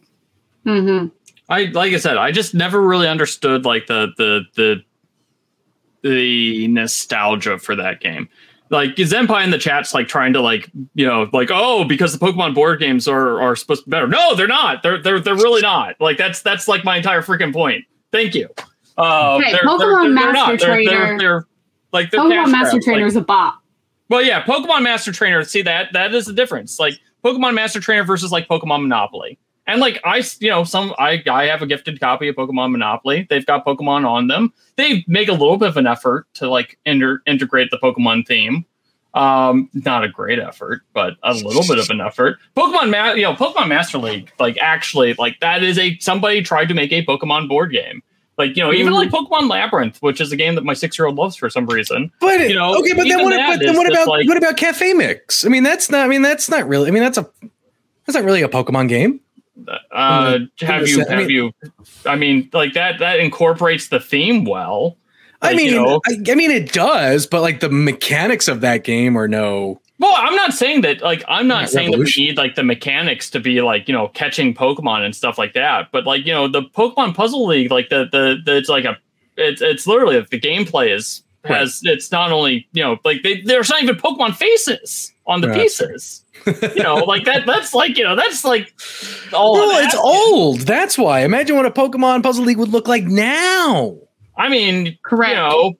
Mm-hmm. 0.66 1.08
I 1.48 1.64
like 1.66 1.92
I 1.92 1.98
said, 1.98 2.16
I 2.16 2.32
just 2.32 2.54
never 2.54 2.80
really 2.80 3.08
understood 3.08 3.64
like 3.64 3.86
the 3.86 4.12
the 4.16 4.44
the 4.54 4.82
the 6.04 6.68
nostalgia 6.68 7.58
for 7.58 7.74
that 7.74 8.00
game. 8.00 8.28
Like 8.70 8.94
Zenpai 8.96 9.42
in 9.44 9.50
the 9.50 9.58
chat's 9.58 9.92
like 9.94 10.06
trying 10.08 10.32
to 10.34 10.40
like 10.40 10.70
you 10.94 11.06
know 11.06 11.28
like 11.32 11.50
oh 11.52 11.84
because 11.84 12.16
the 12.16 12.24
Pokemon 12.24 12.54
board 12.54 12.78
games 12.80 13.08
are 13.08 13.40
are 13.42 13.56
supposed 13.56 13.82
to 13.84 13.86
be 13.86 13.90
better. 13.90 14.06
No, 14.08 14.34
they're 14.36 14.46
not. 14.46 14.82
They're 14.82 15.00
they're 15.02 15.20
they're 15.20 15.34
really 15.34 15.60
not. 15.62 15.96
Like 16.00 16.16
that's 16.18 16.40
that's 16.42 16.68
like 16.68 16.84
my 16.84 16.96
entire 16.96 17.22
freaking 17.22 17.52
point. 17.52 17.84
Thank 18.12 18.34
you. 18.34 18.48
Uh, 18.96 19.40
Hey, 19.40 19.52
they're- 19.52 19.60
Pokemon 19.62 19.78
they're- 20.02 20.08
Master 20.10 20.32
not. 20.32 20.60
They're- 20.60 20.84
they're- 20.84 21.06
Trainer- 21.16 21.46
like 21.92 22.10
Pokemon 22.10 22.50
Master. 22.50 22.80
Trainer 22.80 23.00
Like, 23.02 23.08
is 23.08 23.16
a 23.16 23.20
bot. 23.20 23.54
well, 24.08 24.22
yeah, 24.22 24.42
Pokemon 24.44 24.82
Master 24.82 25.12
Trainer. 25.12 25.42
See 25.44 25.62
that 25.62 25.92
that 25.92 26.14
is 26.14 26.26
the 26.26 26.32
difference. 26.32 26.78
Like 26.78 26.94
Pokemon 27.24 27.54
Master 27.54 27.80
Trainer 27.80 28.04
versus 28.04 28.32
like 28.32 28.48
Pokemon 28.48 28.82
Monopoly. 28.82 29.38
And 29.66 29.80
like 29.80 30.00
I, 30.04 30.22
you 30.40 30.50
know, 30.50 30.64
some 30.64 30.94
I 30.98 31.22
I 31.30 31.46
have 31.46 31.62
a 31.62 31.66
gifted 31.66 31.98
copy 32.00 32.28
of 32.28 32.36
Pokemon 32.36 32.72
Monopoly. 32.72 33.26
They've 33.30 33.46
got 33.46 33.64
Pokemon 33.64 34.06
on 34.06 34.26
them. 34.28 34.52
They 34.76 35.04
make 35.08 35.28
a 35.28 35.32
little 35.32 35.56
bit 35.56 35.68
of 35.68 35.76
an 35.76 35.86
effort 35.86 36.26
to 36.34 36.48
like 36.50 36.78
inter- 36.84 37.22
integrate 37.26 37.70
the 37.70 37.78
Pokemon 37.78 38.26
theme. 38.26 38.66
Um, 39.14 39.70
not 39.74 40.02
a 40.02 40.08
great 40.08 40.40
effort, 40.40 40.82
but 40.92 41.14
a 41.22 41.32
little 41.34 41.62
bit 41.62 41.78
of 41.78 41.88
an 41.88 42.00
effort. 42.00 42.38
Pokemon, 42.56 42.90
Ma- 42.90 43.12
you 43.12 43.22
know, 43.22 43.32
Pokemon 43.34 43.68
Master 43.68 43.96
League, 43.98 44.32
like 44.40 44.58
actually, 44.60 45.14
like 45.14 45.38
that 45.40 45.62
is 45.62 45.78
a 45.78 45.96
somebody 45.98 46.42
tried 46.42 46.66
to 46.66 46.74
make 46.74 46.92
a 46.92 47.04
Pokemon 47.06 47.48
board 47.48 47.70
game. 47.70 48.02
Like 48.36 48.56
you 48.56 48.62
know, 48.64 48.72
even 48.72 48.92
like 48.92 49.10
Pokemon 49.10 49.48
Labyrinth, 49.48 49.98
which 50.02 50.20
is 50.20 50.32
a 50.32 50.36
game 50.36 50.56
that 50.56 50.64
my 50.64 50.74
six 50.74 50.98
year 50.98 51.06
old 51.06 51.14
loves 51.14 51.36
for 51.36 51.48
some 51.48 51.66
reason. 51.66 52.10
But 52.20 52.40
You 52.50 52.56
know, 52.56 52.76
okay, 52.80 52.92
but 52.92 53.04
then 53.04 53.22
what? 53.22 53.36
But 53.36 53.60
then 53.64 53.76
what 53.76 53.88
about 53.88 54.08
like- 54.08 54.26
what 54.26 54.36
about 54.36 54.56
Cafe 54.56 54.92
Mix? 54.94 55.46
I 55.46 55.48
mean, 55.48 55.62
that's 55.62 55.88
not. 55.88 56.04
I 56.04 56.08
mean, 56.08 56.22
that's 56.22 56.48
not 56.48 56.66
really. 56.66 56.88
I 56.88 56.90
mean, 56.90 57.04
that's 57.04 57.16
a. 57.18 57.30
That's 58.06 58.16
not 58.16 58.24
really 58.24 58.42
a 58.42 58.48
Pokemon 58.48 58.88
game. 58.88 59.20
Uh, 59.92 60.40
have 60.60 60.88
you 60.88 61.04
have 61.06 61.18
mean- 61.26 61.30
you? 61.30 61.52
I 62.06 62.16
mean, 62.16 62.50
like 62.52 62.74
that 62.74 62.98
that 62.98 63.20
incorporates 63.20 63.88
the 63.88 64.00
theme 64.00 64.44
well. 64.44 64.96
I 65.42 65.54
mean, 65.54 65.66
you 65.66 65.74
know- 65.74 66.00
I, 66.08 66.16
I 66.30 66.34
mean, 66.34 66.50
it 66.50 66.72
does, 66.72 67.26
but 67.26 67.42
like 67.42 67.60
the 67.60 67.68
mechanics 67.68 68.48
of 68.48 68.62
that 68.62 68.82
game 68.84 69.16
are 69.16 69.28
no. 69.28 69.80
Well, 70.00 70.14
I'm 70.16 70.34
not 70.34 70.52
saying 70.52 70.80
that. 70.80 71.02
Like, 71.02 71.22
I'm 71.28 71.46
not 71.46 71.62
Not 71.62 71.70
saying 71.70 71.92
that 71.92 71.98
we 71.98 72.12
need 72.16 72.36
like 72.36 72.56
the 72.56 72.64
mechanics 72.64 73.30
to 73.30 73.40
be 73.40 73.62
like 73.62 73.86
you 73.88 73.94
know 73.94 74.08
catching 74.08 74.54
Pokemon 74.54 75.04
and 75.04 75.14
stuff 75.14 75.38
like 75.38 75.52
that. 75.54 75.88
But 75.92 76.04
like 76.04 76.26
you 76.26 76.32
know 76.32 76.48
the 76.48 76.62
Pokemon 76.62 77.14
Puzzle 77.14 77.46
League, 77.46 77.70
like 77.70 77.90
the 77.90 78.08
the, 78.10 78.36
the 78.44 78.56
it's 78.56 78.68
like 78.68 78.84
a 78.84 78.98
it's 79.36 79.62
it's 79.62 79.86
literally 79.86 80.20
the 80.20 80.40
gameplay 80.40 80.94
is 80.94 81.22
has 81.44 81.80
it's 81.84 82.10
not 82.10 82.32
only 82.32 82.66
you 82.72 82.82
know 82.82 82.98
like 83.04 83.22
they 83.22 83.40
there's 83.42 83.68
not 83.70 83.82
even 83.82 83.96
Pokemon 83.96 84.34
faces 84.34 85.12
on 85.26 85.40
the 85.40 85.48
Right. 85.48 85.60
pieces. 85.62 86.22
you 86.46 86.82
know, 86.82 86.96
like 87.06 87.24
that. 87.24 87.46
That's 87.46 87.72
like 87.74 87.96
you 87.96 88.04
know 88.04 88.16
that's 88.16 88.44
like 88.44 88.72
all. 89.32 89.54
Well, 89.54 89.84
it's 89.84 89.94
old. 89.94 90.60
That's 90.60 90.98
why. 90.98 91.20
Imagine 91.20 91.56
what 91.56 91.64
a 91.66 91.70
Pokemon 91.70 92.22
Puzzle 92.22 92.44
League 92.44 92.58
would 92.58 92.68
look 92.70 92.88
like 92.88 93.04
now. 93.04 93.96
I 94.36 94.48
mean, 94.48 94.98
Correct. 95.04 95.30
You 95.30 95.36
know, 95.36 95.78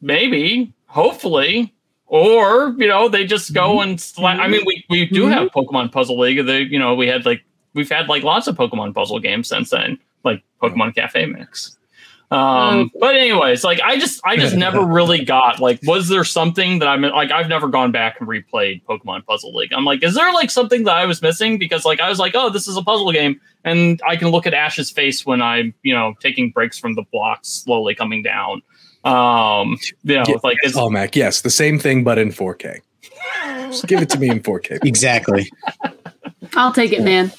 maybe, 0.00 0.72
hopefully, 0.86 1.74
or 2.06 2.74
you 2.78 2.86
know, 2.86 3.08
they 3.08 3.24
just 3.26 3.52
go 3.52 3.80
and. 3.80 3.98
Sla- 3.98 4.38
I 4.38 4.48
mean, 4.48 4.62
we 4.66 4.84
we 4.88 5.06
do 5.06 5.24
Mhm. 5.24 5.32
have 5.32 5.48
Pokemon 5.50 5.92
Puzzle 5.92 6.18
League. 6.18 6.44
They, 6.46 6.60
you 6.62 6.78
know, 6.78 6.94
we 6.94 7.06
had 7.06 7.26
like 7.26 7.42
we've 7.74 7.90
had 7.90 8.08
like 8.08 8.22
lots 8.22 8.46
of 8.46 8.56
Pokemon 8.56 8.94
puzzle 8.94 9.18
games 9.18 9.48
since 9.48 9.70
then, 9.70 9.98
like 10.24 10.42
Pokemon 10.62 10.94
Cafe 10.94 11.26
Mix. 11.26 11.76
Um, 12.34 12.90
but 12.98 13.14
anyways, 13.14 13.62
like 13.62 13.80
I 13.82 13.96
just 13.98 14.20
I 14.24 14.36
just 14.36 14.56
never 14.56 14.84
really 14.84 15.24
got 15.24 15.60
like 15.60 15.80
was 15.84 16.08
there 16.08 16.24
something 16.24 16.80
that 16.80 16.88
I'm 16.88 17.02
like 17.02 17.30
I've 17.30 17.48
never 17.48 17.68
gone 17.68 17.92
back 17.92 18.20
and 18.20 18.28
replayed 18.28 18.82
Pokemon 18.84 19.24
Puzzle 19.24 19.54
League. 19.54 19.72
I'm 19.72 19.84
like, 19.84 20.02
is 20.02 20.14
there 20.14 20.32
like 20.32 20.50
something 20.50 20.84
that 20.84 20.96
I 20.96 21.06
was 21.06 21.22
missing? 21.22 21.58
Because 21.58 21.84
like 21.84 22.00
I 22.00 22.08
was 22.08 22.18
like, 22.18 22.32
oh, 22.34 22.50
this 22.50 22.66
is 22.66 22.76
a 22.76 22.82
puzzle 22.82 23.12
game, 23.12 23.40
and 23.62 24.00
I 24.06 24.16
can 24.16 24.28
look 24.28 24.46
at 24.46 24.54
Ash's 24.54 24.90
face 24.90 25.24
when 25.24 25.40
I'm 25.40 25.74
you 25.82 25.94
know 25.94 26.14
taking 26.20 26.50
breaks 26.50 26.78
from 26.78 26.94
the 26.94 27.04
blocks 27.12 27.48
slowly 27.48 27.94
coming 27.94 28.22
down. 28.22 28.62
Um, 29.04 29.78
you 30.02 30.16
know, 30.16 30.24
Yeah, 30.26 30.36
like 30.42 30.56
it's 30.62 30.76
Oh, 30.76 30.88
Mac, 30.88 31.14
yes, 31.14 31.42
the 31.42 31.50
same 31.50 31.78
thing, 31.78 32.04
but 32.04 32.18
in 32.18 32.30
4K. 32.30 32.80
Just 33.66 33.86
give 33.86 34.00
it 34.00 34.08
to 34.10 34.18
me 34.18 34.30
in 34.30 34.40
4K. 34.40 34.84
Exactly. 34.84 35.50
I'll 36.56 36.72
take 36.72 36.92
it, 36.92 37.02
man. 37.02 37.30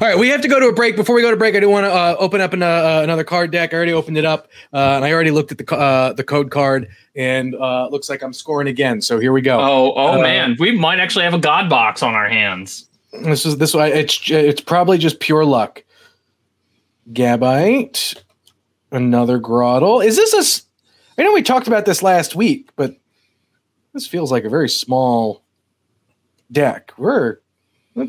All 0.00 0.06
right, 0.06 0.18
we 0.18 0.28
have 0.28 0.42
to 0.42 0.48
go 0.48 0.60
to 0.60 0.66
a 0.66 0.72
break. 0.74 0.94
Before 0.94 1.14
we 1.16 1.22
go 1.22 1.30
to 1.30 1.36
break, 1.38 1.54
I 1.54 1.60
do 1.60 1.70
want 1.70 1.84
to 1.86 1.90
uh, 1.92 2.16
open 2.18 2.42
up 2.42 2.52
an, 2.52 2.62
uh, 2.62 3.00
another 3.02 3.24
card 3.24 3.50
deck. 3.50 3.72
I 3.72 3.76
already 3.76 3.92
opened 3.94 4.18
it 4.18 4.26
up, 4.26 4.48
uh, 4.74 4.76
and 4.76 5.04
I 5.04 5.12
already 5.12 5.30
looked 5.30 5.52
at 5.52 5.58
the 5.58 5.74
uh, 5.76 6.12
the 6.12 6.22
code 6.24 6.50
card, 6.50 6.88
and 7.16 7.54
uh, 7.54 7.88
looks 7.88 8.10
like 8.10 8.22
I'm 8.22 8.34
scoring 8.34 8.68
again. 8.68 9.00
So 9.00 9.18
here 9.18 9.32
we 9.32 9.40
go. 9.40 9.58
Oh, 9.58 9.94
oh 9.96 10.18
Uh, 10.18 10.22
man, 10.22 10.56
we 10.58 10.72
might 10.72 11.00
actually 11.00 11.24
have 11.24 11.32
a 11.34 11.38
god 11.38 11.70
box 11.70 12.02
on 12.02 12.14
our 12.14 12.28
hands. 12.28 12.88
This 13.12 13.46
is 13.46 13.56
this. 13.56 13.74
It's 13.74 14.30
it's 14.30 14.60
probably 14.60 14.98
just 14.98 15.20
pure 15.20 15.44
luck. 15.46 15.82
Gabite, 17.12 18.22
another 18.90 19.38
Grottle. 19.38 20.00
Is 20.02 20.16
this 20.16 20.34
a? 20.34 21.20
I 21.20 21.24
know 21.24 21.32
we 21.32 21.42
talked 21.42 21.68
about 21.68 21.86
this 21.86 22.02
last 22.02 22.34
week, 22.34 22.70
but 22.76 22.96
this 23.94 24.06
feels 24.06 24.30
like 24.30 24.44
a 24.44 24.50
very 24.50 24.68
small 24.68 25.42
deck. 26.52 26.92
We're 26.98 27.38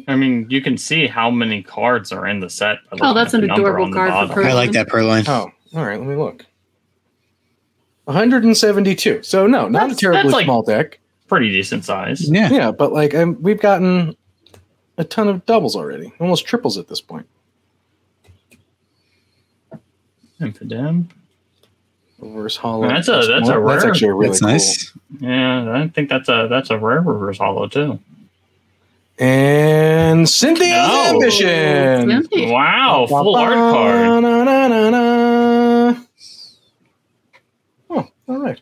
I 0.07 0.15
mean, 0.15 0.47
you 0.49 0.61
can 0.61 0.77
see 0.77 1.05
how 1.07 1.29
many 1.29 1.61
cards 1.61 2.11
are 2.11 2.25
in 2.27 2.39
the 2.39 2.49
set. 2.49 2.79
Oh, 3.01 3.13
that's 3.13 3.33
an 3.35 3.43
adorable 3.49 3.93
card 3.93 4.31
for 4.33 4.43
I 4.43 4.53
like 4.53 4.71
that 4.71 4.87
Purrloin. 4.87 5.23
oh, 5.27 5.51
all 5.75 5.85
right. 5.85 5.99
Let 5.99 6.07
me 6.07 6.15
look. 6.15 6.45
172. 8.05 9.23
So 9.23 9.45
no, 9.47 9.67
not 9.67 9.67
a 9.67 9.71
That's- 9.71 9.97
terribly 9.99 10.21
that's 10.23 10.33
like- 10.33 10.45
small 10.45 10.63
deck. 10.63 10.99
Pretty 11.27 11.49
decent 11.51 11.83
size. 11.85 12.29
Yeah. 12.29 12.49
Yeah, 12.51 12.71
but 12.71 12.91
like 12.93 13.15
um, 13.15 13.37
we've 13.41 13.59
gotten 13.59 14.15
a 14.97 15.03
ton 15.03 15.27
of 15.27 15.43
doubles 15.47 15.75
already, 15.75 16.13
almost 16.19 16.45
triples 16.45 16.77
at 16.77 16.87
this 16.87 17.01
point. 17.01 17.25
Infidem. 20.39 21.05
Reverse 22.19 22.57
Holo. 22.57 22.87
That's 22.87 23.07
a- 23.07 23.25
that's 23.27 23.49
a 23.49 23.59
rare. 23.59 23.75
That's 23.75 23.85
actually 23.85 24.09
a 24.09 24.13
really 24.13 24.27
That's 24.29 24.39
cool. 24.39 24.49
nice. 24.49 24.93
Yeah, 25.19 25.73
I 25.83 25.87
think 25.89 26.09
that's 26.09 26.29
a 26.29 26.47
that's 26.49 26.69
a 26.69 26.77
rare 26.77 27.01
reverse 27.01 27.37
holo 27.39 27.67
too. 27.67 27.99
And 29.17 30.27
Cynthia's 30.27 30.69
No. 30.69 31.05
ambition. 31.13 32.09
Cynthia. 32.09 32.51
Wow, 32.51 33.05
full 33.07 33.35
art 33.35 33.53
card. 33.53 34.23
Oh, 37.89 38.07
all 38.27 38.37
right. 38.39 38.59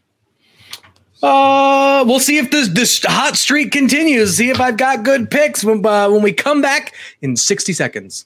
Uh, 1.23 2.03
we'll 2.05 2.19
see 2.19 2.37
if 2.37 2.51
this 2.51 2.67
this 2.67 3.01
hot 3.03 3.35
streak 3.37 3.71
continues. 3.71 4.35
See 4.37 4.49
if 4.49 4.59
I've 4.59 4.77
got 4.77 5.03
good 5.03 5.31
picks 5.31 5.63
when 5.63 5.83
uh, 5.85 6.09
when 6.09 6.21
we 6.21 6.33
come 6.33 6.61
back 6.61 6.93
in 7.21 7.35
sixty 7.37 7.71
seconds. 7.73 8.25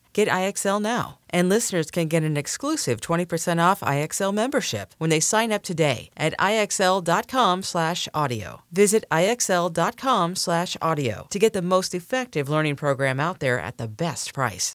Get 0.13 0.27
IXL 0.27 0.81
now. 0.81 1.19
And 1.29 1.49
listeners 1.49 1.89
can 1.89 2.07
get 2.07 2.23
an 2.23 2.37
exclusive 2.37 3.01
20% 3.01 3.59
off 3.61 3.79
IXL 3.79 4.33
membership 4.33 4.93
when 4.97 5.09
they 5.09 5.19
sign 5.19 5.51
up 5.51 5.63
today 5.63 6.09
at 6.17 6.37
IXL.com 6.37 7.63
slash 7.63 8.07
audio. 8.13 8.61
Visit 8.71 9.05
IXL.com 9.11 10.35
slash 10.35 10.77
audio 10.81 11.27
to 11.29 11.39
get 11.39 11.53
the 11.53 11.61
most 11.61 11.95
effective 11.95 12.49
learning 12.49 12.75
program 12.75 13.19
out 13.19 13.39
there 13.39 13.59
at 13.59 13.77
the 13.77 13.87
best 13.87 14.33
price. 14.33 14.73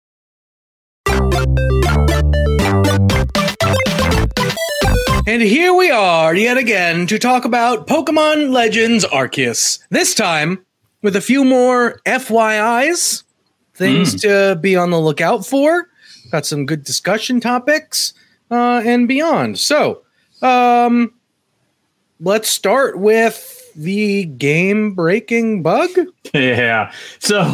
And 5.28 5.42
here 5.42 5.74
we 5.74 5.90
are 5.90 6.36
yet 6.36 6.56
again 6.56 7.08
to 7.08 7.18
talk 7.18 7.44
about 7.44 7.88
Pokemon 7.88 8.52
Legends 8.52 9.04
Arceus. 9.04 9.80
This 9.90 10.14
time 10.14 10.64
with 11.02 11.16
a 11.16 11.20
few 11.20 11.44
more 11.44 12.00
FYIs, 12.06 13.24
things 13.76 14.20
to 14.22 14.58
be 14.60 14.74
on 14.76 14.90
the 14.90 15.00
lookout 15.00 15.44
for. 15.46 15.88
Got 16.32 16.46
some 16.46 16.66
good 16.66 16.82
discussion 16.84 17.40
topics 17.40 18.14
uh, 18.50 18.82
and 18.84 19.06
beyond. 19.06 19.58
So, 19.58 20.02
um, 20.42 21.12
let's 22.20 22.48
start 22.48 22.98
with 22.98 23.52
the 23.76 24.24
game 24.24 24.94
breaking 24.94 25.62
bug. 25.62 25.90
Yeah. 26.34 26.92
So 27.20 27.44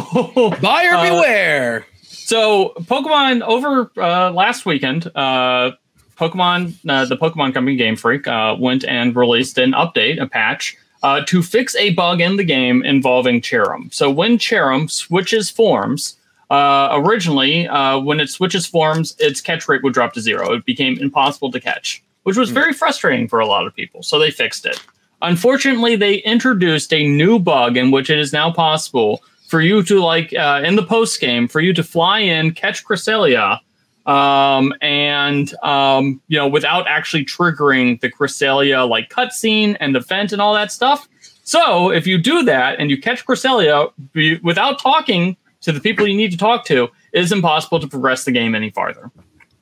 Buyer 0.61 0.95
Uh, 0.95 1.03
beware. 1.09 1.85
So 2.01 2.73
Pokemon 2.81 3.41
over 3.41 3.89
uh, 3.97 4.31
last 4.31 4.65
weekend, 4.65 5.09
uh, 5.15 5.71
Pokemon, 6.17 6.73
uh, 6.89 7.05
the 7.05 7.15
Pokemon 7.15 7.53
Company 7.53 7.75
Game 7.77 7.95
Freak 7.95 8.27
uh, 8.27 8.55
went 8.59 8.83
and 8.83 9.15
released 9.15 9.57
an 9.57 9.71
update, 9.73 10.21
a 10.21 10.27
patch, 10.27 10.75
uh, 11.03 11.21
to 11.25 11.43
fix 11.43 11.75
a 11.75 11.91
bug 11.91 12.21
in 12.21 12.37
the 12.37 12.43
game 12.43 12.83
involving 12.83 13.41
Cherrim. 13.41 13.93
So 13.93 14.09
when 14.09 14.37
Cherrim 14.37 14.89
switches 14.89 15.49
forms, 15.49 16.17
uh, 16.49 16.89
originally 16.93 17.67
uh, 17.67 17.99
when 17.99 18.19
it 18.19 18.29
switches 18.29 18.65
forms, 18.65 19.15
its 19.19 19.41
catch 19.41 19.67
rate 19.67 19.83
would 19.83 19.93
drop 19.93 20.13
to 20.13 20.21
zero. 20.21 20.53
It 20.53 20.65
became 20.65 20.97
impossible 20.99 21.51
to 21.51 21.59
catch, 21.59 22.03
which 22.23 22.37
was 22.37 22.49
very 22.49 22.73
frustrating 22.73 23.27
for 23.27 23.39
a 23.39 23.45
lot 23.45 23.67
of 23.67 23.75
people. 23.75 24.01
So 24.01 24.17
they 24.17 24.31
fixed 24.31 24.65
it. 24.65 24.81
Unfortunately, 25.21 25.95
they 25.95 26.15
introduced 26.15 26.93
a 26.93 27.07
new 27.07 27.39
bug 27.39 27.77
in 27.77 27.91
which 27.91 28.09
it 28.09 28.19
is 28.19 28.33
now 28.33 28.51
possible 28.51 29.23
for 29.47 29.61
you 29.61 29.83
to 29.83 30.01
like 30.01 30.33
uh, 30.33 30.61
in 30.65 30.75
the 30.75 30.83
post 30.83 31.19
game 31.19 31.47
for 31.47 31.61
you 31.61 31.73
to 31.73 31.83
fly 31.83 32.19
in, 32.19 32.51
catch 32.51 32.83
Cresselia, 32.83 33.59
um, 34.05 34.73
and 34.81 35.53
um, 35.63 36.21
you 36.27 36.37
know 36.37 36.47
without 36.47 36.87
actually 36.87 37.25
triggering 37.25 37.99
the 38.01 38.09
Cresselia 38.11 38.87
like 38.87 39.09
cutscene 39.09 39.77
and 39.79 39.95
the 39.95 39.99
vent 40.01 40.31
and 40.33 40.41
all 40.41 40.53
that 40.53 40.71
stuff. 40.71 41.07
So 41.43 41.89
if 41.91 42.07
you 42.07 42.17
do 42.17 42.43
that 42.43 42.79
and 42.79 42.89
you 42.89 42.99
catch 42.99 43.25
Cresselia 43.25 43.91
be, 44.13 44.37
without 44.37 44.79
talking 44.79 45.35
to 45.61 45.71
the 45.71 45.79
people 45.79 46.07
you 46.07 46.15
need 46.15 46.31
to 46.31 46.37
talk 46.37 46.65
to, 46.65 46.83
it 47.11 47.21
is 47.21 47.31
impossible 47.31 47.79
to 47.79 47.87
progress 47.87 48.23
the 48.23 48.31
game 48.31 48.55
any 48.55 48.69
farther 48.69 49.11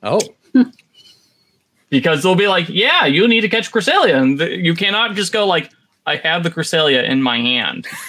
Oh, 0.02 0.20
because 1.90 2.22
they'll 2.22 2.34
be 2.34 2.48
like, 2.48 2.68
"Yeah, 2.68 3.06
you 3.06 3.28
need 3.28 3.42
to 3.42 3.48
catch 3.48 3.70
Cresselia," 3.70 4.20
and 4.20 4.38
th- 4.38 4.60
you 4.64 4.74
cannot 4.74 5.14
just 5.14 5.32
go 5.32 5.46
like, 5.46 5.70
"I 6.06 6.16
have 6.16 6.42
the 6.42 6.50
Cresselia 6.50 7.04
in 7.08 7.22
my 7.22 7.38
hand." 7.38 7.86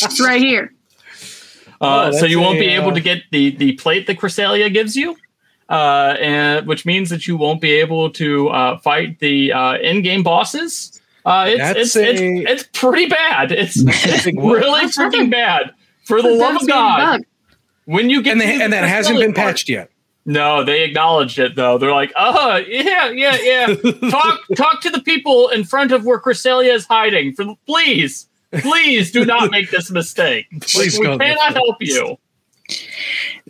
It's 0.00 0.20
right 0.20 0.40
here. 0.40 0.72
Uh, 1.80 2.08
Oh, 2.08 2.10
so 2.10 2.20
that's 2.20 2.30
you 2.30 2.40
won't 2.40 2.56
a, 2.56 2.60
be 2.60 2.66
able 2.68 2.90
uh, 2.90 2.94
to 2.94 3.00
get 3.00 3.22
the 3.30 3.50
the 3.56 3.72
plate 3.72 4.06
that 4.08 4.18
Cresselia 4.18 4.72
gives 4.72 4.96
you, 4.96 5.16
uh, 5.68 6.16
and 6.20 6.66
which 6.66 6.86
means 6.86 7.10
that 7.10 7.26
you 7.26 7.36
won't 7.36 7.60
be 7.60 7.72
able 7.72 8.10
to 8.10 8.48
uh, 8.48 8.78
fight 8.78 9.18
the 9.20 9.52
uh, 9.52 9.76
in-game 9.78 10.22
bosses. 10.22 11.00
Uh, 11.24 11.44
it's, 11.48 11.94
it's, 11.94 11.96
a- 11.96 12.10
it's 12.44 12.50
it's 12.50 12.78
pretty 12.78 13.06
bad. 13.06 13.52
It's, 13.52 13.76
it's 13.86 14.26
really 14.26 14.80
That's 14.86 14.96
freaking 14.96 15.30
bad. 15.30 15.72
For 16.04 16.22
the 16.22 16.30
love 16.30 16.62
of 16.62 16.66
God, 16.66 17.20
when 17.84 18.08
you 18.08 18.22
get 18.22 18.32
and 18.32 18.40
they, 18.40 18.56
the 18.58 18.64
and 18.64 18.72
that 18.72 18.88
hasn't 18.88 19.18
been 19.18 19.34
part- 19.34 19.48
patched 19.48 19.68
yet. 19.68 19.90
No, 20.24 20.62
they 20.62 20.84
acknowledged 20.84 21.38
it 21.38 21.54
though. 21.56 21.78
They're 21.78 21.90
like, 21.92 22.12
"Oh, 22.14 22.56
yeah, 22.56 23.08
yeah, 23.10 23.36
yeah. 23.40 23.74
talk 24.10 24.40
talk 24.56 24.80
to 24.82 24.90
the 24.90 25.00
people 25.00 25.48
in 25.48 25.64
front 25.64 25.90
of 25.90 26.04
where 26.04 26.20
Cresselia 26.20 26.74
is 26.74 26.84
hiding. 26.86 27.32
For 27.32 27.46
please, 27.66 28.26
please 28.52 29.10
do 29.10 29.24
not 29.24 29.50
make 29.50 29.70
this 29.70 29.90
mistake. 29.90 30.46
Please 30.60 30.98
we 30.98 31.06
don't. 31.06 31.18
cannot 31.18 31.54
help 31.54 31.76
you." 31.80 32.18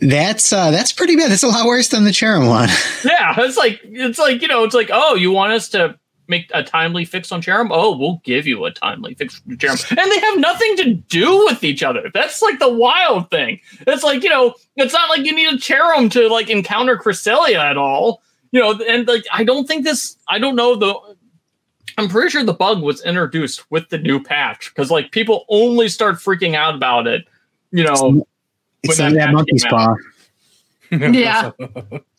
That's 0.01 0.53
uh, 0.53 0.71
that's 0.71 0.93
pretty 0.93 1.15
bad. 1.15 1.31
That's 1.31 1.43
a 1.43 1.47
lot 1.47 1.65
worse 1.65 1.89
than 1.89 2.03
the 2.03 2.11
Cherrim 2.11 2.47
one. 2.47 2.69
Yeah, 3.03 3.33
it's 3.37 3.57
like 3.57 3.79
it's 3.83 4.19
like 4.19 4.41
you 4.41 4.47
know, 4.47 4.63
it's 4.63 4.75
like 4.75 4.89
oh, 4.91 5.15
you 5.15 5.31
want 5.31 5.53
us 5.53 5.69
to 5.69 5.97
make 6.27 6.49
a 6.53 6.63
timely 6.63 7.03
fix 7.03 7.31
on 7.31 7.41
Cherrim? 7.41 7.69
Oh, 7.71 7.97
we'll 7.97 8.21
give 8.23 8.45
you 8.45 8.63
a 8.65 8.71
timely 8.71 9.15
fix 9.15 9.41
on 9.49 9.57
Cherrim, 9.57 9.89
and 9.89 10.11
they 10.11 10.19
have 10.19 10.39
nothing 10.39 10.77
to 10.77 10.93
do 10.93 11.45
with 11.45 11.63
each 11.63 11.83
other. 11.83 12.09
That's 12.13 12.41
like 12.41 12.59
the 12.59 12.71
wild 12.71 13.29
thing. 13.29 13.59
It's 13.87 14.03
like 14.03 14.23
you 14.23 14.29
know, 14.29 14.53
it's 14.75 14.93
not 14.93 15.09
like 15.09 15.25
you 15.25 15.33
need 15.33 15.53
a 15.53 15.57
Cherrim 15.57 16.09
to 16.11 16.29
like 16.29 16.49
encounter 16.49 16.97
Cresselia 16.97 17.57
at 17.57 17.77
all. 17.77 18.21
You 18.51 18.61
know, 18.61 18.79
and 18.87 19.07
like 19.07 19.25
I 19.33 19.43
don't 19.43 19.67
think 19.67 19.83
this. 19.83 20.17
I 20.27 20.39
don't 20.39 20.55
know 20.55 20.75
the. 20.75 20.95
I'm 21.97 22.07
pretty 22.07 22.29
sure 22.29 22.43
the 22.43 22.53
bug 22.53 22.81
was 22.81 23.03
introduced 23.03 23.69
with 23.71 23.89
the 23.89 23.97
new 23.97 24.23
patch 24.23 24.73
because 24.73 24.89
like 24.89 25.11
people 25.11 25.45
only 25.49 25.89
start 25.89 26.15
freaking 26.15 26.55
out 26.55 26.75
about 26.75 27.07
it. 27.07 27.27
You 27.71 27.83
know, 27.83 28.25
It's 28.83 28.97
When 28.99 29.13
that, 29.13 29.19
that 29.19 29.25
that 29.27 29.33
monkey's 29.33 29.63
came 29.63 29.71
paw. 29.71 29.95
Yeah. 30.91 31.51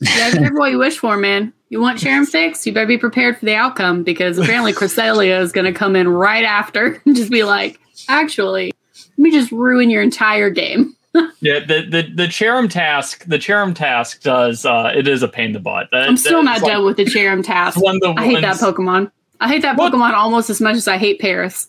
Yeah, 0.02 0.30
be 0.30 0.38
careful 0.38 0.58
what 0.58 0.70
you 0.70 0.78
wish 0.78 0.96
for, 0.98 1.18
man. 1.18 1.52
You 1.68 1.78
want 1.78 1.98
Cherrim 1.98 2.26
fixed? 2.26 2.64
You 2.66 2.72
better 2.72 2.86
be 2.86 2.96
prepared 2.96 3.36
for 3.38 3.44
the 3.44 3.54
outcome 3.54 4.02
because 4.02 4.38
apparently 4.38 4.72
Cresselia 4.72 5.40
is 5.42 5.52
going 5.52 5.66
to 5.66 5.74
come 5.78 5.94
in 5.94 6.08
right 6.08 6.44
after 6.44 7.02
and 7.06 7.14
just 7.14 7.30
be 7.30 7.44
like, 7.44 7.78
actually, 8.08 8.72
let 8.96 9.18
me 9.18 9.30
just 9.30 9.52
ruin 9.52 9.90
your 9.90 10.00
entire 10.02 10.48
game. 10.48 10.96
yeah, 11.40 11.58
the 11.58 11.86
the 11.90 12.10
the 12.14 12.26
Cherrim 12.28 12.70
task, 12.70 13.24
the 13.26 13.36
Cherrim 13.36 13.74
task 13.74 14.22
does 14.22 14.64
uh 14.64 14.92
it 14.94 15.06
is 15.06 15.22
a 15.22 15.28
pain 15.28 15.46
in 15.46 15.52
the 15.52 15.60
butt. 15.60 15.88
That, 15.92 16.08
I'm 16.08 16.16
still 16.16 16.42
not 16.42 16.62
like 16.62 16.72
done 16.72 16.84
with 16.84 16.96
the 16.96 17.04
Cherrim 17.04 17.44
task. 17.44 17.78
one 17.82 17.98
the 17.98 18.14
I 18.16 18.24
hate 18.24 18.40
that 18.40 18.56
Pokemon. 18.56 19.10
I 19.40 19.48
hate 19.48 19.62
that 19.62 19.76
What? 19.76 19.92
Pokemon 19.92 20.12
almost 20.12 20.48
as 20.50 20.60
much 20.60 20.76
as 20.76 20.88
I 20.88 20.98
hate 20.98 21.20
Paras. 21.20 21.68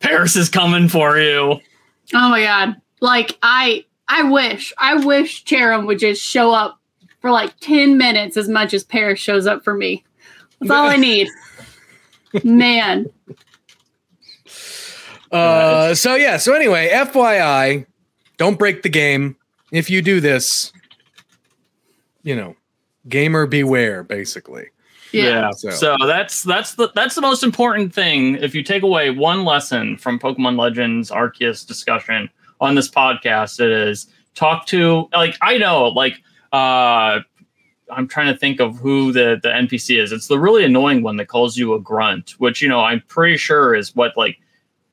Paras 0.00 0.36
is 0.36 0.48
coming 0.48 0.88
for 0.88 1.18
you. 1.18 1.60
Oh 2.14 2.28
my 2.30 2.42
god. 2.42 2.80
Like 3.00 3.38
I 3.42 3.84
I 4.08 4.24
wish 4.24 4.72
I 4.78 4.94
wish 5.04 5.44
Cherrim 5.44 5.86
would 5.86 5.98
just 5.98 6.22
show 6.22 6.52
up 6.52 6.80
for 7.20 7.30
like 7.30 7.58
10 7.60 7.98
minutes 7.98 8.36
as 8.36 8.48
much 8.48 8.74
as 8.74 8.82
Paras 8.82 9.18
shows 9.18 9.46
up 9.46 9.62
for 9.62 9.74
me. 9.74 10.04
That's 10.60 10.70
all 10.70 10.88
I 10.88 10.96
need. 10.96 11.28
Man. 12.44 13.06
Uh, 15.30 15.94
so 15.94 16.14
yeah. 16.16 16.36
So 16.38 16.54
anyway, 16.54 16.90
FYI, 16.92 17.86
don't 18.36 18.58
break 18.58 18.82
the 18.82 18.88
game. 18.88 19.36
If 19.70 19.88
you 19.90 20.02
do 20.02 20.20
this, 20.20 20.72
you 22.22 22.34
know, 22.34 22.56
gamer 23.08 23.46
beware. 23.46 24.02
Basically, 24.02 24.66
Yeah. 25.12 25.50
So- 25.52 25.70
So. 25.70 25.96
that's 26.06 26.42
that's 26.42 26.74
the 26.74 26.90
that's 26.94 27.14
the 27.14 27.20
most 27.20 27.42
important 27.42 27.92
thing. 27.94 28.36
If 28.36 28.54
you 28.54 28.62
take 28.62 28.82
away 28.82 29.10
one 29.10 29.44
lesson 29.44 29.96
from 29.96 30.18
Pokemon 30.18 30.58
Legends 30.58 31.10
Arceus 31.10 31.66
discussion 31.66 32.28
on 32.60 32.74
this 32.74 32.88
podcast, 32.90 33.60
it 33.60 33.70
is 33.70 34.06
talk 34.34 34.66
to 34.66 35.08
like 35.12 35.36
I 35.42 35.58
know 35.58 35.88
like 35.88 36.14
uh 36.52 37.20
I'm 37.92 38.06
trying 38.06 38.32
to 38.32 38.38
think 38.38 38.60
of 38.60 38.76
who 38.78 39.12
the 39.12 39.40
the 39.42 39.48
NPC 39.48 40.00
is. 40.00 40.12
It's 40.12 40.28
the 40.28 40.38
really 40.38 40.64
annoying 40.64 41.02
one 41.02 41.16
that 41.16 41.26
calls 41.26 41.56
you 41.56 41.74
a 41.74 41.80
grunt, 41.80 42.32
which 42.38 42.62
you 42.62 42.68
know 42.68 42.80
I'm 42.80 43.02
pretty 43.08 43.36
sure 43.36 43.74
is 43.74 43.94
what 43.96 44.16
like 44.16 44.38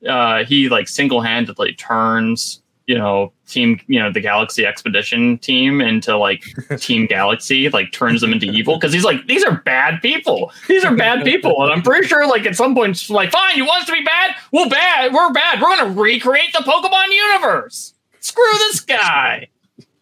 uh 0.08 0.44
he 0.44 0.68
like 0.68 0.88
single 0.88 1.20
handedly 1.20 1.74
turns 1.74 2.62
you 2.88 2.96
know 2.96 3.30
team 3.46 3.78
you 3.86 4.00
know 4.00 4.10
the 4.10 4.20
Galaxy 4.20 4.66
Expedition 4.66 5.38
team 5.38 5.80
into 5.80 6.16
like 6.16 6.42
Team 6.78 7.06
Galaxy, 7.06 7.68
like 7.68 7.92
turns 7.92 8.22
them 8.22 8.32
into 8.32 8.46
evil 8.46 8.76
because 8.76 8.92
he's 8.92 9.04
like 9.04 9.26
these 9.26 9.44
are 9.44 9.60
bad 9.60 10.00
people. 10.00 10.50
These 10.66 10.84
are 10.84 10.96
bad 10.96 11.22
people, 11.22 11.62
and 11.62 11.70
I'm 11.70 11.82
pretty 11.82 12.08
sure 12.08 12.26
like 12.26 12.46
at 12.46 12.56
some 12.56 12.74
point 12.74 13.08
like 13.10 13.30
fine, 13.30 13.56
you 13.56 13.66
want 13.66 13.82
us 13.82 13.86
to 13.88 13.92
be 13.92 14.02
bad? 14.02 14.34
Well, 14.52 14.68
bad. 14.68 15.12
We're 15.12 15.30
bad. 15.32 15.60
We're 15.60 15.76
gonna 15.76 16.00
recreate 16.00 16.52
the 16.52 16.60
Pokemon 16.60 17.14
universe. 17.14 17.94
Screw 18.20 18.52
this 18.58 18.80
guy. 18.80 19.48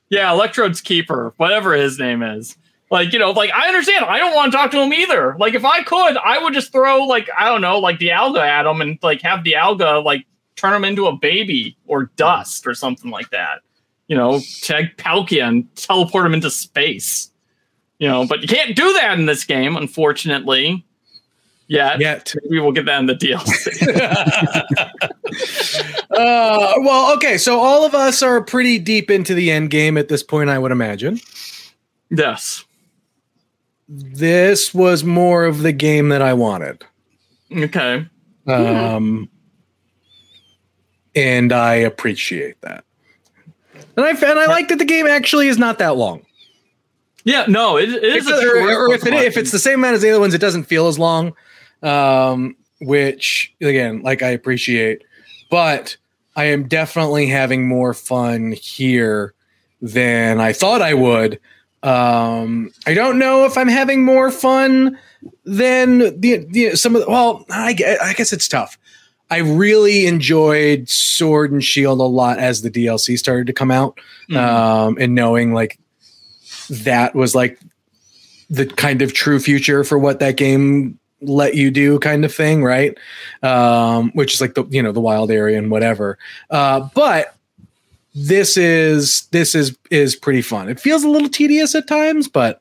Yeah, 0.09 0.31
Electrode's 0.31 0.81
keeper, 0.81 1.35
whatever 1.37 1.75
his 1.75 1.99
name 1.99 2.23
is. 2.23 2.57
Like, 2.89 3.13
you 3.13 3.19
know, 3.19 3.33
like 3.33 3.51
I 3.51 3.67
understand. 3.67 4.05
I 4.05 4.19
don't 4.19 4.35
want 4.35 4.53
to 4.53 4.59
talk 4.59 4.71
to 4.71 4.81
him 4.81 4.93
either. 4.93 5.37
Like, 5.41 5.55
if 5.55 5.65
I 5.65 5.83
could, 5.83 6.17
I 6.17 6.41
would 6.41 6.55
just 6.55 6.71
throw 6.71 7.05
like 7.05 7.29
I 7.37 7.47
don't 7.47 7.63
know, 7.63 7.81
like 7.81 7.99
Dialga 7.99 8.39
at 8.39 8.65
him 8.65 8.81
and 8.81 8.97
like 9.03 9.23
have 9.23 9.41
Dialga 9.41 10.05
like 10.05 10.25
turn 10.57 10.75
him 10.75 10.85
into 10.85 11.07
a 11.07 11.17
baby 11.17 11.77
or 11.87 12.11
dust 12.17 12.67
or 12.67 12.75
something 12.75 13.11
like 13.11 13.31
that. 13.31 13.61
You 14.09 14.17
know, 14.17 14.41
tag 14.63 14.97
Palkia 14.97 15.47
and 15.47 15.75
teleport 15.77 16.27
him 16.27 16.35
into 16.35 16.51
space. 16.51 17.31
You 17.99 18.09
know, 18.09 18.27
but 18.27 18.43
you 18.43 18.49
can't 18.49 18.77
do 18.77 18.93
that 18.95 19.19
in 19.19 19.27
this 19.27 19.45
game, 19.45 19.77
unfortunately. 19.77 20.85
Yet, 21.69 21.99
yet. 21.99 22.33
maybe 22.45 22.61
we'll 22.61 22.71
get 22.73 22.85
that 22.87 23.01
in 23.01 23.07
the 23.07 23.15
DLC. 23.15 23.83
Uh, 26.17 26.73
well, 26.79 27.15
okay. 27.15 27.37
So 27.37 27.61
all 27.61 27.85
of 27.85 27.95
us 27.95 28.23
are 28.23 28.41
pretty 28.41 28.79
deep 28.79 29.11
into 29.11 29.35
the 29.35 29.51
end 29.51 29.69
game 29.71 29.99
at 29.99 30.09
this 30.09 30.23
point, 30.23 30.49
I 30.49 30.59
would 30.59 30.73
imagine. 30.73 31.21
yes. 32.11 32.65
This 33.89 34.73
was 34.73 35.05
more 35.05 35.45
of 35.45 35.59
the 35.63 35.73
game 35.73 36.09
that 36.09 36.23
I 36.23 36.33
wanted. 36.33 36.85
Okay. 37.55 38.07
Um, 38.47 39.29
and 41.17 41.53
I 41.53 41.75
appreciate 41.75 42.61
that. 42.61 42.85
And 43.97 44.05
I 44.05 44.11
and 44.11 44.39
I 44.39 44.47
like 44.47 44.69
that 44.69 44.79
the 44.79 44.85
game 44.85 45.07
actually 45.07 45.49
is 45.49 45.59
not 45.59 45.79
that 45.79 45.97
long. 45.97 46.25
Yeah. 47.25 47.47
No, 47.49 47.77
it, 47.79 47.89
it 47.89 48.05
is. 48.05 48.29
If- 48.29 48.33
a 48.33 48.49
or, 48.61 48.89
or 48.89 48.93
if, 48.93 49.05
it, 49.05 49.15
if 49.15 49.37
it's 49.37 49.51
the 49.51 49.59
same 49.59 49.81
amount 49.81 49.97
as 49.97 50.03
the 50.03 50.11
other 50.11 50.21
ones, 50.21 50.35
it 50.35 50.41
doesn't 50.41 50.65
feel 50.65 50.87
as 50.87 50.99
long. 50.99 51.35
Um, 51.83 52.57
which 52.81 53.53
again, 53.61 54.03
like 54.03 54.23
I 54.23 54.29
appreciate, 54.29 55.03
but 55.51 55.97
I 56.37 56.45
am 56.45 56.69
definitely 56.69 57.27
having 57.27 57.67
more 57.67 57.95
fun 57.95 58.53
here 58.53 59.33
than 59.81 60.41
I 60.41 60.53
thought 60.53 60.83
I 60.83 60.95
would. 60.95 61.41
Um, 61.83 62.71
I 62.87 62.95
don't 62.95 63.19
know 63.19 63.45
if 63.45 63.57
I'm 63.57 63.69
having 63.69 64.05
more 64.05 64.31
fun 64.31 64.99
than 65.45 65.99
the, 66.21 66.47
the 66.51 66.77
some 66.77 66.97
of 66.97 67.03
the, 67.03 67.11
well, 67.11 67.45
I, 67.51 67.77
I 68.03 68.13
guess 68.15 68.33
it's 68.33 68.49
tough. 68.49 68.79
I 69.31 69.39
really 69.39 70.07
enjoyed 70.07 70.89
Sword 70.89 71.51
and 71.53 71.63
Shield 71.65 72.01
a 72.01 72.05
lot 72.05 72.39
as 72.39 72.63
the 72.63 72.71
DLC 72.71 73.19
started 73.19 73.47
to 73.49 73.53
come 73.53 73.71
out, 73.71 73.99
Mhm. 74.31 74.37
um, 74.37 74.97
and 75.01 75.15
knowing 75.15 75.53
like 75.53 75.79
that 76.71 77.15
was 77.15 77.35
like 77.35 77.59
the 78.51 78.67
kind 78.67 79.03
of 79.03 79.13
true 79.13 79.41
future 79.41 79.83
for 79.85 79.99
what 79.99 80.21
that 80.21 80.37
game 80.37 80.99
let 81.23 81.55
you 81.55 81.71
do 81.71 81.99
kind 81.99 82.25
of 82.25 82.33
thing 82.33 82.63
right? 82.63 82.97
Um 83.43 84.11
which 84.15 84.35
is 84.35 84.41
like 84.41 84.55
the 84.55 84.65
you 84.67 84.83
know 84.83 84.93
the 84.93 85.01
wild 85.01 85.31
area 85.31 85.59
and 85.59 85.71
whatever. 85.71 86.19
Uh 86.51 86.89
but 86.95 87.35
this 88.15 88.57
is 88.57 89.23
this 89.33 89.55
is 89.55 89.77
is 89.91 90.15
pretty 90.15 90.43
fun. 90.43 90.69
It 90.69 90.79
feels 90.79 91.03
a 91.05 91.09
little 91.09 91.29
tedious 91.29 91.75
at 91.75 91.89
times 91.89 92.29
but 92.29 92.61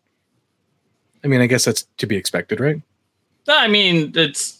i 1.23 1.27
mean 1.27 1.41
i 1.41 1.47
guess 1.47 1.65
that's 1.65 1.85
to 1.97 2.05
be 2.07 2.15
expected 2.15 2.59
right? 2.59 2.81
I 3.47 3.67
mean, 3.67 4.11
it's 4.15 4.54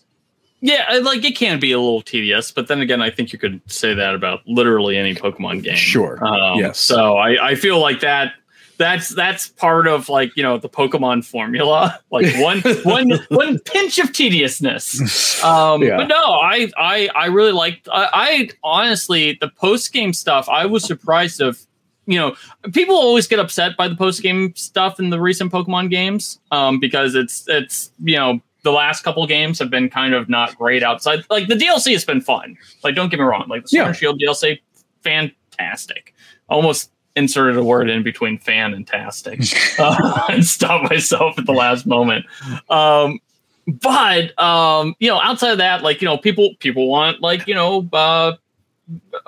yeah, 0.65 0.99
like 1.03 1.23
it 1.23 1.37
can 1.37 1.59
be 1.59 1.71
a 1.71 1.79
little 1.79 2.01
tedious, 2.01 2.51
but 2.51 2.67
then 2.67 2.81
again, 2.81 2.99
I 2.99 3.11
think 3.11 3.31
you 3.31 3.37
could 3.37 3.61
say 3.71 3.93
that 3.93 4.15
about 4.15 4.41
literally 4.47 4.97
any 4.97 5.13
Pokemon 5.13 5.61
game. 5.61 5.75
Sure. 5.75 6.17
Um, 6.25 6.59
Yes. 6.59 6.79
So 6.79 7.17
I, 7.17 7.49
I 7.51 7.55
feel 7.55 7.79
like 7.79 7.99
that 7.99 8.33
that's 8.77 9.09
that's 9.09 9.47
part 9.47 9.87
of 9.87 10.09
like 10.09 10.35
you 10.35 10.41
know 10.41 10.57
the 10.57 10.67
Pokemon 10.67 11.23
formula, 11.23 11.99
like 12.11 12.25
one 12.37 12.61
one 12.83 13.11
one 13.29 13.59
pinch 13.59 13.99
of 13.99 14.11
tediousness. 14.11 15.23
Um, 15.43 15.83
Yeah. 15.83 15.97
But 15.97 16.07
no, 16.07 16.15
I 16.15 16.71
I 16.77 17.09
I 17.13 17.25
really 17.27 17.51
liked. 17.51 17.87
I, 17.91 18.09
I 18.13 18.49
honestly 18.63 19.37
the 19.39 19.49
post 19.49 19.93
game 19.93 20.13
stuff. 20.13 20.49
I 20.49 20.65
was 20.65 20.83
surprised 20.83 21.41
of. 21.41 21.59
You 22.07 22.19
know, 22.19 22.35
people 22.71 22.95
always 22.95 23.25
get 23.25 23.39
upset 23.39 23.75
by 23.75 23.87
the 23.87 23.95
post 23.95 24.21
game 24.21 24.55
stuff 24.55 24.99
in 24.99 25.09
the 25.09 25.19
recent 25.19 25.51
Pokemon 25.51 25.89
games 25.89 26.39
um, 26.51 26.79
because 26.79 27.15
it's 27.15 27.45
it's 27.47 27.91
you 28.03 28.15
know 28.15 28.41
the 28.65 28.71
last 28.71 29.03
couple 29.03 29.25
games 29.27 29.59
have 29.59 29.69
been 29.69 29.89
kind 29.89 30.15
of 30.15 30.27
not 30.27 30.57
great 30.57 30.81
outside. 30.81 31.23
Like 31.29 31.47
the 31.47 31.53
DLC 31.53 31.93
has 31.93 32.03
been 32.03 32.19
fun. 32.19 32.57
Like 32.83 32.95
don't 32.95 33.09
get 33.09 33.19
me 33.19 33.25
wrong, 33.25 33.45
like 33.47 33.61
the 33.61 33.67
Sword 33.69 33.85
Yeah. 33.85 33.91
Shield 33.93 34.19
DLC, 34.19 34.59
fantastic. 35.01 36.15
Almost 36.49 36.91
inserted 37.15 37.57
a 37.57 37.63
word 37.63 37.89
in 37.91 38.01
between 38.01 38.39
fan 38.39 38.73
and 38.73 38.85
tastic 38.87 39.39
uh, 39.79 40.23
and 40.29 40.43
stopped 40.43 40.89
myself 40.89 41.37
at 41.37 41.45
the 41.45 41.53
last 41.53 41.85
moment. 41.85 42.25
Um, 42.69 43.19
but 43.67 44.37
um, 44.41 44.95
you 44.97 45.09
know, 45.09 45.21
outside 45.21 45.51
of 45.51 45.59
that, 45.59 45.83
like 45.83 46.01
you 46.01 46.07
know, 46.07 46.17
people 46.17 46.55
people 46.59 46.87
want 46.87 47.21
like 47.21 47.47
you 47.47 47.53
know 47.53 47.87
uh, 47.93 48.33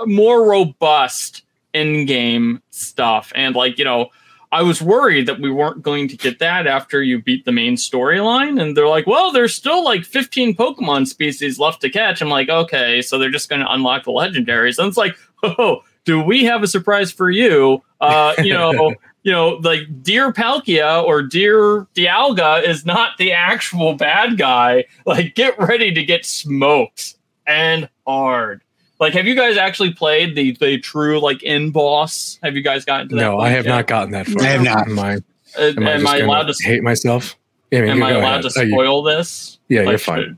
more 0.08 0.50
robust 0.50 1.44
in-game 1.74 2.60
stuff, 2.72 3.32
and 3.36 3.56
like 3.56 3.78
you 3.78 3.86
know, 3.86 4.10
I 4.52 4.64
was 4.64 4.82
worried 4.82 5.28
that 5.28 5.42
we 5.42 5.52
weren't 5.52 5.82
going 5.82 6.08
to 6.08 6.18
get 6.18 6.40
that 6.40 6.68
after 6.68 7.02
you 7.04 7.22
beat 7.22 7.46
the 7.46 7.52
main 7.52 7.76
storyline, 7.76 8.62
and 8.62 8.76
they're 8.76 8.88
like, 8.88 9.08
well, 9.08 9.32
there's 9.32 9.54
still 9.54 9.84
like 9.84 10.06
15 10.06 10.56
Pokemon 10.56 11.08
species 11.08 11.60
left 11.60 11.82
to 11.82 11.90
catch. 11.90 12.22
I'm 12.22 12.30
like, 12.30 12.50
okay, 12.50 13.02
so 13.02 13.18
they're 13.18 13.30
just 13.30 13.50
going 13.50 13.62
to 13.62 13.72
unlock 13.72 14.06
the 14.06 14.12
legendaries, 14.12 14.78
and 14.78 14.88
it's 14.88 14.98
like, 14.98 15.18
oh, 15.44 15.82
do 16.06 16.22
we 16.22 16.46
have 16.46 16.64
a 16.64 16.68
surprise 16.68 17.12
for 17.12 17.30
you? 17.30 17.84
Uh, 18.00 18.34
you 18.40 18.54
know. 18.54 18.94
you 19.24 19.34
know, 19.34 19.60
like 19.62 19.82
Dear 20.04 20.32
Palkia 20.32 21.04
or 21.04 21.22
Dear 21.22 21.86
Dialga 21.96 22.64
is 22.64 22.86
not 22.86 23.18
the 23.18 23.34
actual 23.34 23.94
bad 23.96 24.38
guy. 24.38 24.86
Like, 25.06 25.36
get 25.36 25.60
ready 25.60 25.94
to 25.94 26.04
get 26.06 26.26
smoked 26.26 27.16
and 27.46 27.90
hard. 28.06 28.62
Like, 29.00 29.14
have 29.14 29.28
you 29.28 29.36
guys 29.36 29.58
actually 29.58 29.94
played 29.94 30.36
the 30.36 30.54
the 30.60 30.80
true 30.80 31.20
like 31.20 31.44
in 31.44 31.72
boss? 31.72 32.40
Have 32.44 32.56
you 32.56 32.64
guys 32.64 32.84
gotten 32.86 33.10
to 33.10 33.16
that? 33.16 33.22
no 33.22 33.40
i 33.40 33.50
have 33.50 33.66
yet? 33.66 33.72
not 33.72 33.88
gotten 33.88 34.12
that 34.12 34.26
far 34.28 34.44
I 34.44 34.48
have 34.48 34.64
not. 34.64 34.88
am 34.88 35.00
i, 35.00 35.14
Uh, 35.58 35.74
am 35.78 35.88
I, 35.88 35.92
am 35.94 36.02
just 36.02 36.14
I 36.14 36.18
allowed 36.20 36.44
to? 36.48 36.56
hate 36.64 36.84
myself 36.84 37.36
yeah, 37.72 37.80
I 37.80 37.82
mean, 37.82 37.92
Am 37.92 38.04
I 38.04 38.12
allowed 38.12 38.40
ahead. 38.46 38.52
to 38.54 38.60
Oh, 38.60 38.64
you- 38.64 38.72
spoil 38.72 39.04
this? 39.04 39.60
yeah 39.70 39.82
you're 39.84 39.98
fine 39.98 40.38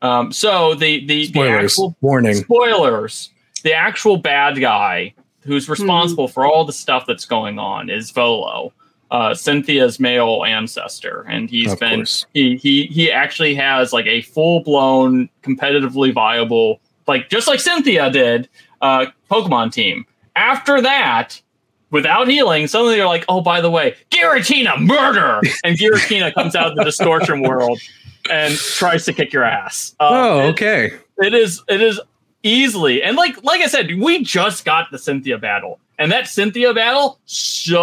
Um, 0.00 0.32
so 0.32 0.74
the 0.74 1.04
the, 1.06 1.26
the 1.32 1.42
actual 1.42 1.94
warning 2.00 2.34
spoilers 2.36 3.30
the 3.62 3.72
actual 3.74 4.16
bad 4.16 4.58
guy 4.60 5.14
who's 5.40 5.68
responsible 5.68 6.28
for 6.28 6.46
all 6.46 6.64
the 6.64 6.72
stuff 6.72 7.04
that's 7.06 7.24
going 7.24 7.58
on 7.58 7.90
is 7.90 8.10
volo 8.10 8.72
uh, 9.10 9.34
cynthia's 9.34 10.00
male 10.00 10.42
ancestor 10.46 11.26
and 11.28 11.50
he's 11.50 11.72
Of 11.72 11.80
been 11.80 11.98
course. 12.00 12.24
he 12.32 12.56
he 12.56 12.86
he 12.86 13.12
actually 13.12 13.54
has 13.56 13.92
like 13.92 14.06
a 14.06 14.22
full-blown 14.22 15.28
competitively 15.42 16.12
viable 16.14 16.80
like 17.06 17.28
just 17.28 17.46
like 17.48 17.60
cynthia 17.60 18.10
did 18.10 18.48
uh 18.80 19.06
pokemon 19.30 19.70
team 19.72 20.06
after 20.36 20.80
that 20.80 21.40
without 21.90 22.26
healing, 22.26 22.66
suddenly 22.66 22.96
you're 22.96 23.06
like, 23.06 23.22
oh, 23.28 23.42
by 23.42 23.60
the 23.60 23.70
way, 23.70 23.94
Giratina, 24.10 24.80
murder! 24.80 25.42
And 25.62 25.76
Giratina 25.76 26.32
comes 26.32 26.56
out 26.56 26.70
of 26.70 26.76
the 26.76 26.84
distortion 26.84 27.42
world 27.42 27.78
and 28.30 28.54
tries 28.56 29.04
to 29.04 29.12
kick 29.12 29.30
your 29.32 29.44
ass. 29.44 29.94
Um, 30.00 30.08
oh, 30.10 30.40
it- 30.40 30.44
okay. 30.52 30.92
it 31.18 31.34
is 31.34 31.62
it 31.68 31.82
is 31.82 32.00
easily 32.42 33.02
and 33.02 33.14
like 33.16 33.42
like 33.44 33.60
I 33.60 33.66
said, 33.66 33.90
we 34.00 34.24
just 34.24 34.64
got 34.64 34.90
the 34.90 34.98
Cynthia 34.98 35.36
battle, 35.38 35.78
and 35.98 36.10
that 36.10 36.26
Cynthia 36.28 36.72
battle 36.72 37.18
sucks. 37.26 37.78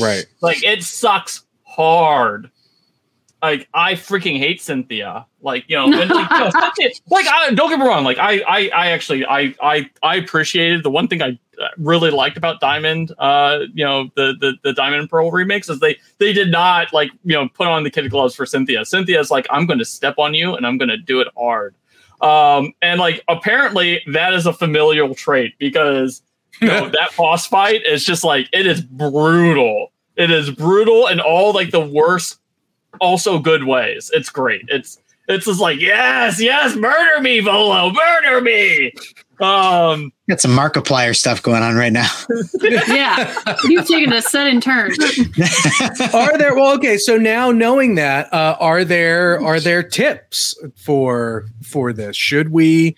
Right. 0.00 0.24
Like 0.40 0.64
it 0.64 0.82
sucks 0.82 1.44
hard. 1.64 2.50
Like 3.42 3.68
I 3.74 3.94
freaking 3.94 4.38
hate 4.38 4.62
Cynthia. 4.62 5.26
Like 5.40 5.64
you 5.66 5.76
know, 5.76 5.88
when, 5.88 6.08
like, 6.08 6.30
you 6.78 6.84
know, 6.84 6.90
like 7.08 7.26
I, 7.26 7.50
don't 7.52 7.68
get 7.68 7.80
me 7.80 7.86
wrong. 7.86 8.04
Like 8.04 8.18
I, 8.18 8.40
I, 8.46 8.70
I 8.72 8.86
actually, 8.92 9.26
I, 9.26 9.52
I, 9.60 9.90
I 10.02 10.16
appreciated 10.16 10.84
the 10.84 10.90
one 10.90 11.08
thing 11.08 11.20
I 11.20 11.38
uh, 11.60 11.68
really 11.76 12.10
liked 12.10 12.36
about 12.36 12.60
Diamond. 12.60 13.12
Uh, 13.18 13.60
you 13.74 13.84
know, 13.84 14.10
the 14.14 14.34
the 14.40 14.54
the 14.62 14.72
Diamond 14.72 15.00
and 15.00 15.10
Pearl 15.10 15.32
remix 15.32 15.68
is 15.68 15.80
they 15.80 15.98
they 16.18 16.32
did 16.32 16.52
not 16.52 16.92
like 16.92 17.10
you 17.24 17.34
know 17.34 17.48
put 17.48 17.66
on 17.66 17.82
the 17.82 17.90
kid 17.90 18.08
gloves 18.10 18.34
for 18.36 18.46
Cynthia. 18.46 18.84
Cynthia's 18.84 19.30
like 19.30 19.46
I'm 19.50 19.66
going 19.66 19.80
to 19.80 19.84
step 19.84 20.14
on 20.18 20.34
you 20.34 20.54
and 20.54 20.66
I'm 20.66 20.78
going 20.78 20.88
to 20.88 20.96
do 20.96 21.20
it 21.20 21.28
hard. 21.36 21.74
Um, 22.20 22.72
and 22.80 23.00
like 23.00 23.24
apparently 23.28 24.02
that 24.12 24.32
is 24.32 24.46
a 24.46 24.52
familial 24.52 25.14
trait 25.14 25.54
because 25.58 26.22
you 26.60 26.68
know, 26.68 26.88
that 26.90 27.10
boss 27.16 27.46
fight 27.46 27.84
is 27.84 28.04
just 28.04 28.22
like 28.24 28.48
it 28.52 28.66
is 28.66 28.80
brutal. 28.80 29.92
It 30.16 30.30
is 30.30 30.50
brutal 30.50 31.08
and 31.08 31.20
all 31.20 31.52
like 31.52 31.70
the 31.70 31.80
worst, 31.80 32.38
also 33.00 33.38
good 33.38 33.64
ways. 33.64 34.10
It's 34.12 34.30
great. 34.30 34.62
It's 34.68 34.98
it's 35.28 35.46
just 35.46 35.60
like 35.60 35.80
yes, 35.80 36.40
yes, 36.40 36.74
murder 36.76 37.20
me, 37.20 37.40
Volo, 37.40 37.92
murder 37.92 38.40
me. 38.40 38.92
Um, 39.40 40.12
Got 40.28 40.40
some 40.40 40.52
Markiplier 40.52 41.16
stuff 41.16 41.42
going 41.42 41.62
on 41.62 41.74
right 41.74 41.92
now. 41.92 42.08
yeah, 42.60 43.34
you've 43.64 43.86
taken 43.88 44.12
a 44.12 44.22
sudden 44.22 44.60
turn. 44.60 44.90
are 46.14 46.38
there 46.38 46.54
well 46.54 46.74
okay 46.74 46.96
so 46.96 47.16
now 47.16 47.50
knowing 47.50 47.96
that 47.96 48.32
uh, 48.32 48.56
are 48.60 48.84
there 48.84 49.40
are 49.42 49.58
there 49.58 49.82
tips 49.82 50.54
for 50.76 51.46
for 51.62 51.92
this 51.92 52.16
should 52.16 52.52
we 52.52 52.96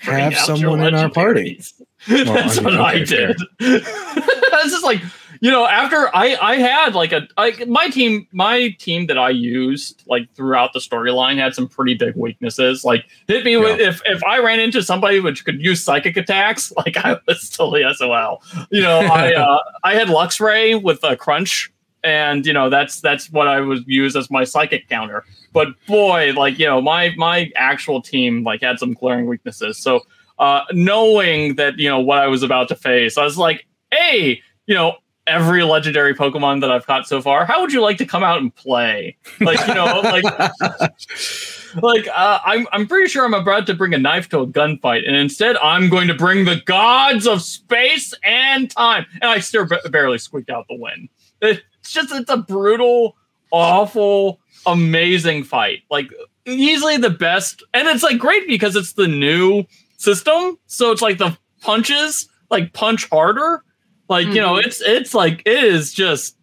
have 0.00 0.36
someone 0.36 0.82
in 0.82 0.94
our 0.94 1.10
party 1.10 1.60
legendaries. 1.60 1.72
That's 2.08 2.58
I 2.58 2.62
mean, 2.62 2.78
what 2.78 2.80
I 2.80 2.94
okay, 2.94 3.04
fair. 3.04 3.26
did. 3.28 3.42
It's 3.60 4.72
just 4.72 4.84
like 4.84 5.00
you 5.42 5.50
know, 5.50 5.66
after 5.66 6.08
I 6.14 6.36
I 6.40 6.54
had 6.54 6.94
like 6.94 7.10
a 7.10 7.26
like 7.36 7.66
my 7.66 7.88
team 7.88 8.28
my 8.30 8.68
team 8.78 9.08
that 9.08 9.18
I 9.18 9.30
used 9.30 10.04
like 10.06 10.32
throughout 10.34 10.72
the 10.72 10.78
storyline 10.78 11.36
had 11.36 11.52
some 11.52 11.66
pretty 11.66 11.94
big 11.94 12.14
weaknesses. 12.14 12.84
Like 12.84 13.06
hit 13.26 13.44
me 13.44 13.56
with 13.56 13.80
if 13.80 14.00
if 14.06 14.22
I 14.22 14.38
ran 14.38 14.60
into 14.60 14.84
somebody 14.84 15.18
which 15.18 15.44
could 15.44 15.60
use 15.60 15.82
psychic 15.82 16.16
attacks, 16.16 16.72
like 16.76 16.96
I 16.96 17.18
was 17.26 17.50
totally 17.50 17.82
SOL. 17.92 18.40
You 18.70 18.82
know, 18.82 19.00
I 19.12 19.34
uh, 19.34 19.58
I 19.82 19.94
had 19.94 20.06
Luxray 20.06 20.80
with 20.80 21.02
a 21.02 21.16
crunch, 21.16 21.72
and 22.04 22.46
you 22.46 22.52
know 22.52 22.70
that's 22.70 23.00
that's 23.00 23.28
what 23.32 23.48
I 23.48 23.58
was 23.62 23.80
used 23.84 24.14
as 24.14 24.30
my 24.30 24.44
psychic 24.44 24.88
counter. 24.88 25.24
But 25.52 25.70
boy, 25.88 26.34
like 26.36 26.60
you 26.60 26.66
know, 26.66 26.80
my 26.80 27.14
my 27.16 27.50
actual 27.56 28.00
team 28.00 28.44
like 28.44 28.62
had 28.62 28.78
some 28.78 28.92
glaring 28.92 29.26
weaknesses. 29.26 29.76
So 29.76 30.02
uh, 30.38 30.60
knowing 30.70 31.56
that 31.56 31.80
you 31.80 31.88
know 31.88 31.98
what 31.98 32.18
I 32.18 32.28
was 32.28 32.44
about 32.44 32.68
to 32.68 32.76
face, 32.76 33.18
I 33.18 33.24
was 33.24 33.36
like, 33.36 33.66
hey, 33.90 34.40
you 34.66 34.76
know, 34.76 34.98
every 35.26 35.62
legendary 35.62 36.14
Pokemon 36.14 36.60
that 36.60 36.70
I've 36.70 36.86
caught 36.86 37.06
so 37.06 37.22
far, 37.22 37.44
how 37.44 37.60
would 37.60 37.72
you 37.72 37.80
like 37.80 37.98
to 37.98 38.06
come 38.06 38.22
out 38.22 38.38
and 38.38 38.54
play? 38.54 39.16
Like, 39.40 39.66
you 39.66 39.74
know, 39.74 40.00
like, 40.00 40.24
like 41.82 42.08
uh, 42.08 42.40
I'm 42.44 42.66
I'm 42.72 42.86
pretty 42.86 43.08
sure 43.08 43.24
I'm 43.24 43.34
about 43.34 43.66
to 43.66 43.74
bring 43.74 43.94
a 43.94 43.98
knife 43.98 44.28
to 44.30 44.40
a 44.40 44.46
gunfight, 44.46 45.06
and 45.06 45.16
instead 45.16 45.56
I'm 45.58 45.88
going 45.88 46.08
to 46.08 46.14
bring 46.14 46.44
the 46.44 46.60
gods 46.64 47.26
of 47.26 47.42
space 47.42 48.14
and 48.24 48.70
time, 48.70 49.06
and 49.14 49.30
I 49.30 49.38
still 49.40 49.66
ba- 49.66 49.80
barely 49.90 50.18
squeaked 50.18 50.50
out 50.50 50.66
the 50.68 50.76
win. 50.76 51.08
It's 51.40 51.62
just 51.92 52.12
it's 52.12 52.30
a 52.30 52.36
brutal, 52.36 53.16
awful, 53.50 54.40
amazing 54.66 55.44
fight. 55.44 55.82
Like 55.90 56.10
easily 56.46 56.96
the 56.96 57.10
best, 57.10 57.62
and 57.72 57.88
it's 57.88 58.02
like 58.02 58.18
great 58.18 58.46
because 58.46 58.76
it's 58.76 58.94
the 58.94 59.08
new 59.08 59.64
system, 59.96 60.58
so 60.66 60.90
it's 60.90 61.02
like 61.02 61.18
the 61.18 61.36
punches 61.60 62.28
like 62.52 62.72
punch 62.74 63.08
harder. 63.08 63.64
Like 64.12 64.26
you 64.28 64.40
know, 64.40 64.54
Mhm. 64.54 64.66
it's 64.66 64.80
it's 64.82 65.14
like 65.14 65.42
it 65.46 65.64
is 65.64 65.92
just 65.92 66.36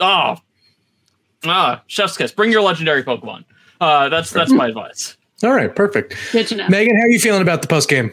oh 0.00 0.36
ah 1.44 1.82
chef's 1.86 2.16
kiss. 2.16 2.32
Bring 2.32 2.50
your 2.52 2.62
legendary 2.62 3.02
Pokemon. 3.04 3.44
Uh, 3.80 4.08
that's 4.08 4.30
that's 4.30 4.52
my 4.52 4.66
advice. 4.68 5.16
all 5.42 5.52
right 5.52 5.74
perfect 5.74 6.16
Good 6.32 6.46
to 6.48 6.54
know. 6.56 6.68
megan 6.68 6.94
how 6.96 7.02
are 7.02 7.08
you 7.08 7.18
feeling 7.18 7.42
about 7.42 7.62
the 7.62 7.68
post 7.68 7.88
game 7.88 8.12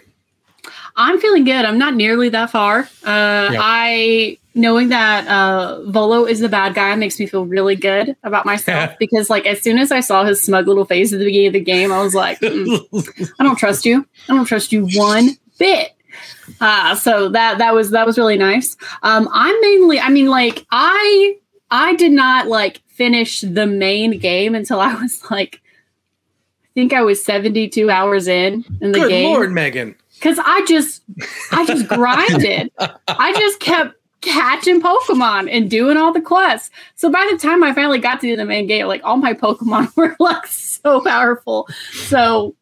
I'm 0.96 1.20
feeling 1.22 1.46
good. 1.46 1.64
I'm 1.64 1.78
not 1.78 1.94
nearly 1.96 2.28
that 2.30 2.50
far. 2.50 2.80
Uh, 3.06 3.50
Yeah. 3.54 3.60
I 3.62 4.38
knowing 4.56 4.90
that 4.90 5.28
uh, 5.28 5.82
Volo 5.84 6.26
is 6.26 6.40
the 6.42 6.50
bad 6.50 6.74
guy 6.74 6.94
makes 6.96 7.18
me 7.20 7.26
feel 7.28 7.46
really 7.46 7.76
good 7.78 8.18
about 8.24 8.46
myself 8.46 8.92
because, 9.00 9.30
like, 9.30 9.46
as 9.46 9.62
soon 9.62 9.78
as 9.78 9.92
I 9.94 10.02
saw 10.02 10.26
his 10.26 10.44
smug 10.44 10.68
little 10.68 10.84
face 10.84 11.14
at 11.14 11.20
the 11.20 11.26
beginning 11.26 11.48
of 11.48 11.54
the 11.54 11.62
game, 11.62 11.94
I 11.94 12.02
was 12.04 12.14
like, 12.16 12.42
"Mm, 12.42 13.32
I 13.40 13.44
don't 13.46 13.56
trust 13.58 13.86
you. 13.86 14.06
I 14.28 14.36
don't 14.36 14.44
trust 14.46 14.74
you 14.74 14.88
one 14.96 15.30
bit. 15.58 15.94
Uh, 16.62 16.96
so 16.96 17.30
that 17.30 17.58
that 17.58 17.74
was 17.74 17.92
that 17.92 18.06
was 18.06 18.18
really 18.18 18.38
nice. 18.38 18.78
Um, 19.04 19.30
I'm 19.32 19.60
mainly, 19.62 20.00
I 20.00 20.10
mean, 20.10 20.28
like 20.28 20.66
I 20.72 21.36
I 21.72 21.96
did 21.96 22.12
not 22.12 22.48
like 22.48 22.82
finish 22.88 23.42
the 23.42 23.66
main 23.66 24.20
game 24.20 24.56
until 24.56 24.80
I 24.80 24.94
was 24.96 25.24
like, 25.32 25.62
I 26.64 26.68
think 26.74 26.94
I 26.94 27.02
was 27.02 27.24
72 27.24 27.90
hours 27.90 28.28
in 28.28 28.66
in 28.82 28.92
the 28.92 29.00
good 29.00 29.10
game 29.10 29.34
lord 29.34 29.52
megan 29.52 29.96
because 30.16 30.38
I 30.44 30.66
just 30.68 31.04
I 31.52 31.66
just 31.66 31.88
grinded. 31.90 32.72
I 33.08 33.34
just 33.34 33.60
kept 33.60 33.96
catching 34.22 34.82
Pokemon 34.82 35.50
and 35.52 35.70
doing 35.70 35.98
all 35.98 36.12
the 36.12 36.22
quests. 36.22 36.70
So 36.96 37.10
by 37.10 37.28
the 37.32 37.38
time 37.38 37.64
I 37.64 37.74
finally 37.74 38.00
got 38.00 38.20
to 38.22 38.36
the 38.36 38.46
main 38.46 38.68
game, 38.68 38.88
like 38.88 39.02
all 39.04 39.18
my 39.18 39.34
Pokemon 39.34 39.96
were 39.96 40.16
like 40.20 40.46
so 40.48 41.02
powerful. 41.02 41.68
So 41.94 42.56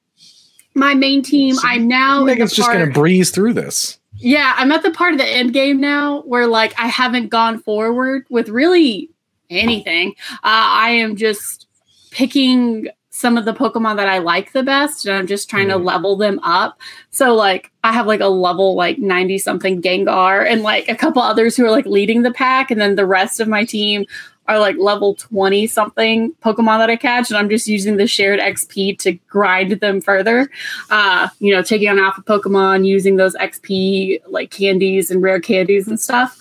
my 0.77 0.93
main 0.93 1.21
team, 1.21 1.55
I'm 1.63 1.87
now 1.87 2.21
in 2.21 2.25
the 2.27 2.31
megan's 2.33 2.53
just 2.53 2.71
gonna 2.71 2.87
breeze 2.91 3.31
through 3.31 3.53
this 3.53 3.99
yeah, 4.19 4.55
I'm 4.57 4.71
at 4.71 4.83
the 4.83 4.91
part 4.91 5.13
of 5.13 5.19
the 5.19 5.27
end 5.27 5.53
game 5.53 5.79
now 5.79 6.21
where 6.23 6.47
like 6.47 6.73
I 6.79 6.87
haven't 6.87 7.27
gone 7.29 7.59
forward 7.59 8.25
with 8.29 8.49
really 8.49 9.09
anything. 9.49 10.15
Uh, 10.33 10.39
I 10.43 10.89
am 10.89 11.15
just 11.15 11.67
picking 12.11 12.87
some 13.09 13.37
of 13.37 13.45
the 13.45 13.53
Pokemon 13.53 13.97
that 13.97 14.07
I 14.07 14.19
like 14.19 14.51
the 14.53 14.63
best, 14.63 15.05
and 15.05 15.15
I'm 15.15 15.27
just 15.27 15.49
trying 15.49 15.69
to 15.69 15.75
Mhm. 15.75 15.85
level 15.85 16.15
them 16.17 16.39
up. 16.39 16.79
So 17.09 17.33
like 17.33 17.71
I 17.83 17.91
have 17.91 18.05
like 18.07 18.19
a 18.19 18.27
level 18.27 18.75
like 18.75 18.99
90 18.99 19.37
something 19.37 19.81
Gengar 19.81 20.45
and 20.49 20.61
like 20.61 20.87
a 20.89 20.95
couple 20.95 21.21
others 21.21 21.55
who 21.55 21.65
are 21.65 21.71
like 21.71 21.85
leading 21.85 22.21
the 22.23 22.31
pack, 22.31 22.71
and 22.71 22.79
then 22.81 22.95
the 22.95 23.05
rest 23.05 23.39
of 23.39 23.47
my 23.47 23.63
team 23.65 24.05
are 24.47 24.59
like 24.59 24.77
level 24.77 25.15
20 25.15 25.67
something 25.67 26.33
Pokemon 26.43 26.79
that 26.79 26.89
I 26.89 26.95
catch, 26.95 27.29
and 27.29 27.37
I'm 27.37 27.49
just 27.49 27.67
using 27.67 27.97
the 27.97 28.07
shared 28.07 28.39
XP 28.39 28.97
to 28.99 29.13
grind 29.13 29.71
them 29.73 30.01
further. 30.01 30.49
Uh, 30.89 31.29
you 31.39 31.53
know, 31.53 31.61
taking 31.61 31.89
on 31.89 31.99
alpha 31.99 32.21
Pokemon, 32.21 32.85
using 32.85 33.17
those 33.17 33.35
XP 33.35 34.21
like 34.27 34.51
candies 34.51 35.11
and 35.11 35.21
rare 35.21 35.39
candies 35.39 35.87
and 35.87 35.99
stuff. 35.99 36.39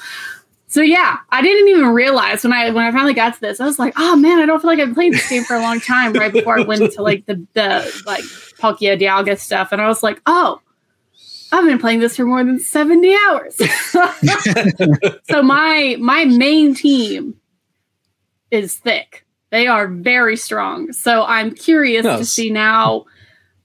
So 0.68 0.82
yeah, 0.82 1.18
I 1.30 1.42
didn't 1.42 1.68
even 1.68 1.86
realize 1.86 2.44
when 2.44 2.52
I 2.52 2.70
when 2.70 2.84
I 2.84 2.92
finally 2.92 3.14
got 3.14 3.34
to 3.34 3.40
this, 3.40 3.60
I 3.60 3.64
was 3.64 3.78
like, 3.78 3.94
oh 3.96 4.16
man, 4.16 4.40
I 4.40 4.46
don't 4.46 4.60
feel 4.60 4.70
like 4.70 4.80
I've 4.80 4.94
played 4.94 5.12
this 5.12 5.28
game 5.28 5.44
for 5.44 5.56
a 5.56 5.60
long 5.60 5.80
time. 5.80 6.12
Right 6.12 6.32
before 6.32 6.58
I 6.58 6.62
went 6.62 6.92
to 6.92 7.02
like 7.02 7.26
the 7.26 7.44
the 7.54 8.02
like 8.04 8.24
Palkia 8.60 9.00
Dialga 9.00 9.38
stuff, 9.38 9.72
and 9.72 9.80
I 9.80 9.88
was 9.88 10.02
like, 10.02 10.20
oh, 10.26 10.60
I've 11.52 11.64
been 11.64 11.78
playing 11.78 12.00
this 12.00 12.16
for 12.16 12.26
more 12.26 12.44
than 12.44 12.58
seventy 12.58 13.16
hours. 13.28 13.56
so 15.30 15.42
my 15.42 15.96
my 15.98 16.24
main 16.24 16.74
team 16.74 17.34
is 18.50 18.76
thick. 18.76 19.24
They 19.50 19.66
are 19.66 19.88
very 19.88 20.36
strong. 20.36 20.92
So 20.92 21.24
I'm 21.24 21.54
curious 21.54 22.04
to 22.04 22.24
see 22.24 22.50
now 22.50 23.06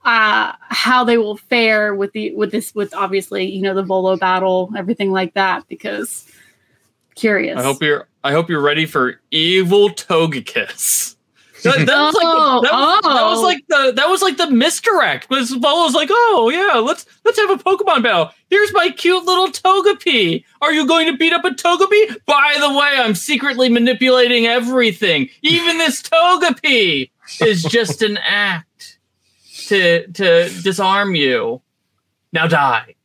uh 0.04 0.52
how 0.62 1.04
they 1.04 1.16
will 1.16 1.36
fare 1.36 1.94
with 1.94 2.10
the 2.12 2.34
with 2.34 2.50
this 2.50 2.74
with 2.74 2.92
obviously 2.92 3.44
you 3.44 3.62
know 3.62 3.72
the 3.72 3.84
Volo 3.84 4.16
battle 4.16 4.68
everything 4.76 5.12
like 5.12 5.32
that 5.34 5.68
because 5.68 6.26
curious 7.14 7.56
I 7.56 7.62
hope 7.62 7.80
you're 7.80 8.08
I 8.24 8.32
hope 8.32 8.48
you're 8.48 8.60
ready 8.60 8.86
for 8.86 9.20
evil 9.30 9.90
Togekiss. 9.90 11.16
That, 11.62 11.86
that 11.86 12.00
was 12.00 12.14
like 12.14 12.24
Oh, 12.24 12.60
the, 12.60 12.68
that, 12.68 12.72
was, 12.72 13.02
that 13.02 13.24
was 13.24 13.38
oh. 13.38 13.42
like 13.42 13.66
the 13.68 13.92
that 13.96 14.08
was 14.08 14.22
like 14.22 14.36
the 14.36 14.50
misdirect 14.50 15.28
because 15.28 15.52
Volo's 15.52 15.94
like, 15.94 16.08
oh 16.10 16.50
yeah, 16.52 16.78
let's 16.78 17.06
let's 17.24 17.38
have 17.38 17.50
a 17.50 17.56
Pokemon 17.56 18.02
battle. 18.02 18.30
Here's 18.50 18.72
my 18.72 18.90
cute 18.90 19.24
little 19.24 19.48
Togepi. 19.48 20.44
Are 20.60 20.72
you 20.72 20.86
going 20.86 21.06
to 21.06 21.16
beat 21.16 21.32
up 21.32 21.44
a 21.44 21.50
Togepi? 21.50 22.24
By 22.26 22.56
the 22.60 22.70
way, 22.70 22.90
I'm 22.96 23.14
secretly 23.14 23.68
manipulating 23.68 24.46
everything. 24.46 25.28
Even 25.42 25.78
this 25.78 26.02
Togepi 26.02 27.10
is 27.40 27.62
just 27.62 28.02
an 28.02 28.18
act 28.18 28.98
to 29.66 30.06
to 30.08 30.50
disarm 30.62 31.14
you. 31.14 31.62
Now 32.32 32.46
die. 32.46 32.96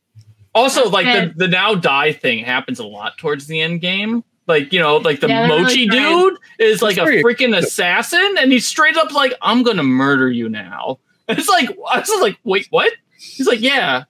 Also, 0.54 0.88
like 0.88 1.06
the, 1.06 1.32
the 1.36 1.48
now 1.48 1.74
die 1.74 2.12
thing 2.12 2.44
happens 2.44 2.80
a 2.80 2.86
lot 2.86 3.16
towards 3.18 3.46
the 3.46 3.60
end 3.60 3.80
game. 3.80 4.24
Like, 4.48 4.72
you 4.72 4.80
know, 4.80 4.96
like 4.96 5.20
the 5.20 5.28
Yeah, 5.28 5.46
Mochi 5.46 5.88
really 5.88 6.30
dude 6.30 6.38
is 6.58 6.82
like 6.82 6.96
a 6.96 7.02
freaking 7.02 7.56
assassin, 7.56 8.36
and 8.40 8.50
he's 8.50 8.66
straight 8.66 8.96
up 8.96 9.12
like, 9.12 9.34
I'm 9.42 9.62
gonna 9.62 9.82
murder 9.84 10.28
you 10.30 10.48
now. 10.48 10.98
And 11.28 11.38
it's 11.38 11.48
like 11.48 11.68
I 11.90 11.98
was 12.00 12.20
like, 12.20 12.38
wait, 12.44 12.66
what? 12.70 12.92
He's 13.18 13.46
like, 13.46 13.60
Yeah, 13.60 14.04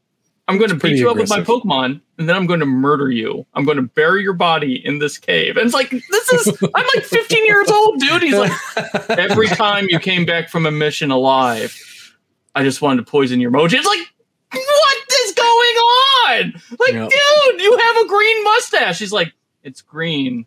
I'm 0.47 0.57
going 0.57 0.70
to 0.70 0.76
beat 0.76 0.97
you 0.97 1.11
up 1.11 1.16
with 1.16 1.28
my. 1.28 1.41
Pokemon, 1.41 2.01
and 2.18 2.28
then 2.28 2.34
I'm 2.34 2.47
going 2.47 2.61
to 2.61 2.66
murder 2.66 3.11
you. 3.11 3.47
I'm 3.55 3.64
going 3.66 3.76
to 3.76 3.82
bury 3.82 4.22
your 4.22 4.32
body 4.32 4.82
in 4.84 4.99
this 4.99 5.18
cave. 5.18 5.57
And 5.57 5.66
it's 5.66 5.74
like, 5.74 5.91
this 5.91 6.32
is, 6.32 6.62
I'm 6.74 6.86
like 6.95 7.05
15 7.05 7.45
years 7.45 7.70
old, 7.70 7.99
dude. 8.01 8.22
He's 8.22 8.34
like, 8.39 8.53
every 9.11 9.49
time 9.49 9.89
you 9.91 9.99
came 9.99 10.24
back 10.24 10.49
from 10.49 10.64
a 10.64 10.70
mission 10.70 11.11
alive, 11.11 11.76
I 12.55 12.62
just 12.64 12.80
wanted 12.80 13.05
to 13.05 13.11
poison 13.11 13.41
your 13.41 13.51
mochi. 13.51 13.76
It's 13.76 13.86
like, 13.86 14.01
what 14.53 14.97
is 15.26 15.32
going 15.34 15.47
on? 15.76 16.53
Like, 16.78 16.93
Yep. 16.95 17.11
dude, 17.11 17.61
you 17.61 17.76
have 17.78 17.97
a 18.05 18.09
green 18.09 18.45
mustache. 18.45 18.99
He's 18.99 19.12
like, 19.12 19.32
it's 19.62 19.80
green 19.82 20.46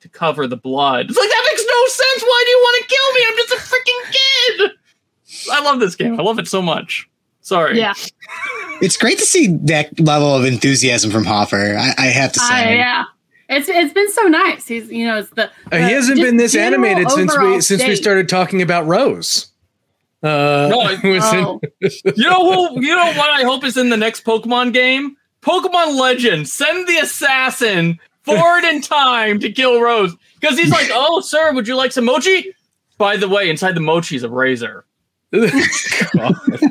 to 0.00 0.08
cover 0.08 0.46
the 0.46 0.56
blood. 0.56 1.06
It's 1.08 1.18
like, 1.18 1.28
that 1.28 1.44
makes 1.50 1.64
no 1.66 1.86
sense. 1.86 2.22
Why 2.22 2.42
do 2.44 2.50
you 2.50 2.58
want 2.58 2.82
to 2.82 2.94
kill 2.94 3.12
me? 3.12 3.26
I'm 3.28 3.36
just 3.36 3.52
a 3.52 3.74
freaking 3.74 4.12
kid. 4.12 5.52
I 5.52 5.62
love 5.62 5.80
this 5.80 5.96
game. 5.96 6.18
I 6.18 6.22
love 6.22 6.38
it 6.38 6.48
so 6.48 6.62
much. 6.62 7.08
Sorry. 7.40 7.78
Yeah, 7.78 7.94
It's 8.82 8.96
great 8.96 9.18
to 9.18 9.24
see 9.24 9.46
that 9.64 9.98
level 10.00 10.34
of 10.34 10.44
enthusiasm 10.44 11.10
from 11.10 11.24
Hoffer. 11.24 11.76
I, 11.78 11.94
I 11.96 12.06
have 12.06 12.32
to 12.32 12.40
I, 12.42 12.62
say. 12.64 12.76
yeah. 12.76 13.04
It's 13.48 13.68
it's 13.68 13.94
been 13.94 14.10
so 14.10 14.22
nice. 14.24 14.66
He's 14.66 14.90
you 14.90 15.06
know 15.06 15.18
it's 15.18 15.30
the, 15.30 15.44
Uh, 15.70 15.76
he 15.78 15.92
hasn't 15.92 16.20
been 16.20 16.36
this 16.36 16.56
animated 16.56 17.08
since 17.12 17.30
we 17.32 17.38
overall 17.44 17.60
since 17.62 17.84
we 17.86 17.94
started 17.94 18.28
talking 18.28 18.60
about 18.60 18.86
Rose. 18.86 19.46
Uh, 20.22 20.66
No, 20.68 20.80
I- 20.80 20.98
was 21.04 21.22
Oh. 21.24 21.60
You 21.80 22.28
know 22.28 22.52
who? 22.70 22.82
You 22.84 22.96
know 22.96 23.06
what 23.16 23.30
I 23.30 23.44
hope 23.44 23.64
is 23.64 23.76
in 23.76 23.88
the 23.90 23.96
next 23.96 24.24
Pokemon 24.24 24.72
game? 24.72 25.16
Pokemon 25.42 25.96
Legend. 25.98 26.48
Send 26.48 26.88
the 26.88 26.96
assassin 26.96 28.00
forward 28.26 28.64
in 28.64 28.82
time 28.82 29.40
to 29.40 29.50
kill 29.50 29.80
Rose 29.80 30.14
because 30.38 30.58
he's 30.58 30.70
like, 30.70 30.88
"Oh, 30.92 31.20
sir, 31.20 31.52
would 31.54 31.66
you 31.66 31.76
like 31.76 31.92
some 31.92 32.04
mochi?" 32.04 32.54
By 32.98 33.16
the 33.16 33.28
way, 33.28 33.48
inside 33.48 33.74
the 33.74 33.80
mochi 33.80 34.16
is 34.16 34.22
a 34.22 34.28
razor. 34.28 34.84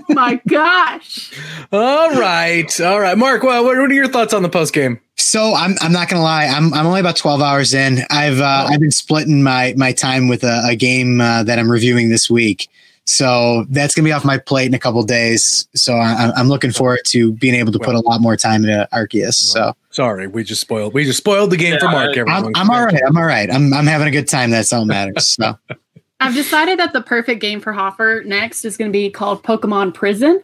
my 0.10 0.40
gosh. 0.48 1.32
all 1.72 2.12
right, 2.12 2.82
all 2.82 3.00
right, 3.00 3.18
Mark. 3.18 3.44
Well, 3.44 3.64
what, 3.64 3.78
what 3.78 3.92
are 3.92 3.94
your 3.94 4.08
thoughts 4.08 4.34
on 4.34 4.44
the 4.44 4.50
post 4.50 4.74
game? 4.74 5.00
So 5.18 5.54
I'm 5.54 5.76
I'm 5.82 5.92
not 5.92 6.10
gonna 6.10 6.24
lie. 6.24 6.46
I'm 6.46 6.74
I'm 6.74 6.86
only 6.86 7.00
about 7.00 7.18
12 7.18 7.42
hours 7.42 7.74
in. 7.74 8.00
I've 8.10 8.40
uh, 8.40 8.68
I've 8.70 8.80
been 8.80 8.92
splitting 8.92 9.44
my 9.44 9.74
my 9.78 9.92
time 9.92 10.28
with 10.28 10.44
a, 10.44 10.62
a 10.70 10.76
game 10.76 11.22
uh, 11.22 11.44
that 11.44 11.60
I'm 11.60 11.72
reviewing 11.72 12.10
this 12.10 12.30
week. 12.30 12.70
So 13.06 13.66
that's 13.70 13.94
gonna 13.94 14.06
be 14.06 14.12
off 14.12 14.26
my 14.26 14.38
plate 14.38 14.68
in 14.68 14.74
a 14.74 14.80
couple 14.80 15.02
days. 15.04 15.68
So 15.76 15.96
I, 15.96 16.32
I'm 16.36 16.48
looking 16.48 16.72
forward 16.72 17.02
to 17.08 17.34
being 17.34 17.56
able 17.56 17.72
to 17.74 17.80
put 17.80 17.96
a 17.96 18.00
lot 18.00 18.22
more 18.22 18.36
time 18.36 18.64
into 18.64 18.88
Arceus. 18.92 19.34
So 19.34 19.76
Sorry, 19.96 20.28
we 20.28 20.44
just 20.44 20.60
spoiled. 20.62 20.94
We 20.94 21.06
just 21.06 21.18
spoiled 21.20 21.52
the 21.52 21.58
game 21.58 21.80
for 21.80 21.86
Mark. 21.88 22.18
I- 22.18 22.20
Everyone, 22.20 22.46
I'm, 22.48 22.52
I'm 22.56 22.70
all 22.70 22.86
right. 22.86 23.02
I'm 23.08 23.16
all 23.18 23.26
right. 23.26 23.50
I'm 23.50 23.74
I'm 23.74 23.88
having 23.88 24.08
a 24.08 24.12
good 24.12 24.28
time. 24.28 24.52
That's 24.52 24.74
all 24.74 24.82
that 24.82 24.88
matters. 24.88 25.30
So 25.30 25.58
I've 26.20 26.34
decided 26.34 26.80
that 26.80 26.92
the 26.94 27.02
perfect 27.02 27.40
game 27.42 27.60
for 27.62 27.72
Hoffer 27.74 28.22
next 28.26 28.66
is 28.66 28.76
going 28.78 28.90
to 28.92 28.94
be 28.94 29.10
called 29.10 29.44
Pokemon 29.44 29.94
Prison. 29.94 30.42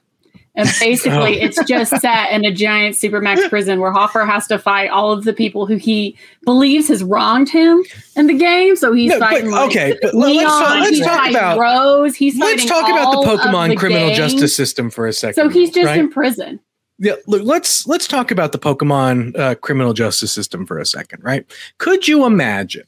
And 0.53 0.67
basically, 0.81 1.39
Oh. 1.41 1.45
it's 1.45 1.63
just 1.63 1.95
set 2.01 2.31
in 2.33 2.43
a 2.43 2.51
giant 2.53 2.95
Supermax 2.95 3.47
prison 3.47 3.79
where 3.79 3.93
Hoffer 3.93 4.25
has 4.25 4.47
to 4.47 4.59
fight 4.59 4.89
all 4.89 5.13
of 5.13 5.23
the 5.23 5.31
people 5.31 5.65
who 5.65 5.77
he 5.77 6.17
believes 6.43 6.89
has 6.89 7.01
wronged 7.05 7.47
him 7.47 7.81
in 8.17 8.27
the 8.27 8.33
game. 8.33 8.75
So 8.75 8.91
he's 8.91 9.11
No, 9.11 9.19
but- 9.19 9.29
fighting 9.29 9.49
like 9.51 9.69
okay, 9.69 9.97
but 10.01 10.13
let- 10.13 10.35
let's 10.35 10.49
talk- 10.49 10.79
let's 10.79 10.89
he's 10.89 10.99
talk 11.05 11.17
fighting 11.19 11.35
about- 11.37 11.57
Rose. 11.57 12.15
He's 12.17 12.37
Let's 12.37 12.63
fighting 12.63 12.67
talk 12.67 12.89
about 12.89 13.11
the 13.23 13.27
Pokemon 13.29 13.69
the 13.69 13.75
criminal 13.77 14.07
gangs. 14.09 14.17
justice 14.17 14.53
system 14.53 14.89
for 14.89 15.07
a 15.07 15.13
second. 15.13 15.35
So 15.35 15.47
he's 15.47 15.71
just 15.71 15.85
right? 15.85 15.99
in 15.99 16.09
prison. 16.09 16.59
Yeah, 17.01 17.15
look, 17.27 17.41
let's 17.43 17.85
let's 17.87 18.07
talk 18.07 18.31
about 18.31 18.51
the 18.53 18.59
Pokemon 18.59 19.37
uh, 19.37 19.55
criminal 19.55 19.93
justice 19.93 20.31
system 20.31 20.65
for 20.65 20.77
a 20.79 20.85
second, 20.85 21.23
right? 21.23 21.45
Could 21.79 22.07
you 22.07 22.25
imagine 22.25 22.85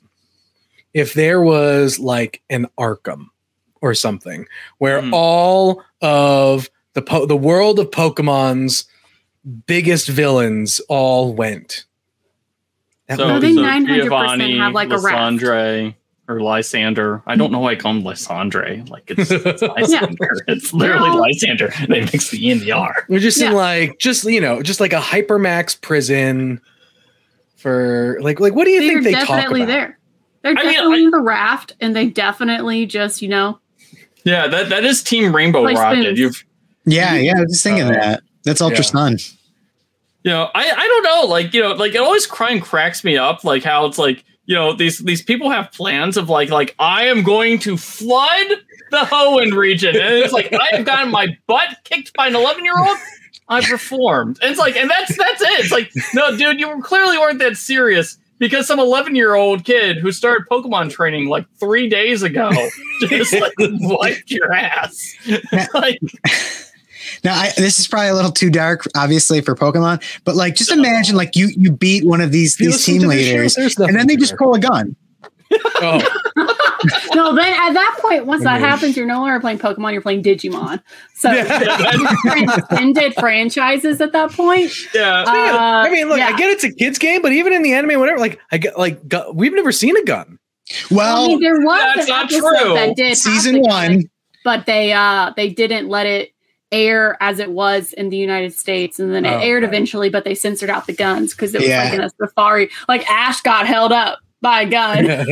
if 0.93 1.13
there 1.15 1.41
was 1.41 1.97
like 1.99 2.41
an 2.49 2.67
Arkham 2.79 3.25
or 3.81 3.93
something 3.93 4.45
where 4.77 5.01
Hmm. 5.01 5.13
all 5.13 5.83
of 6.01 6.69
the 6.93 7.01
po- 7.01 7.25
the 7.25 7.35
world 7.35 7.79
of 7.79 7.89
Pokemon's 7.89 8.85
biggest 9.65 10.07
villains 10.07 10.79
all 10.87 11.33
went? 11.33 11.85
That 13.07 13.17
So, 13.17 13.25
would 13.25 13.35
I 13.35 13.39
be- 13.39 13.47
think 13.47 13.57
so 13.57 13.63
900% 13.63 14.03
Giovanni, 14.03 14.57
have, 14.59 14.73
like, 14.73 14.89
a 14.91 14.97
raft. 14.99 15.43
Lysandre, 16.27 16.29
or 16.29 16.41
Lysander. 16.41 17.21
I 17.25 17.35
don't 17.35 17.51
know 17.51 17.59
why 17.59 17.71
I 17.71 17.75
call 17.75 17.91
him 17.93 18.03
Lysandre. 18.03 18.87
Like 18.89 19.03
it's, 19.09 19.29
it's 19.31 19.61
Lysander. 19.61 20.29
It's 20.47 20.73
literally 20.73 21.09
No. 21.09 21.15
Lysander. 21.17 21.71
They 21.87 22.01
mix 22.01 22.29
the 22.29 22.45
E 22.47 22.51
and 22.51 22.61
the 22.61 22.71
R. 22.71 23.05
We're 23.09 23.19
just 23.19 23.41
in 23.41 23.53
like 23.53 23.99
just 23.99 24.23
you 24.25 24.41
know 24.41 24.61
just 24.61 24.79
like 24.79 24.93
a 24.93 24.99
hypermax 24.99 25.79
prison 25.81 26.61
for 27.57 28.17
like 28.21 28.39
like 28.39 28.53
what 28.55 28.65
do 28.65 28.71
you 28.71 28.81
They're 28.81 29.01
think 29.01 29.03
they 29.03 29.13
talk 29.13 29.27
definitely 29.37 29.61
about? 29.63 29.71
there. 29.73 29.99
They're 30.41 30.51
I 30.57 30.63
mean, 30.63 30.73
definitely 30.73 31.03
in 31.05 31.11
the 31.11 31.19
raft, 31.21 31.73
and 31.79 31.95
they 31.95 32.07
definitely 32.07 32.85
just, 32.85 33.21
you 33.21 33.29
know, 33.29 33.59
Yeah, 34.25 34.47
that, 34.47 34.67
that 34.67 34.83
is 34.83 35.01
Team 35.01 35.33
Rainbow 35.33 35.61
Like 35.61 35.77
Rocket. 35.77 36.17
You've 36.17 36.43
yeah, 36.85 37.15
yeah. 37.15 37.37
I 37.37 37.41
was 37.41 37.51
just 37.53 37.63
thinking 37.63 37.85
Uh, 37.87 37.91
that. 37.93 38.23
That's 38.43 38.59
Ultra 38.59 38.79
yeah. 38.79 38.81
Sun. 38.83 39.17
you 40.25 40.31
know 40.31 40.49
i 40.53 40.69
i 40.69 40.87
don't 40.87 41.03
know 41.03 41.25
like 41.31 41.53
you 41.53 41.61
know 41.61 41.71
like 41.73 41.95
it 41.95 42.01
always 42.01 42.25
crime 42.25 42.59
cracks 42.59 43.03
me 43.05 43.15
up 43.17 43.43
like 43.45 43.63
how 43.63 43.85
it's 43.85 43.97
like 43.97 44.25
you 44.45 44.55
know 44.55 44.73
these 44.73 44.99
these 44.99 45.21
people 45.21 45.49
have 45.49 45.71
plans 45.71 46.17
of 46.17 46.29
like 46.29 46.49
like 46.49 46.75
i 46.79 47.05
am 47.05 47.23
going 47.23 47.59
to 47.59 47.77
flood 47.77 48.47
the 48.91 48.99
hoenn 48.99 49.53
region. 49.53 49.95
And 49.95 50.15
it's 50.15 50.33
like 50.33 50.53
i 50.53 50.75
have 50.75 50.85
gotten 50.85 51.11
my 51.11 51.37
butt 51.47 51.77
kicked 51.83 52.13
by 52.13 52.27
an 52.27 52.35
11 52.35 52.63
year 52.65 52.77
old 52.77 52.97
i've 53.49 53.69
reformed. 53.69 54.39
And 54.41 54.51
it's 54.51 54.59
like 54.59 54.75
and 54.75 54.89
that's 54.89 55.17
that's 55.17 55.41
it. 55.41 55.59
It's 55.59 55.71
like 55.71 55.91
no 56.13 56.35
dude 56.37 56.59
you 56.59 56.81
clearly 56.81 57.17
weren't 57.17 57.39
that 57.39 57.57
serious 57.57 58.17
because 58.39 58.67
some 58.67 58.79
11 58.79 59.15
year 59.15 59.35
old 59.35 59.63
kid 59.63 59.97
who 59.97 60.11
started 60.11 60.45
pokemon 60.51 60.91
training 60.91 61.29
like 61.29 61.45
three 61.59 61.87
days 61.87 62.23
ago 62.23 62.51
just 63.01 63.33
like 63.33 63.53
wiped 63.59 64.29
your 64.31 64.51
ass. 64.53 65.15
Like 65.73 65.99
Now, 67.23 67.35
I, 67.35 67.51
this 67.57 67.79
is 67.79 67.87
probably 67.87 68.09
a 68.09 68.13
little 68.15 68.31
too 68.31 68.49
dark, 68.49 68.85
obviously, 68.95 69.41
for 69.41 69.55
Pokemon. 69.55 70.03
But 70.23 70.35
like, 70.35 70.55
just 70.55 70.71
imagine, 70.71 71.15
like, 71.15 71.35
you 71.35 71.49
you 71.55 71.71
beat 71.71 72.05
one 72.05 72.21
of 72.21 72.31
these 72.31 72.55
these 72.57 72.83
team 72.83 73.01
to 73.01 73.07
this 73.07 73.25
show, 73.27 73.33
leaders, 73.33 73.55
there's 73.55 73.77
and 73.77 73.95
then 73.97 74.07
they 74.07 74.15
just 74.15 74.35
pull 74.37 74.53
a 74.53 74.59
gun. 74.59 74.95
Oh, 75.55 75.99
no. 77.13 77.35
Then 77.35 77.53
at 77.53 77.73
that 77.73 77.97
point, 78.01 78.25
once 78.25 78.43
that 78.43 78.59
happens, 78.59 78.97
you're 78.97 79.05
no 79.05 79.19
longer 79.19 79.39
playing 79.39 79.59
Pokemon. 79.59 79.93
You're 79.93 80.01
playing 80.01 80.23
Digimon. 80.23 80.81
So 81.15 81.31
Yeah. 81.31 81.45
transcended 82.23 83.13
franchises 83.15 84.01
at 84.01 84.13
that 84.13 84.31
point. 84.31 84.71
yeah 84.95 85.21
Uh, 85.21 85.83
I 85.85 85.89
mean, 85.91 86.09
look, 86.09 86.19
I 86.19 86.35
get 86.35 86.49
it's 86.49 86.63
a 86.63 86.71
kids 86.73 86.97
game, 86.97 87.21
but 87.21 87.31
even 87.33 87.53
in 87.53 87.61
the 87.61 87.73
anime, 87.73 87.99
whatever, 87.99 88.19
like 88.19 88.39
I 88.51 88.57
get 88.57 88.77
like 88.79 89.07
gu- 89.07 89.31
we've 89.33 89.53
never 89.53 89.71
seen 89.71 89.95
a 89.95 90.03
gun. 90.03 90.39
Well, 90.89 91.25
I 91.25 91.27
mean, 91.27 91.39
there 91.41 91.59
was 91.59 91.81
that's 91.95 92.07
an 92.07 92.15
not 92.15 92.29
true. 92.29 92.73
that 92.73 92.95
did 92.95 93.15
season 93.17 93.61
one. 93.61 93.91
gun, 93.97 94.03
but 94.43 94.65
they 94.65 94.91
uh 94.93 95.31
they 95.35 95.49
didn't 95.49 95.87
let 95.87 96.05
it 96.07 96.32
air 96.73 97.15
as 97.21 97.39
it 97.39 97.51
was 97.51 97.93
in 97.93 98.09
the 98.09 98.17
United 98.17 98.53
States, 98.53 98.99
and 98.99 99.13
then 99.13 99.25
it 99.25 99.29
Oh, 99.33 99.39
aired 99.39 99.63
okay. 99.63 99.69
eventually. 99.69 100.09
But 100.09 100.23
they 100.25 100.35
censored 100.35 100.69
out 100.69 100.87
the 100.87 100.93
guns 100.93 101.33
because 101.33 101.53
it 101.55 101.59
was 101.61 101.69
Yeah. 101.69 101.83
like 101.85 101.93
in 101.93 102.01
a 102.01 102.09
safari. 102.19 102.69
Like 102.89 103.09
Ash 103.09 103.41
got 103.41 103.67
held 103.67 103.91
up 103.91 104.19
by 104.41 104.63
a 104.63 104.69
gun 104.69 104.97
in 105.05 105.07
Yeah, 105.07 105.27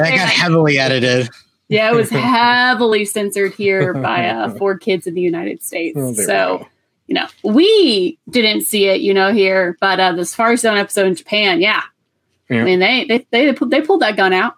that 0.00 0.10
got 0.16 0.28
heavily 0.28 0.78
edited. 0.78 1.28
Yeah, 1.68 1.90
it 1.90 1.94
was 1.96 2.10
heavily 2.36 3.04
censored 3.04 3.54
here 3.54 3.92
by 3.94 4.28
uh, 4.28 4.54
4Kids 4.54 5.06
in 5.08 5.14
the 5.14 5.20
United 5.20 5.64
States. 5.64 5.98
Oh, 6.00 6.12
so, 6.12 6.24
go. 6.58 6.68
you 7.08 7.14
know, 7.16 7.26
we 7.42 8.18
didn't 8.30 8.60
see 8.62 8.86
it, 8.86 9.00
you 9.00 9.12
know, 9.12 9.32
here, 9.32 9.76
but 9.80 9.98
uh, 9.98 10.12
the 10.12 10.24
Safari 10.24 10.56
Zone 10.58 10.76
episode 10.78 11.06
in 11.06 11.16
Japan, 11.16 11.60
yeah. 11.60 11.82
Yeah. 12.48 12.60
I 12.60 12.64
mean, 12.64 12.78
they 12.78 13.04
they 13.08 13.26
they 13.32 13.52
pulled, 13.52 13.72
they 13.72 13.80
pulled 13.80 14.02
that 14.02 14.16
gun 14.16 14.32
out. 14.32 14.54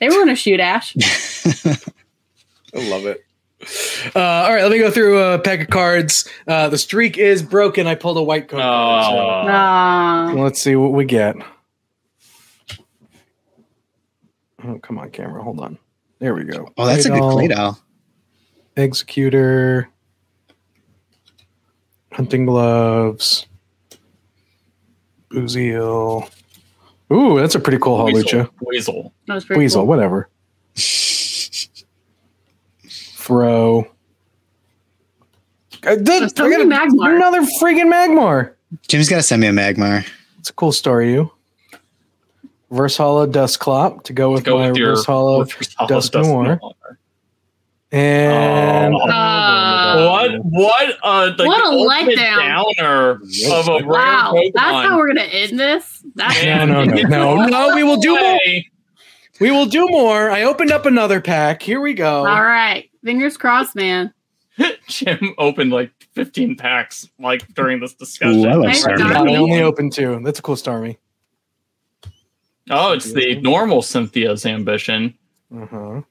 They 0.00 0.08
were 0.08 0.16
going 0.16 0.26
to 0.28 0.34
shoot 0.34 0.58
Ash. 0.58 0.96
I 2.74 2.88
love 2.88 3.06
it. 3.06 3.24
Uh, 4.16 4.20
all 4.20 4.52
right, 4.54 4.62
let 4.62 4.70
me 4.72 4.78
go 4.78 4.90
through 4.90 5.18
a 5.22 5.38
pack 5.38 5.60
of 5.60 5.68
cards. 5.68 6.26
Uh, 6.48 6.68
the 6.70 6.78
streak 6.78 7.18
is 7.18 7.42
broken. 7.42 7.86
I 7.86 7.94
pulled 7.94 8.16
a 8.16 8.22
white 8.22 8.48
code. 8.48 8.60
card, 8.60 9.04
so 9.04 9.10
Oh. 9.18 10.38
Uh, 10.38 10.42
let's 10.42 10.60
see 10.60 10.76
what 10.76 10.92
we 10.92 11.04
get. 11.04 11.36
Oh, 14.64 14.78
come 14.78 14.98
on, 14.98 15.10
camera. 15.10 15.42
Hold 15.42 15.60
on. 15.60 15.78
There 16.18 16.34
we 16.34 16.44
go. 16.44 16.68
Oh, 16.76 16.86
that's 16.86 17.04
a 17.06 17.10
good 17.10 17.20
Claydol, 17.20 17.32
play 17.32 17.48
doll. 17.48 17.78
Executor. 18.76 19.88
Hunting 22.12 22.46
gloves. 22.46 23.46
Buizel. 25.30 26.28
Ooh, 27.12 27.38
that's 27.40 27.54
a 27.54 27.60
pretty 27.60 27.78
cool 27.78 27.98
Hawlucha. 27.98 28.12
Weasel. 28.14 28.50
Weasel. 28.62 29.12
that 29.26 29.34
was 29.34 29.44
pretty 29.44 29.58
Weasel, 29.60 29.80
cool. 29.82 29.86
whatever. 29.88 30.28
Throw. 33.30 33.86
Uh, 35.86 35.94
th- 35.94 36.34
So 36.36 36.46
I 36.46 36.50
got 36.50 36.66
many 36.66 36.68
Magmar. 36.68 37.14
Another 37.14 37.42
freaking 37.60 37.86
Magmar. 37.88 38.54
Jim's 38.88 39.08
got 39.08 39.16
to 39.18 39.22
send 39.22 39.40
me 39.40 39.46
a 39.46 39.52
Magmar. 39.52 40.04
It's 40.40 40.50
a 40.50 40.52
cool 40.52 40.72
story, 40.72 41.12
you. 41.12 41.30
Versala 42.72 43.30
Dustclop 43.30 44.02
to 44.02 44.12
go 44.12 44.32
with 44.32 44.42
Go 44.42 44.58
my 44.58 44.68
with 44.70 44.78
your 44.78 44.96
Versala. 44.96 45.38
with 45.46 45.56
Dust 45.88 46.12
Dust 46.12 46.14
Noir. 46.28 46.58
Noir. 46.60 46.98
And 47.92 48.94
Oh. 48.96 49.08
Uh, 49.08 50.08
What? 50.10 50.30
What? 50.44 50.96
Uh, 51.04 51.32
like 51.38 51.46
What 51.46 51.72
a 51.72 51.76
the 51.76 52.16
letdown. 52.16 52.64
downer 52.78 53.10
of 53.12 53.68
a 53.68 53.86
Wow, 53.86 54.32
rare 54.32 54.42
Pokemon. 54.42 54.52
that's 54.54 54.88
how 54.88 54.96
we're 54.96 55.06
going 55.14 55.28
to 55.28 55.34
end 55.34 55.58
this? 55.60 56.02
That's 56.16 56.42
No, 56.44 56.64
no, 56.64 56.84
no, 56.84 57.02
no, 57.02 57.46
no, 57.46 57.74
we 57.76 57.84
will 57.84 57.96
do 58.00 58.18
more. 58.18 58.38
Way. 59.40 59.50
we 59.50 59.50
will 59.50 59.66
do 59.66 59.86
more. 59.88 60.30
I 60.30 60.42
opened 60.42 60.70
up 60.70 60.86
another 60.86 61.20
pack. 61.20 61.62
Here 61.62 61.80
we 61.80 61.94
go. 61.94 62.26
all 62.26 62.42
right. 62.42 62.90
Fingers 63.04 63.36
crossed, 63.36 63.74
man. 63.74 64.12
Jim 64.88 65.34
opened 65.38 65.72
like 65.72 65.90
15 66.12 66.56
packs 66.56 67.08
like 67.18 67.46
during 67.54 67.80
this 67.80 67.94
discussion. 67.94 68.44
Ooh, 68.44 68.48
I 68.48 68.54
like 68.54 68.68
Nice 68.68 68.84
Starmie. 68.84 69.30
I 69.32 69.36
only 69.36 69.62
opened 69.62 69.92
two. 69.92 70.20
That's 70.22 70.38
a 70.38 70.42
cool 70.42 70.56
Starmie. 70.56 70.98
oh, 72.70 72.92
it's 72.92 73.12
the 73.12 73.40
normal 73.40 73.82
Cynthia's 73.82 74.44
ambition. 74.46 75.16
Uh-huh. 75.54 76.02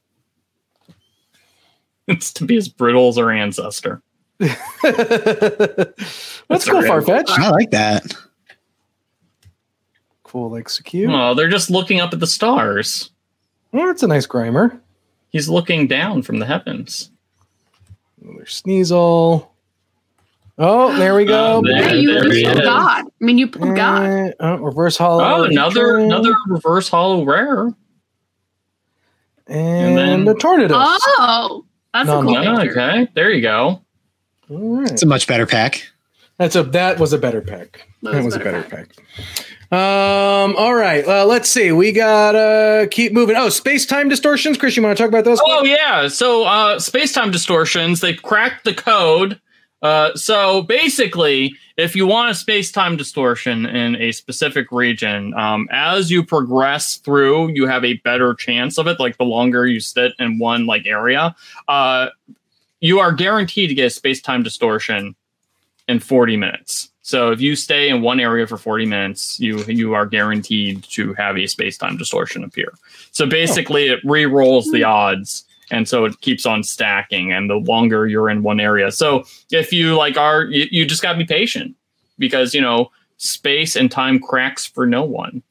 It's 2.08 2.34
to 2.34 2.46
be 2.46 2.58
as 2.58 2.68
brittle 2.68 3.10
as 3.10 3.18
her 3.18 3.32
ancestor. 3.32 4.02
That's 4.40 4.58
That's 4.82 6.68
cool, 6.68 6.82
right. 6.82 6.90
Farfetch. 6.90 7.30
I 7.30 7.52
like 7.52 7.70
that. 7.70 8.16
Cool, 10.24 10.50
like 10.50 10.70
so 10.70 10.82
cute. 10.82 11.12
Oh, 11.12 11.36
they're 11.36 11.50
just 11.50 11.70
looking 11.70 12.00
up 12.00 12.12
at 12.12 12.20
the 12.20 12.26
stars. 12.26 13.12
Oh, 13.74 13.86
that's 13.88 14.04
a 14.04 14.08
nice 14.08 14.26
Grimer. 14.28 14.80
He's 15.30 15.48
looking 15.50 15.88
down 15.88 16.22
from 16.24 16.40
the 16.40 16.46
heavens. 16.46 17.12
Another 18.22 18.46
Sneasel. 18.46 19.48
Oh, 20.58 20.98
there 20.98 21.16
we 21.16 21.26
go. 21.26 21.58
Oh, 21.58 21.62
there- 21.64 21.84
Hey, 21.88 22.00
you, 22.00 22.14
there 22.14 22.32
he 22.34 22.44
pulled. 22.46 22.64
God. 22.64 23.06
I 23.06 23.10
mean, 23.24 23.38
you 23.38 23.48
pulled 23.48 23.76
God. 23.76 24.06
Uh, 24.08 24.32
oh, 24.40 24.56
reverse 24.58 24.98
holo. 24.98 25.24
Oh, 25.24 25.44
another 25.44 25.86
Return. 25.94 26.02
another 26.06 26.34
reverse 26.48 26.90
holo 26.90 27.24
rare. 27.24 27.70
and, 29.48 29.98
then- 29.98 30.28
a 30.28 30.34
tornado. 30.36 30.76
Oh, 30.78 31.66
that's 31.94 32.08
No, 32.08 32.20
a 32.20 32.24
cool 32.24 32.34
no, 32.34 32.62
okay, 32.62 33.08
there 33.16 33.32
you 33.32 33.42
go. 33.42 33.82
All 34.50 34.80
right. 34.82 34.92
It's 34.92 35.04
a 35.04 35.08
much 35.08 35.28
better 35.28 35.46
pack. 35.46 35.88
That's 36.38 36.56
a 36.56 36.64
that 36.64 37.00
was 37.00 37.14
a 37.14 37.18
better 37.18 37.42
pack. 37.42 37.88
That 38.04 38.12
That 38.12 38.18
was 38.18 38.26
was 38.26 38.36
a 38.36 38.40
a 38.40 38.44
better 38.44 38.64
pack. 38.64 38.96
pick. 38.96 39.06
Um. 39.72 40.56
All 40.56 40.74
right. 40.74 41.06
Well, 41.06 41.28
let's 41.28 41.48
see. 41.48 41.72
We 41.72 41.92
gotta 41.92 42.88
keep 42.90 43.14
moving. 43.14 43.36
Oh, 43.36 43.50
space 43.50 43.86
time 43.86 44.10
distortions. 44.10 44.58
Chris, 44.58 44.76
you 44.76 44.82
want 44.82 44.98
to 44.98 45.04
talk 45.04 45.10
about 45.10 45.26
those? 45.26 45.40
Oh 45.46 45.64
yeah, 45.64 46.08
so 46.08 46.44
uh, 46.44 46.80
space-time 46.80 47.30
distortions. 47.30 48.02
They 48.02 48.14
cracked 48.14 48.64
the 48.64 48.74
code. 48.74 49.40
Uh, 49.82 50.14
so 50.16 50.64
basically, 50.64 51.56
if 51.78 51.96
you 51.96 52.06
want 52.08 52.32
a 52.32 52.36
space-time 52.36 52.98
distortion 52.98 53.66
in 53.66 53.96
a 53.96 54.12
specific 54.12 54.72
region, 54.72 55.34
um, 55.36 55.70
as 55.72 56.10
you 56.10 56.24
progress 56.24 56.96
through, 56.96 57.50
you 57.50 57.68
have 57.68 57.86
a 57.86 57.94
better 57.98 58.34
chance 58.34 58.78
of 58.78 58.88
it. 58.88 59.00
Like 59.00 59.18
the 59.18 59.24
longer 59.24 59.68
you 59.68 59.80
sit 59.80 60.14
in 60.20 60.40
one 60.40 60.66
like 60.66 60.86
area, 60.88 61.36
uh, 61.68 62.08
you 62.82 63.00
are 63.00 63.12
guaranteed 63.12 63.70
to 63.70 63.76
get 63.76 63.86
a 63.86 63.90
space-time 63.92 64.42
distortion 64.42 65.16
in 65.88 66.00
40 66.00 66.38
minutes. 66.38 66.90
So 67.02 67.32
if 67.32 67.42
you 67.42 67.56
stay 67.56 67.90
in 67.90 68.02
one 68.02 68.20
area 68.20 68.46
for 68.46 68.58
40 68.58 68.86
minutes, 68.86 69.40
you 69.40 69.64
you 69.66 69.94
are 69.94 70.06
guaranteed 70.06 70.84
to 70.92 71.14
have 71.14 71.38
a 71.38 71.48
space-time 71.48 71.98
distortion 71.98 72.44
appear. 72.44 72.74
So 73.12 73.26
basically, 73.26 73.88
it 73.88 74.00
re-rolls 74.04 74.72
the 74.72 74.84
odds, 74.84 75.46
and 75.72 75.88
so 75.88 76.06
it 76.06 76.20
keeps 76.22 76.46
on 76.46 76.64
stacking. 76.64 77.32
And 77.32 77.50
the 77.50 77.56
longer 77.56 78.08
you're 78.08 78.30
in 78.30 78.44
one 78.44 78.60
area, 78.60 78.92
so 78.92 79.24
if 79.52 79.72
you 79.72 79.96
like 79.96 80.18
are, 80.18 80.44
you, 80.44 80.68
you 80.72 80.86
just 80.86 81.02
got 81.02 81.14
to 81.14 81.18
be 81.18 81.26
patient 81.26 81.76
because 82.18 82.54
you 82.54 82.62
know 82.62 82.92
space 83.18 83.76
and 83.76 83.92
time 83.92 84.20
cracks 84.20 84.66
for 84.66 84.86
no 84.86 85.04
one. 85.04 85.44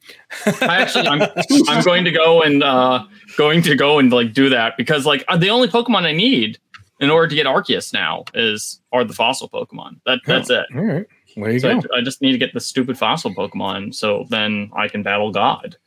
I 0.45 0.81
actually, 0.81 1.07
I'm 1.07 1.21
I'm 1.67 1.83
going 1.83 2.03
to 2.03 2.11
go 2.11 2.41
and 2.41 2.63
uh, 2.63 3.05
going 3.37 3.61
to 3.63 3.75
go 3.75 3.99
and 3.99 4.11
like 4.11 4.33
do 4.33 4.49
that 4.49 4.77
because 4.77 5.05
like 5.05 5.23
uh, 5.27 5.37
the 5.37 5.49
only 5.49 5.67
Pokemon 5.67 6.03
I 6.03 6.11
need 6.11 6.59
in 6.99 7.09
order 7.09 7.27
to 7.27 7.35
get 7.35 7.45
Arceus 7.45 7.93
now 7.93 8.25
is 8.33 8.81
are 8.91 9.03
the 9.03 9.13
fossil 9.13 9.49
Pokemon. 9.49 9.99
That 10.05 10.19
that's 10.25 10.49
it. 10.49 10.65
All 10.75 10.83
right. 10.83 11.07
There 11.35 11.51
you 11.51 11.59
So 11.59 11.79
go. 11.79 11.87
I, 11.93 11.99
I 11.99 12.01
just 12.01 12.21
need 12.21 12.31
to 12.31 12.37
get 12.37 12.53
the 12.53 12.59
stupid 12.59 12.97
fossil 12.97 13.33
Pokemon, 13.33 13.95
so 13.95 14.25
then 14.29 14.71
I 14.75 14.87
can 14.87 15.03
battle 15.03 15.31
God. 15.31 15.77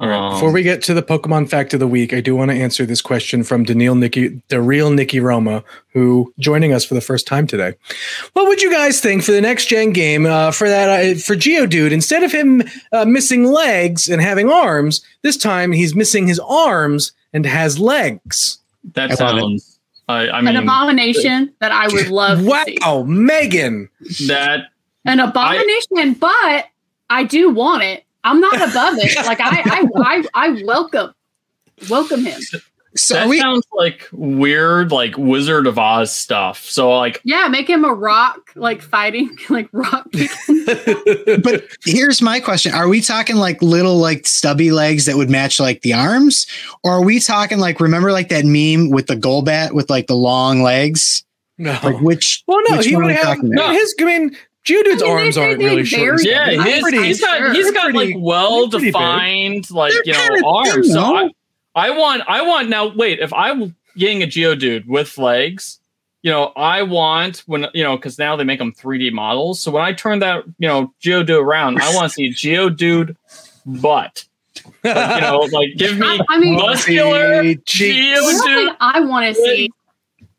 All 0.00 0.08
right. 0.08 0.16
Um, 0.16 0.32
Before 0.32 0.50
we 0.50 0.62
get 0.62 0.82
to 0.84 0.94
the 0.94 1.02
Pokemon 1.02 1.50
fact 1.50 1.74
of 1.74 1.80
the 1.80 1.86
week, 1.86 2.14
I 2.14 2.22
do 2.22 2.34
want 2.34 2.50
to 2.50 2.56
answer 2.56 2.86
this 2.86 3.02
question 3.02 3.44
from 3.44 3.64
Daniil 3.64 3.94
Nikki, 3.94 4.42
the 4.48 4.62
real 4.62 4.90
Nikki 4.90 5.20
Roma, 5.20 5.62
who 5.92 6.32
joining 6.38 6.72
us 6.72 6.86
for 6.86 6.94
the 6.94 7.02
first 7.02 7.26
time 7.26 7.46
today. 7.46 7.74
What 8.32 8.48
would 8.48 8.62
you 8.62 8.70
guys 8.70 9.00
think 9.00 9.22
for 9.22 9.32
the 9.32 9.42
next 9.42 9.66
gen 9.66 9.92
game 9.92 10.24
uh, 10.24 10.52
for 10.52 10.70
that 10.70 10.88
uh, 10.88 11.18
for 11.18 11.36
Geodude? 11.36 11.92
Instead 11.92 12.22
of 12.22 12.32
him 12.32 12.62
uh, 12.92 13.04
missing 13.04 13.44
legs 13.44 14.08
and 14.08 14.22
having 14.22 14.50
arms, 14.50 15.04
this 15.20 15.36
time 15.36 15.70
he's 15.70 15.94
missing 15.94 16.26
his 16.26 16.40
arms 16.40 17.12
and 17.34 17.44
has 17.44 17.78
legs. 17.78 18.58
that 18.94 19.10
I 19.10 19.14
sounds. 19.14 19.78
I, 20.08 20.28
I 20.28 20.40
An 20.40 20.56
abomination 20.56 21.52
that 21.60 21.72
I 21.72 21.86
would 21.88 22.08
love 22.08 22.38
to 22.38 22.44
see. 22.64 22.78
Wow, 22.82 23.04
Megan! 23.06 23.88
that. 24.26 24.70
An 25.04 25.20
abomination, 25.20 26.14
but 26.14 26.66
I 27.08 27.24
do 27.24 27.50
want 27.50 27.82
it. 27.82 28.04
I'm 28.24 28.40
not 28.40 28.56
above 28.56 28.98
it. 28.98 29.16
Like 29.26 29.40
I, 29.40 29.62
I, 29.64 29.88
I, 29.96 30.24
I 30.34 30.62
welcome, 30.64 31.14
welcome 31.88 32.24
him. 32.24 32.40
So 32.96 33.14
that 33.14 33.28
we, 33.28 33.38
sounds 33.38 33.64
like 33.72 34.08
weird, 34.10 34.90
like 34.90 35.16
Wizard 35.16 35.68
of 35.68 35.78
Oz 35.78 36.12
stuff. 36.12 36.64
So 36.64 36.90
like, 36.90 37.20
Yeah, 37.22 37.46
make 37.46 37.70
him 37.70 37.84
a 37.84 37.94
rock, 37.94 38.50
like 38.56 38.82
fighting, 38.82 39.36
like 39.48 39.68
rock. 39.72 40.08
but 41.44 41.64
here's 41.84 42.20
my 42.20 42.40
question: 42.40 42.74
Are 42.74 42.88
we 42.88 43.00
talking 43.00 43.36
like 43.36 43.62
little 43.62 43.98
like 43.98 44.26
stubby 44.26 44.72
legs 44.72 45.06
that 45.06 45.16
would 45.16 45.30
match 45.30 45.60
like 45.60 45.82
the 45.82 45.92
arms, 45.92 46.48
or 46.82 46.92
are 46.92 47.04
we 47.04 47.20
talking 47.20 47.58
like 47.58 47.78
remember 47.78 48.10
like 48.10 48.28
that 48.30 48.44
meme 48.44 48.90
with 48.90 49.06
the 49.06 49.16
Golbat 49.16 49.72
with 49.72 49.88
like 49.88 50.08
the 50.08 50.16
long 50.16 50.62
legs? 50.62 51.24
No. 51.58 51.78
Like 51.84 52.00
which? 52.00 52.42
well, 52.48 52.58
no, 52.68 52.78
which 52.78 52.86
he 52.86 52.96
would 52.96 53.12
have 53.12 53.40
no, 53.42 53.70
his. 53.70 53.94
I 54.00 54.04
mean, 54.04 54.36
Geodude's 54.66 55.02
I 55.02 55.06
mean, 55.06 55.16
arms 55.16 55.34
they- 55.34 55.42
aren't 55.42 55.58
they 55.58 55.64
really 55.64 55.82
vary. 55.82 56.06
short. 56.18 56.24
yeah, 56.24 56.44
I'm 56.44 56.60
his, 56.60 56.80
pretty 56.82 57.02
he's 57.02 57.20
got 57.20 57.38
sure. 57.38 57.52
he's 57.52 57.64
They're 57.64 57.72
got 57.72 57.90
pretty- 57.92 58.14
like 58.14 58.16
well 58.22 58.68
they're 58.68 58.78
pretty 58.80 58.86
big. 58.86 58.92
defined, 58.92 59.70
like 59.70 59.92
They're 59.92 60.02
you 60.06 60.12
know, 60.12 60.28
kinda 60.28 60.46
arms. 60.46 60.72
thin, 60.72 60.84
So. 60.84 61.00
I, 61.16 61.30
I 61.74 61.90
want, 61.90 62.22
I 62.28 62.42
want 62.42 62.68
now. 62.68 62.88
Wait, 62.94 63.20
if 63.20 63.32
I'm 63.32 63.74
getting 63.96 64.22
a 64.22 64.26
Geodude 64.26 64.86
with 64.86 65.16
legs. 65.18 65.76
You 66.22 66.30
know, 66.30 66.52
I 66.54 66.82
want 66.82 67.38
when 67.46 67.68
you 67.72 67.82
know 67.82 67.96
because 67.96 68.18
now 68.18 68.36
they 68.36 68.44
make 68.44 68.58
them 68.58 68.72
3D 68.74 69.10
models. 69.10 69.58
So 69.62 69.70
when 69.70 69.82
I 69.82 69.94
turn 69.94 70.18
that 70.18 70.44
you 70.58 70.68
know 70.68 70.92
Geodude 71.02 71.42
around, 71.42 71.80
I 71.80 71.94
want 71.94 72.12
to 72.12 72.14
see 72.14 72.28
Geodude 72.28 73.16
butt. 73.64 74.26
Like, 74.84 75.14
you 75.14 75.20
know, 75.22 75.38
like 75.50 75.68
give 75.78 75.96
me 75.98 76.20
I 76.28 76.38
mean, 76.38 76.56
muscular 76.56 77.42
Cheeks. 77.64 77.64
the 77.64 78.42
Geodude. 78.44 78.76
I 78.80 79.00
want 79.00 79.34
to 79.34 79.42
see 79.42 79.70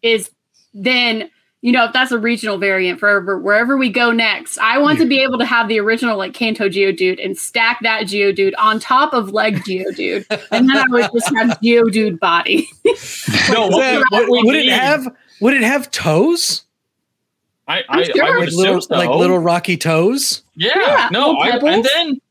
is 0.03 0.29
then 0.75 1.31
you 1.61 1.71
know 1.71 1.85
if 1.85 1.93
that's 1.93 2.11
a 2.11 2.17
regional 2.19 2.57
variant 2.57 2.99
for 2.99 3.37
wherever 3.39 3.77
we 3.77 3.89
go 3.89 4.11
next. 4.11 4.57
I 4.57 4.77
want 4.79 4.97
to 4.99 5.05
be 5.05 5.19
able 5.21 5.37
to 5.39 5.45
have 5.45 5.67
the 5.67 5.79
original 5.79 6.17
like 6.17 6.33
Kanto 6.33 6.67
Geodude 6.69 7.23
and 7.23 7.37
stack 7.37 7.79
that 7.83 8.03
Geodude 8.03 8.53
on 8.57 8.79
top 8.79 9.13
of 9.13 9.31
leg 9.31 9.57
Geodude, 9.63 10.25
and 10.51 10.69
then 10.69 10.77
I 10.77 10.85
would 10.89 11.09
just 11.13 11.33
have 11.35 11.59
Geodude 11.61 12.19
body. 12.19 12.67
No, 12.85 12.91
Is 12.93 13.25
what, 13.49 13.69
that- 13.79 14.05
what 14.11 14.29
we 14.29 14.43
would 14.43 14.55
it 14.55 14.69
have? 14.71 15.07
Would 15.39 15.53
it 15.55 15.63
have 15.63 15.89
toes? 15.91 16.63
I, 17.67 17.79
I, 17.79 17.83
I'm 17.89 17.99
I 17.99 18.03
would 18.03 18.39
Like 18.39 18.47
assume 18.49 18.59
little, 18.59 18.81
so. 18.81 18.95
like 18.95 19.09
little 19.09 19.39
rocky 19.39 19.77
toes? 19.77 20.43
Yeah, 20.55 20.71
Yeah, 20.75 21.09
no, 21.11 21.35
I, 21.37 21.49
and 21.49 21.61
pebbles. 21.61 21.87
then 21.93 22.21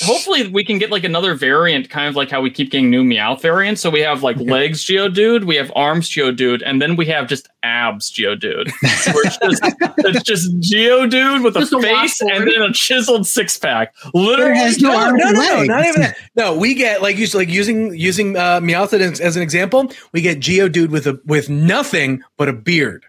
hopefully 0.00 0.48
we 0.48 0.64
can 0.64 0.78
get 0.78 0.90
like 0.90 1.04
another 1.04 1.34
variant, 1.34 1.88
kind 1.88 2.08
of 2.08 2.16
like 2.16 2.30
how 2.30 2.40
we 2.40 2.50
keep 2.50 2.70
getting 2.70 2.90
new 2.90 3.04
Meowth 3.04 3.40
variants. 3.40 3.80
So 3.80 3.90
we 3.90 4.00
have 4.00 4.22
like 4.22 4.36
legs 4.38 4.84
Geodude, 4.84 5.44
we 5.44 5.56
have 5.56 5.72
arms 5.74 6.10
Geodude, 6.10 6.62
and 6.64 6.80
then 6.82 6.96
we 6.96 7.06
have 7.06 7.28
just 7.28 7.48
abs 7.62 8.10
Geodude. 8.10 8.70
Where 9.14 9.24
it's 9.24 9.38
just 9.42 9.62
it's 9.98 10.22
just 10.22 10.52
Geodude 10.60 11.44
with 11.44 11.54
Just 11.54 11.72
a 11.72 11.78
a 11.78 11.82
face 11.82 12.20
and 12.20 12.46
then 12.46 12.62
a 12.62 12.72
chiseled 12.72 13.26
six 13.26 13.56
pack. 13.58 13.94
Literally, 14.14 14.58
has 14.58 14.80
no 14.80 14.90
No, 14.90 14.98
arms 14.98 15.22
no, 15.22 15.28
and 15.28 15.36
no, 15.36 15.42
no, 15.42 15.62
not 15.64 15.86
even 15.86 16.00
that. 16.02 16.16
No, 16.34 16.56
we 16.56 16.74
get 16.74 17.02
like 17.02 17.16
use 17.16 17.34
like 17.34 17.48
using 17.48 17.94
using 17.94 18.36
uh, 18.36 18.60
Meowth 18.60 18.92
as, 18.92 19.20
as 19.20 19.36
an 19.36 19.42
example. 19.42 19.90
We 20.12 20.20
get 20.20 20.40
Geodude 20.40 20.90
with 20.90 21.06
a 21.06 21.20
with 21.24 21.48
nothing 21.48 22.22
but 22.36 22.48
a 22.48 22.52
beard, 22.52 23.04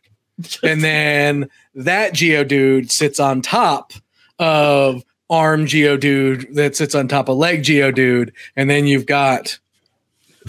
and 0.63 0.83
then 0.83 1.49
that 1.75 2.13
Geodude 2.13 2.91
sits 2.91 3.19
on 3.19 3.41
top 3.41 3.93
of 4.39 5.03
arm 5.30 5.65
Geodude 5.65 6.53
that 6.55 6.75
sits 6.75 6.95
on 6.95 7.07
top 7.07 7.30
of 7.30 7.38
leg 7.38 7.63
Geodude, 7.63 8.32
and 8.55 8.69
then 8.69 8.88
you've 8.88 9.05
got 9.05 9.57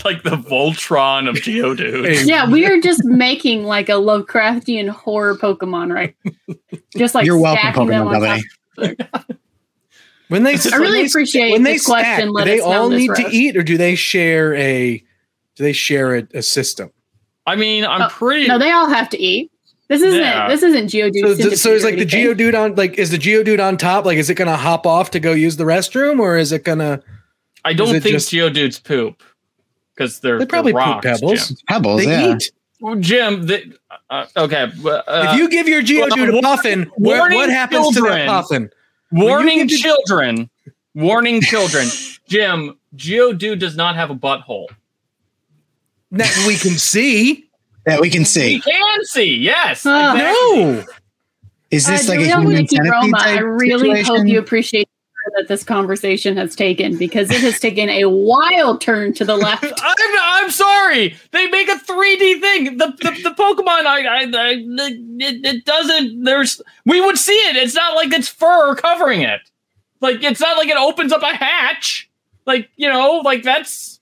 like 0.05 0.23
the 0.23 0.31
Voltron 0.37 1.29
of 1.29 1.37
Geodude. 1.37 2.07
a 2.23 2.25
yeah, 2.25 2.49
we 2.49 2.65
are 2.67 2.81
just 2.81 3.05
making 3.05 3.65
like 3.65 3.89
a 3.89 3.93
Lovecraftian 3.93 4.89
horror 4.89 5.37
Pokemon, 5.37 5.93
right? 5.93 6.15
Just 6.97 7.15
like 7.15 7.27
You're 7.27 7.39
welcome, 7.41 7.73
Pokemon 7.73 8.15
on 8.23 8.41
Company. 8.77 8.97
when 10.29 10.43
they 10.45 10.55
I 10.55 10.77
really 10.77 10.81
when 10.81 10.93
they- 10.93 11.07
appreciate 11.07 11.51
when 11.53 11.63
they 11.63 11.73
this 11.75 11.85
question. 11.87 12.05
stack, 12.15 12.25
do 12.25 12.31
Let 12.33 12.45
they 12.45 12.61
us 12.61 12.65
all 12.65 12.89
this 12.89 13.01
need 13.01 13.15
to 13.17 13.29
eat, 13.31 13.57
or 13.57 13.63
do 13.63 13.77
they 13.77 13.95
share 13.95 14.55
a 14.55 14.99
do 15.57 15.65
they 15.65 15.73
share 15.73 16.17
a, 16.19 16.29
a 16.35 16.43
system? 16.43 16.91
I 17.47 17.57
mean, 17.57 17.85
I'm 17.85 18.03
Oh, 18.03 18.09
pretty. 18.11 18.47
No, 18.47 18.59
they 18.59 18.71
all 18.71 18.89
have 18.89 19.09
to 19.11 19.19
eat. 19.19 19.51
This 19.89 20.03
isn't 20.03 20.21
Yeah. 20.21 20.49
this 20.49 20.63
isn't 20.63 20.87
Geodude. 20.89 21.21
So, 21.23 21.35
so 21.35 21.51
Centipede 21.51 21.55
is 21.55 21.67
or 21.67 21.87
like 21.87 21.95
the 21.95 22.01
anything. 22.03 22.37
Geodude 22.37 22.63
on 22.63 22.75
like 22.75 22.99
is 22.99 23.11
the 23.11 23.17
Geodude 23.19 23.65
on 23.65 23.77
top? 23.77 24.05
Like, 24.05 24.19
is 24.19 24.29
it 24.29 24.35
gonna 24.35 24.57
hop 24.57 24.87
off 24.87 25.11
to 25.13 25.21
go 25.21 25.33
use 25.33 25.57
the 25.57 25.65
restroom, 25.65 26.21
or 26.21 26.37
is 26.37 26.53
it 26.53 26.65
gonna? 26.65 27.03
I 27.65 27.73
don't 27.73 27.89
think 28.01 28.05
just- 28.05 28.31
Geodudes 28.31 28.83
poop 28.83 29.23
because 29.95 30.21
they're 30.21 30.39
They 30.39 30.47
probably 30.47 30.73
they're 30.73 30.83
poop 30.83 31.05
rocks, 31.05 31.21
pebbles. 31.21 31.49
Jim. 31.49 31.57
Pebbles, 31.69 32.05
They 32.05 32.11
yeah. 32.11 32.35
eat. 32.37 32.53
Well, 32.81 32.95
Jim, 32.97 33.47
the, 33.47 33.73
uh, 34.11 34.27
okay. 34.37 34.71
Uh, 34.85 35.03
if 35.33 35.39
you 35.39 35.49
give 35.49 35.67
your 35.67 35.83
Geodude 35.83 36.29
well, 36.33 36.39
a 36.39 36.43
puffin, 36.43 36.85
what, 36.95 37.33
what 37.33 37.51
happens 37.51 37.89
to 37.97 38.03
that 38.03 38.07
children. 38.07 38.27
puffin? 38.29 38.71
warning 39.11 39.59
give 39.67 39.69
the- 39.71 39.77
children, 39.79 40.51
warning 40.95 41.41
children, 41.41 41.89
Jim, 42.29 42.79
Geodude 42.95 43.59
does 43.59 43.75
not 43.75 43.97
have 43.97 44.11
a 44.11 44.15
butthole. 44.15 44.67
That 46.13 46.33
we 46.47 46.57
can 46.57 46.79
see. 46.79 47.48
That 47.87 48.01
we 48.01 48.11
can 48.11 48.25
see. 48.25 48.57
We 48.57 48.61
can 48.61 49.05
see, 49.05 49.37
yes. 49.37 49.85
Oh. 49.87 50.13
exactly. 50.15 50.73
No, 50.73 50.85
Is 51.71 51.87
this 51.87 52.09
Uh, 52.09 52.13
like 52.13 52.21
a 52.21 52.27
human 52.27 52.49
Wiki 52.49 52.77
centipede 52.77 52.93
Roma, 52.93 53.19
I 53.19 53.35
type 53.37 53.45
really 53.45 54.03
hope 54.03 54.27
you 54.27 54.39
appreciate 54.39 54.89
that 55.37 55.49
this 55.49 55.65
conversation 55.65 56.37
has 56.37 56.57
taken 56.57 56.97
because 56.97 57.31
it 57.31 57.41
has 57.41 57.59
taken 57.61 57.89
a 57.89 58.07
wild 58.07 58.81
turn 58.81 59.13
to 59.15 59.25
the 59.25 59.37
left. 59.37 59.65
I'm, 59.65 60.19
I'm 60.21 60.51
sorry. 60.51 61.17
They 61.33 61.49
make 61.49 61.69
a 61.69 61.77
3D 61.77 62.41
thing. 62.41 62.79
The 62.79 62.87
the, 62.87 63.11
the 63.23 63.35
Pokemon, 63.37 63.87
I, 63.87 64.07
I, 64.07 64.23
I 64.23 64.55
it, 65.21 65.45
it 65.45 65.65
doesn't. 65.65 66.25
There's 66.25 66.61
we 66.85 67.01
would 67.01 67.19
see 67.19 67.33
it. 67.33 67.57
It's 67.57 67.75
not 67.75 67.95
like 67.95 68.13
it's 68.13 68.29
fur 68.29 68.75
covering 68.77 69.23
it. 69.23 69.41
Like 70.01 70.23
it's 70.23 70.41
not 70.41 70.57
like 70.57 70.69
it 70.69 70.77
opens 70.77 71.13
up 71.13 71.23
a 71.23 71.35
hatch. 71.35 72.11
Like 72.47 72.71
you 72.77 72.89
know, 72.89 73.21
like 73.25 73.43
that's 73.43 73.98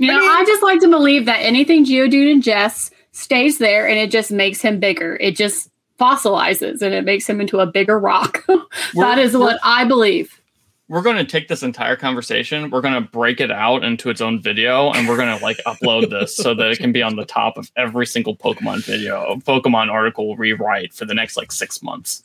You 0.00 0.12
know, 0.12 0.18
I, 0.18 0.44
just 0.46 0.62
like 0.62 0.80
to 0.80 0.88
believe 0.88 1.26
that 1.26 1.40
anything 1.40 1.84
Geodude 1.84 2.42
ingests 2.42 2.90
stays 3.12 3.58
there 3.58 3.86
and 3.86 3.98
it 3.98 4.10
just 4.10 4.32
makes 4.32 4.62
him 4.62 4.80
bigger. 4.80 5.16
It 5.20 5.36
just 5.36 5.70
fossilizes 5.98 6.80
and 6.80 6.94
it 6.94 7.04
makes 7.04 7.28
him 7.28 7.38
into 7.38 7.60
a 7.60 7.66
bigger 7.66 7.98
rock. 7.98 8.46
that 8.94 9.18
is 9.18 9.36
what 9.36 9.60
I 9.62 9.84
believe. 9.84 10.40
we're 10.88 11.02
going 11.02 11.18
to 11.18 11.24
take 11.24 11.48
this 11.48 11.62
entire 11.62 11.96
conversation. 11.96 12.70
We're 12.70 12.80
going 12.80 12.94
to 12.94 13.02
break 13.02 13.40
it 13.40 13.50
out 13.50 13.84
into 13.84 14.08
its 14.08 14.22
own 14.22 14.40
video, 14.40 14.90
and 14.90 15.06
we're 15.06 15.18
going 15.18 15.36
to 15.36 15.44
like 15.44 15.58
upload 15.66 16.08
this 16.08 16.34
so 16.34 16.54
that 16.54 16.70
it 16.70 16.78
can 16.78 16.92
be 16.92 17.02
on 17.02 17.16
the 17.16 17.26
top 17.26 17.58
of 17.58 17.70
every 17.76 18.06
single 18.06 18.34
Pokemon 18.34 18.82
video, 18.84 19.36
Pokemon 19.36 19.88
article 19.88 20.34
rewrite 20.36 20.94
for 20.94 21.04
the 21.04 21.14
next 21.14 21.36
like 21.36 21.52
six 21.52 21.82
months. 21.82 22.22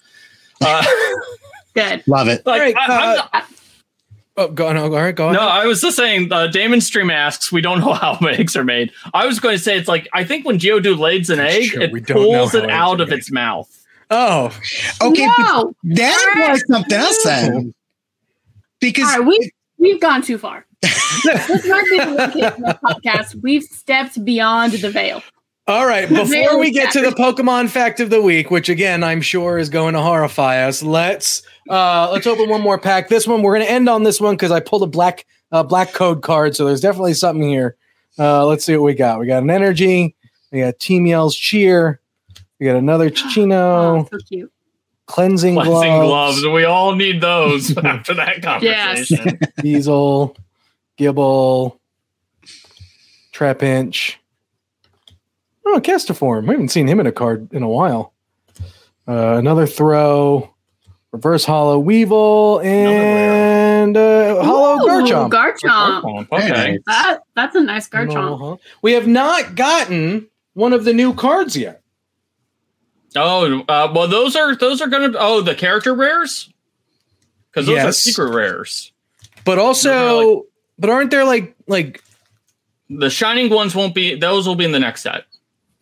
Uh, 0.61 0.83
Good. 1.75 2.07
Love 2.07 2.29
it. 2.29 2.45
like, 2.45 2.73
Right, 2.73 2.75
I, 2.77 3.29
uh, 3.33 3.41
Oh, 4.37 4.49
go 4.49 4.67
on. 4.67 4.75
All 4.77 4.89
right, 4.89 5.15
go 5.15 5.27
on. 5.29 5.33
No, 5.33 5.39
I 5.39 5.65
was 5.65 5.79
just 5.81 5.95
saying. 5.95 6.31
Uh, 6.31 6.47
Damon 6.47 6.81
Stream 6.81 7.09
asks, 7.09 7.51
"We 7.51 7.61
don't 7.61 7.79
know 7.81 7.93
how 7.93 8.15
eggs 8.27 8.55
are 8.57 8.63
made." 8.65 8.91
I 9.13 9.25
was 9.25 9.39
going 9.39 9.55
to 9.55 9.63
say 9.63 9.77
it's 9.77 9.87
like 9.87 10.07
I 10.13 10.23
think 10.25 10.45
when 10.45 10.59
Geodude 10.59 10.97
lays 10.99 11.29
an 11.29 11.39
egg, 11.39 11.63
Sure, 11.65 11.89
we 11.89 12.01
it 12.01 12.05
don't 12.07 12.17
know 12.17 12.39
pulls 12.39 12.51
how 12.51 12.57
it 12.59 12.69
out 12.69 12.99
of 13.01 13.09
made. 13.09 13.19
its 13.19 13.31
mouth. 13.31 13.69
Oh, 14.11 14.47
Okay, 15.01 15.25
but 15.37 15.43
no. 15.53 15.75
that 15.95 16.49
was 16.51 16.63
something 16.67 16.93
else 16.97 17.23
then. 17.23 17.73
Because 18.81 19.05
All 19.05 19.19
right, 19.19 19.27
we 19.27 19.51
we've 19.77 20.01
gone 20.01 20.21
too 20.21 20.37
far. 20.37 20.65
this 20.81 21.65
might 21.67 21.85
be 21.89 21.97
the 21.99 22.11
location 22.17 22.65
of 22.65 22.79
the 22.79 22.79
podcast. 22.83 23.41
We've 23.41 23.63
stepped 23.63 24.23
beyond 24.23 24.73
the 24.73 24.91
veil. 24.91 25.23
All 25.67 25.85
right. 25.87 26.07
Before 26.09 26.59
we 26.59 26.71
get 26.71 26.91
to 26.93 27.01
the. 27.01 27.09
Pokemon 27.15 27.69
fact 27.69 27.99
of 27.99 28.09
the 28.09 28.21
week, 28.21 28.51
which 28.51 28.69
again 28.69 29.03
I'm 29.03 29.21
sure 29.21 29.57
is 29.57 29.69
going 29.69 29.93
to 29.95 30.01
horrify 30.01 30.63
us, 30.63 30.83
let's 30.83 31.41
uh 31.69 32.09
let's 32.11 32.27
open 32.27 32.49
one 32.49 32.61
more 32.61 32.77
pack. 32.77 33.09
This 33.09 33.25
one 33.27 33.41
we're 33.41 33.55
going 33.55 33.65
to 33.65 33.71
end 33.71 33.89
on 33.89 34.03
this 34.03 34.19
one 34.21 34.35
because 34.35 34.51
I 34.51 34.59
pulled 34.59 34.83
a 34.83 34.87
black 34.87 35.25
uh, 35.51 35.63
black 35.63 35.93
code 35.93 36.21
card, 36.21 36.55
so 36.55 36.65
there's 36.65 36.81
definitely 36.81 37.13
something 37.13 37.47
here. 37.47 37.75
Uh, 38.19 38.45
let's 38.45 38.65
see 38.65 38.75
what 38.75 38.83
we 38.85 38.93
got. 38.93 39.19
We 39.19 39.27
got 39.27 39.43
an 39.43 39.49
energy. 39.49 40.15
We 40.51 40.59
got 40.59 40.77
Team 40.79 41.05
Yell's 41.05 41.35
cheer. 41.35 41.99
We 42.59 42.65
got 42.65 42.75
another 42.75 43.05
Oh, 43.27 44.07
so 44.11 44.17
cute. 44.27 44.51
cleansing, 45.07 45.55
Cleansing 45.55 45.99
gloves, 46.01 46.41
gloves. 46.41 46.47
We 46.47 46.63
all 46.65 46.95
need 46.95 47.21
those 47.21 47.75
after 47.77 48.13
that 48.15 48.41
Yes. 48.61 49.09
conversation. 49.09 49.39
Buizel, 49.59 50.35
Gible, 50.99 51.77
Trapinch. 53.33 54.15
Oh, 55.65 55.79
Castform. 55.81 56.43
We 56.43 56.53
haven't 56.53 56.69
seen 56.69 56.87
him 56.87 56.99
in 56.99 57.07
a 57.07 57.11
card 57.11 57.51
in 57.53 57.63
a 57.63 57.67
while. 57.69 58.13
Uh, 59.07 59.37
another 59.37 59.65
throw, 59.67 60.53
reverse 61.11 61.45
holo 61.45 61.79
Weevil, 61.79 62.61
and 62.61 63.95
uh, 63.97 64.43
holo 64.43 64.83
Ooh, 64.83 64.87
Garchomp. 64.87 65.31
Garchomp. 65.31 66.27
Okay. 66.31 66.79
That, 66.87 67.19
that's 67.35 67.55
a 67.55 67.61
nice 67.61 67.87
Garchomp. 67.89 68.33
Uh-huh. 68.33 68.57
We 68.81 68.93
have 68.93 69.07
not 69.07 69.55
gotten 69.55 70.27
one 70.53 70.73
of 70.73 70.85
the 70.85 70.93
new 70.93 71.13
cards 71.13 71.55
yet. 71.55 71.81
Oh, 73.15 73.61
uh, 73.69 73.91
well, 73.95 74.07
those 74.07 74.35
are 74.35 74.55
those 74.55 74.81
are 74.81 74.87
gonna. 74.87 75.13
Oh, 75.17 75.41
the 75.41 75.55
character 75.55 75.93
rares. 75.93 76.49
Because 77.49 77.67
those 77.67 77.77
are 77.77 77.85
Yes. 77.85 77.99
secret 77.99 78.33
rares. 78.35 78.91
But 79.45 79.57
also, 79.57 79.89
No, 79.93 80.45
but 80.77 80.89
aren't 80.89 81.11
there 81.11 81.23
like 81.23 81.55
like 81.67 82.03
The 82.89 83.09
shining 83.09 83.49
ones 83.49 83.73
won't 83.73 83.95
be. 83.95 84.15
Those 84.15 84.45
will 84.47 84.55
be 84.55 84.65
in 84.65 84.73
the 84.73 84.79
next 84.79 85.01
set. 85.03 85.23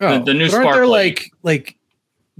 Oh, 0.00 0.24
the 0.24 0.34
new 0.34 0.46
but 0.48 0.54
aren't 0.56 0.74
there 0.74 0.86
like 0.86 1.30
like 1.42 1.76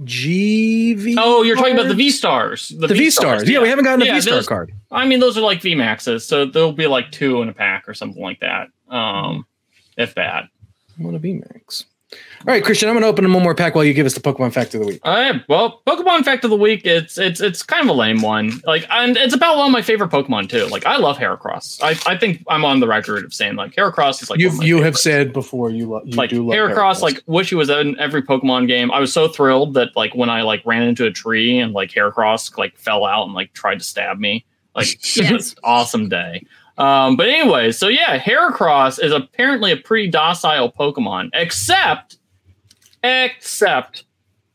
GV? 0.03 1.15
Oh, 1.17 1.43
you're 1.43 1.55
talking 1.55 1.73
about 1.73 1.87
the? 1.87 1.93
V 1.93 2.09
stars. 2.09 2.69
The 2.69 2.87
V 2.87 3.09
stars. 3.09 3.49
Yeah, 3.49 3.61
we 3.61 3.69
haven't 3.69 3.85
gotten 3.85 4.01
a 4.01 4.05
Yeah, 4.05 4.15
V 4.15 4.21
star 4.21 4.43
card. 4.43 4.73
I 4.91 5.05
mean, 5.05 5.19
those 5.19 5.37
are 5.37 5.41
like 5.41 5.61
V 5.61 5.75
maxes, 5.75 6.25
so 6.25 6.45
there'll 6.45 6.73
be 6.73 6.87
like 6.87 7.11
two 7.11 7.41
in 7.41 7.49
a 7.49 7.53
pack 7.53 7.87
or 7.87 7.93
something 7.93 8.21
like 8.21 8.41
that. 8.41 8.67
Um, 8.89 9.45
if 9.97 10.15
that. 10.15 10.45
I 10.97 11.03
want 11.03 11.15
a 11.15 11.19
V 11.19 11.33
Max. 11.33 11.85
All 12.47 12.53
right, 12.53 12.63
Christian, 12.63 12.87
I'm 12.87 12.93
going 12.93 13.01
to 13.01 13.07
open 13.07 13.33
one 13.33 13.41
more 13.41 13.55
pack 13.55 13.73
while 13.73 13.83
you 13.83 13.91
give 13.95 14.05
us 14.05 14.13
the 14.13 14.19
Pokemon 14.19 14.53
fact 14.53 14.75
of 14.75 14.81
the 14.81 14.85
week. 14.85 14.99
All 15.01 15.15
right. 15.15 15.41
Well, 15.49 15.81
Pokemon 15.87 16.23
fact 16.23 16.43
of 16.43 16.51
the 16.51 16.55
week. 16.55 16.85
It's 16.85 17.17
it's 17.17 17.41
it's 17.41 17.63
kind 17.63 17.81
of 17.81 17.89
a 17.89 17.97
lame 17.97 18.21
one. 18.21 18.61
Like, 18.65 18.85
and 18.91 19.17
it's 19.17 19.33
about 19.33 19.57
one 19.57 19.65
of 19.65 19.71
my 19.71 19.81
favorite 19.81 20.11
Pokemon 20.11 20.49
too. 20.49 20.67
Like, 20.67 20.85
I 20.85 20.97
love 20.97 21.17
Heracross. 21.17 21.81
I, 21.81 21.97
I 22.07 22.15
think 22.15 22.43
I'm 22.47 22.63
on 22.63 22.81
the 22.81 22.87
record 22.87 23.25
of 23.25 23.33
saying 23.33 23.55
like 23.55 23.73
Heracross 23.73 24.21
is 24.21 24.29
like 24.29 24.39
you 24.39 24.49
one 24.49 24.57
of 24.57 24.59
my 24.59 24.65
you 24.67 24.81
have 24.83 24.95
said 24.95 25.33
before 25.33 25.71
you, 25.71 25.89
lo- 25.89 26.03
you 26.05 26.15
like 26.15 26.29
do 26.29 26.45
love 26.45 26.55
Heracross, 26.55 27.01
like 27.01 27.23
wish 27.25 27.49
he 27.49 27.55
was 27.55 27.71
in 27.71 27.99
every 27.99 28.21
Pokemon 28.21 28.67
game. 28.67 28.91
I 28.91 28.99
was 28.99 29.11
so 29.11 29.27
thrilled 29.27 29.73
that 29.73 29.95
like 29.95 30.13
when 30.13 30.29
I 30.29 30.43
like 30.43 30.61
ran 30.67 30.83
into 30.83 31.07
a 31.07 31.11
tree 31.11 31.57
and 31.57 31.73
like 31.73 31.89
Heracross 31.89 32.55
like 32.59 32.77
fell 32.77 33.05
out 33.05 33.25
and 33.25 33.33
like 33.33 33.53
tried 33.53 33.79
to 33.79 33.83
stab 33.83 34.19
me. 34.19 34.45
Like 34.75 34.89
it 35.17 35.31
was 35.31 35.53
an 35.53 35.59
awesome 35.63 36.09
day. 36.09 36.45
Um, 36.77 37.15
but 37.15 37.27
anyway, 37.27 37.71
so 37.71 37.87
yeah, 37.87 38.19
Heracross 38.19 39.03
is 39.03 39.11
apparently 39.11 39.71
a 39.71 39.77
pretty 39.77 40.09
docile 40.09 40.71
Pokemon, 40.71 41.29
except 41.33 42.17
except 43.05 44.05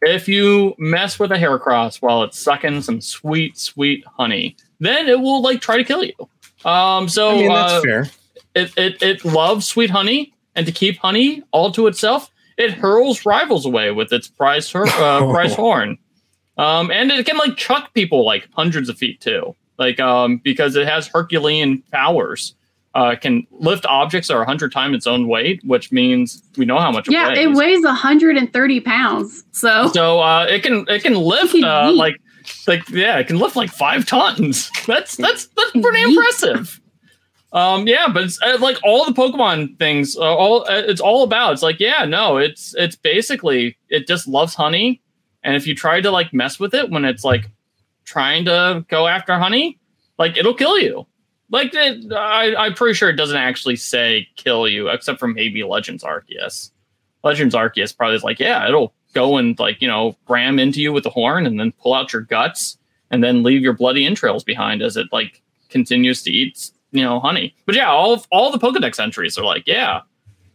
if 0.03 0.29
you 0.29 0.75
mess 0.79 1.19
with 1.19 1.31
a 1.33 1.37
Heracross 1.37 2.01
while 2.01 2.23
it's 2.23 2.39
sucking 2.39 2.83
some 2.83 3.01
sweet, 3.01 3.59
sweet 3.59 4.05
honey, 4.07 4.57
then 4.79 5.09
it 5.09 5.21
will 5.21 5.43
like 5.43 5.61
try 5.61 5.77
to 5.77 5.85
kill 5.85 6.05
you. 6.05 6.15
Um, 6.65 7.09
so 7.09 7.31
I 7.31 7.35
mean 7.35 7.49
that's 7.49 7.73
uh, 7.73 7.83
fair. 7.83 8.11
it, 8.55 8.73
it 8.77 9.03
it 9.03 9.25
loves 9.25 9.67
sweet 9.67 9.91
honey, 9.91 10.33
and 10.55 10.67
to 10.67 10.73
keep 10.73 10.99
honey 10.99 11.43
all 11.53 11.71
to 11.73 11.87
itself, 11.87 12.31
it 12.57 12.73
hurls 12.73 13.25
rivals 13.25 13.65
away 13.65 13.91
with 13.91 14.13
its 14.13 14.29
prize 14.29 14.71
hur- 14.71 14.87
uh, 14.87 15.21
prize 15.33 15.55
horn. 15.55 15.99
Um, 16.59 16.91
and 16.91 17.11
it 17.11 17.25
can 17.25 17.39
like 17.39 17.57
chuck 17.57 17.95
people 17.95 18.25
like 18.25 18.49
hundreds 18.53 18.89
of 18.89 18.99
feet 18.99 19.21
too, 19.21 19.55
like 19.79 19.99
um, 20.01 20.39
because 20.39 20.77
it 20.77 20.87
has 20.87 21.07
Herculean 21.07 21.83
powers. 21.93 22.55
Uh, 22.93 23.15
can 23.15 23.47
lift 23.53 23.87
objects 23.87 24.27
that 24.29 24.35
are 24.35 24.45
hundred 24.45 24.73
times 24.73 24.97
its 24.97 25.07
own 25.07 25.29
weight, 25.29 25.61
which 25.65 25.93
means 25.93 26.43
we 26.57 26.65
know 26.65 26.79
how 26.79 26.91
much 26.91 27.07
it 27.07 27.13
Yeah, 27.13 27.29
weighs. 27.29 27.39
it 27.39 27.53
weighs 27.53 27.85
130 27.85 28.81
pounds. 28.81 29.45
So 29.53 29.87
So 29.95 30.19
uh, 30.21 30.47
it 30.51 30.65
can 30.65 30.85
it 30.89 31.03
can 31.05 31.15
lift 31.15 31.53
can 31.53 31.63
uh, 31.63 31.93
like 31.93 32.17
like 32.67 32.89
yeah, 32.89 33.17
it 33.19 33.29
can 33.29 33.39
lift 33.39 33.55
like 33.55 33.71
five 33.71 34.07
tons. 34.07 34.71
That's 34.89 35.17
that's 35.17 35.47
that's 35.57 35.71
pretty 35.71 36.03
impressive. 36.03 36.81
Um, 37.53 37.87
yeah, 37.87 38.09
but 38.09 38.25
it's 38.25 38.41
uh, 38.43 38.59
like 38.61 38.79
all 38.85 39.05
the 39.05 39.13
Pokemon 39.13 39.79
things. 39.79 40.17
Uh, 40.17 40.23
all 40.23 40.63
uh, 40.63 40.83
it's 40.87 41.01
all 41.01 41.23
about. 41.23 41.53
It's 41.53 41.63
like 41.63 41.79
yeah, 41.79 42.05
no, 42.05 42.39
it's 42.39 42.75
it's 42.77 42.97
basically 42.97 43.77
it 43.89 44.07
just 44.09 44.27
loves 44.27 44.55
honey, 44.55 45.01
and 45.45 45.55
if 45.55 45.65
you 45.67 45.75
try 45.77 46.01
to 46.01 46.11
like 46.11 46.33
mess 46.33 46.59
with 46.59 46.75
it 46.75 46.91
when 46.91 47.05
it's 47.05 47.23
like 47.25 47.49
trying 48.05 48.45
to 48.47 48.85
go 48.89 49.07
after 49.07 49.39
honey, 49.39 49.79
like 50.19 50.37
it'll 50.37 50.55
kill 50.55 50.79
you. 50.79 51.07
Like 51.51 51.75
I, 51.75 52.55
I'm 52.57 52.75
pretty 52.75 52.95
sure 52.95 53.09
it 53.09 53.17
doesn't 53.17 53.37
actually 53.37 53.77
say 53.77 54.29
kill 54.37 54.69
you, 54.69 54.89
except 54.89 55.19
for 55.19 55.29
maybe 55.29 55.65
Legends 55.65 56.05
Arceus. 56.05 56.71
Legends 57.25 57.55
Arceus 57.55 57.97
probably 57.97 58.17
is 58.17 58.25
like, 58.25 58.39
yeah, 58.39 58.67
it'll 58.67 58.95
go 59.13 59.37
and 59.37 59.59
like 59.59 59.81
you 59.83 59.89
know 59.89 60.17
ram 60.29 60.59
into 60.59 60.81
you 60.81 60.93
with 60.93 61.05
the 61.05 61.11
horn 61.11 61.47
and 61.47 61.59
then 61.59 61.73
pull 61.73 61.95
out 61.95 62.13
your 62.13 62.23
guts 62.23 62.79
and 63.11 63.25
then 63.25 63.43
leave 63.43 63.63
your 63.63 63.73
bloody 63.73 64.07
entrails 64.07 64.45
behind 64.45 64.83
as 64.83 64.97
it 64.97 65.07
like 65.13 65.43
continues 65.69 66.23
to 66.23 66.31
eat 66.31 66.71
you 66.93 67.03
know 67.03 67.21
honey. 67.21 67.55
But 67.67 67.75
yeah, 67.75 67.91
all 67.91 68.13
of, 68.13 68.27
all 68.31 68.53
the 68.53 68.59
Pokedex 68.59 69.01
entries 69.01 69.39
are 69.39 69.45
like, 69.45 69.65
yeah, 69.67 70.03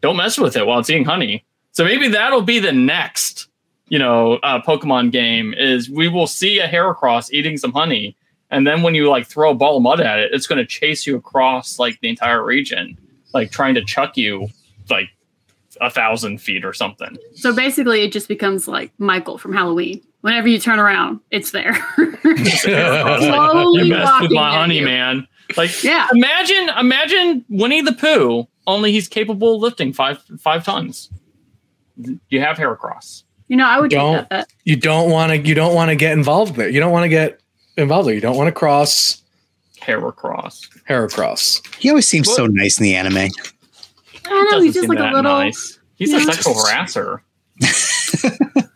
don't 0.01 0.17
mess 0.17 0.37
with 0.37 0.55
it 0.55 0.65
while 0.65 0.79
it's 0.79 0.89
eating 0.89 1.05
honey. 1.05 1.45
So 1.71 1.83
maybe 1.83 2.07
that'll 2.07 2.41
be 2.41 2.59
the 2.59 2.71
next 2.71 3.47
you 3.87 3.99
know 3.99 4.35
uh, 4.35 4.61
Pokemon 4.61 5.11
game 5.11 5.53
is 5.53 5.89
we 5.89 6.07
will 6.07 6.27
see 6.27 6.59
a 6.59 6.67
Heracross 6.67 7.31
eating 7.31 7.57
some 7.57 7.73
honey. 7.73 8.15
And 8.55 8.65
then 8.65 8.83
when 8.83 8.95
you 8.95 9.09
like 9.09 9.27
throw 9.27 9.51
a 9.51 9.53
ball 9.53 9.75
of 9.75 9.83
mud 9.83 9.99
at 9.99 10.17
it, 10.17 10.31
it's 10.33 10.47
going 10.47 10.59
to 10.59 10.65
chase 10.65 11.05
you 11.05 11.17
across 11.17 11.77
like 11.77 11.99
the 11.99 12.07
entire 12.07 12.41
region, 12.41 12.97
like 13.33 13.51
trying 13.51 13.75
to 13.75 13.83
chuck 13.83 14.15
you 14.15 14.47
like 14.89 15.09
a 15.81 15.89
thousand 15.89 16.37
feet 16.37 16.63
or 16.63 16.71
something. 16.71 17.17
so 17.33 17.53
basically 17.53 18.03
it 18.03 18.13
just 18.13 18.29
becomes 18.29 18.65
like 18.65 18.93
Michael 18.97 19.37
from 19.37 19.51
Halloween. 19.51 20.01
Whenever 20.21 20.47
you 20.47 20.57
turn 20.57 20.79
around, 20.79 21.19
it's 21.31 21.51
there. 21.51 21.73
Slowly 22.21 23.83
you 23.83 23.89
messed 23.89 24.21
with 24.21 24.31
walking 24.31 24.35
my 24.35 24.53
honey, 24.53 24.79
you. 24.79 24.85
man. 24.85 25.27
Like, 25.57 25.83
yeah. 25.83 26.07
imagine, 26.13 26.69
imagine 26.79 27.43
Winnie 27.49 27.81
the 27.81 27.91
Pooh. 27.91 28.47
Only 28.67 28.93
he's 28.93 29.09
capable 29.09 29.55
of 29.55 29.61
lifting 29.61 29.91
five 29.91 30.23
five 30.39 30.63
tons. 30.63 31.11
You 32.29 32.39
have 32.39 32.57
Heracross. 32.57 33.23
You 33.49 33.57
know, 33.57 33.67
I 33.67 33.81
would 33.81 33.91
Don't. 33.91 34.27
that. 34.29 34.47
You 34.63 34.77
don't 34.77 35.11
want 35.11 35.31
to. 35.31 35.37
You 35.37 35.53
don't 35.53 35.75
want 35.75 35.89
to 35.89 35.95
get 35.95 36.13
involved 36.13 36.55
there. 36.55 36.69
You 36.69 36.79
don't 36.79 36.91
want 36.91 37.03
to 37.03 37.09
get 37.09 37.41
involved 37.77 38.07
there. 38.07 38.15
You 38.15 38.21
don't 38.21 38.37
want 38.37 38.47
to 38.47 38.51
cross 38.51 39.21
Heracross. 39.81 40.67
Heracross. 40.89 41.61
he 41.77 41.89
always 41.89 42.07
seems 42.07 42.33
so 42.33 42.47
nice 42.47 42.79
in 42.79 42.83
the 42.83 42.95
anime. 42.95 43.17
I 43.17 43.27
know 44.29 44.43
Doesn't 44.51 44.65
he's 44.65 44.73
just 44.73 44.89
like 44.89 44.99
a 44.99 45.03
little. 45.03 45.21
nice. 45.23 45.79
He's 45.95 46.13
a 46.13 46.19
sexual 46.21 46.55
harasser. 46.55 47.19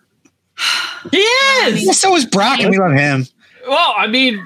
He 1.11 1.17
is. 1.17 1.85
Yeah, 1.85 1.91
so 1.93 2.15
is 2.15 2.25
Brock, 2.25 2.59
and 2.59 2.69
we 2.69 2.77
love 2.77 2.91
him. 2.91 3.25
Well, 3.69 3.93
I 3.95 4.07
mean, 4.07 4.43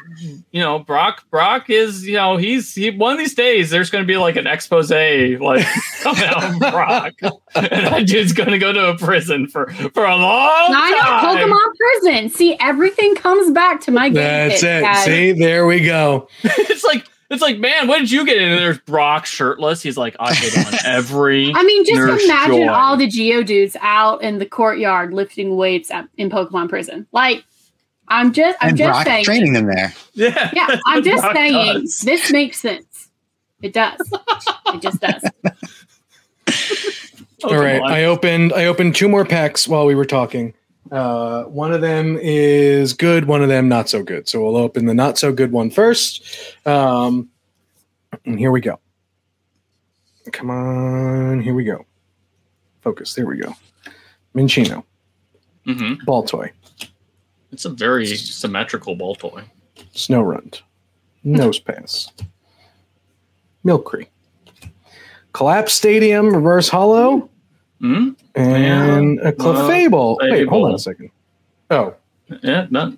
you 0.52 0.60
know, 0.62 0.80
Brock. 0.80 1.24
Brock 1.30 1.70
is, 1.70 2.06
you 2.06 2.16
know, 2.16 2.38
he's 2.38 2.76
he. 2.76 2.90
One 2.92 3.14
of 3.14 3.18
these 3.18 3.34
days, 3.34 3.70
there's 3.70 3.90
going 3.90 4.04
to 4.04 4.08
be 4.08 4.18
like 4.18 4.36
an 4.36 4.48
expose, 4.48 4.92
like 4.92 5.66
coming 6.02 6.24
out 6.24 6.44
of 6.44 6.60
Brock, 6.60 7.14
and 7.56 7.88
that 7.88 8.06
dude's 8.06 8.34
going 8.34 8.52
to 8.52 8.60
go 8.60 8.74
to 8.74 8.90
a 8.90 8.98
prison 8.98 9.48
for 9.48 9.72
for 9.94 10.06
a 10.06 10.16
long 10.16 10.74
I 10.76 10.92
know 10.92 11.00
time. 11.00 11.50
Pokemon 11.50 11.76
prison. 11.78 12.30
See, 12.30 12.58
everything 12.60 13.16
comes 13.16 13.52
back 13.52 13.80
to 13.82 13.92
my 13.92 14.10
game. 14.10 14.16
That's 14.16 14.62
pit, 14.62 14.70
it. 14.70 14.82
guys. 14.84 15.06
See, 15.06 15.32
there 15.32 15.66
we 15.66 15.86
go. 15.86 16.28
it's 16.44 16.84
like 16.84 17.08
it's 17.30 17.42
like, 17.42 17.58
man, 17.58 17.88
when 17.88 18.02
did 18.02 18.12
you 18.12 18.26
get 18.26 18.38
in? 18.38 18.50
And 18.50 18.60
there's 18.60 18.80
Brock 18.80 19.26
shirtless. 19.26 19.82
He's 19.82 19.98
like, 19.98 20.16
I 20.20 20.34
hit 20.34 20.58
on 20.58 20.74
every. 20.86 21.52
I 21.56 21.64
mean, 21.64 21.86
just 21.86 22.26
imagine 22.26 22.68
Joy. 22.68 22.70
all 22.70 22.98
the 22.98 23.08
Geodudes 23.08 23.76
out 23.82 24.22
in 24.22 24.38
the 24.38 24.46
courtyard 24.46 25.14
lifting 25.14 25.56
weights 25.56 25.90
at, 25.90 26.08
in 26.18 26.30
Pokemon 26.30 26.70
prison. 26.70 27.08
Like, 27.12 27.46
I'm 28.14 28.32
just, 28.32 28.57
I'm 28.61 28.70
and 28.70 28.78
just 28.78 28.88
Brock 28.89 29.05
saying. 29.05 29.26
training 29.26 29.53
them 29.53 29.66
there. 29.66 29.93
yeah, 30.14 30.49
Yeah, 30.53 30.76
I'm 30.86 31.03
just 31.11 31.22
Brock 31.22 31.36
saying. 31.36 31.53
does. 31.82 31.99
This 31.99 32.32
makes 32.32 32.59
sense. 32.59 33.09
It 33.61 33.74
does. 33.74 33.99
it 34.68 34.82
just 34.82 34.99
does. 35.01 35.24
All 37.43 37.55
right, 37.57 37.82
I 37.82 38.05
opened 38.05 38.53
I 38.53 38.66
opened 38.66 38.95
two 38.95 39.09
more 39.09 39.26
packs 39.26 39.68
while 39.68 39.86
we 39.86 39.95
were 39.95 40.05
talking. 40.05 40.53
Uh, 40.91 41.43
one 41.45 41.74
of 41.74 41.82
them 41.82 42.18
is 42.22 42.93
good, 42.93 43.26
one 43.26 43.41
of 43.41 43.49
them 43.49 43.68
not 43.68 43.89
so 43.89 44.03
good. 44.03 44.30
So 44.30 44.41
we'll 44.43 44.55
open 44.57 44.86
the 44.86 44.93
not 44.93 45.18
so 45.18 45.34
good 45.34 45.51
one 45.51 45.70
first. 45.70 46.24
Um, 46.66 47.30
and 48.26 48.38
here 48.39 48.51
we 48.51 48.61
go. 48.61 48.80
Come 50.32 50.49
on, 50.51 51.41
here 51.41 51.53
we 51.53 51.64
go. 51.66 51.86
Focus. 52.82 53.14
There 53.14 53.26
we 53.26 53.38
go. 53.38 53.53
Minccino, 54.36 54.84
Mm-hmm. 55.68 56.03
ball 56.05 56.24
toy, 56.24 56.51
It's 57.54 57.66
a 57.66 57.70
very 57.70 58.08
symmetrical 58.16 58.95
ball 58.95 59.14
toy. 59.16 59.43
Snorunt, 59.93 60.62
nose 61.24 61.60
pass, 61.68 62.10
Milcery, 63.64 64.08
collapse 65.34 65.74
stadium, 65.74 66.34
reverse 66.34 66.68
holo, 66.68 67.30
Hmm? 67.80 68.10
and 68.36 69.20
a 69.20 69.32
Clefable. 69.32 70.18
Wait, 70.20 70.47
hold 70.47 70.68
on 70.70 70.74
a 70.76 70.80
second. 70.80 71.12
Oh, 71.70 71.93
Yeah, 72.41 72.66
no. 72.72 72.97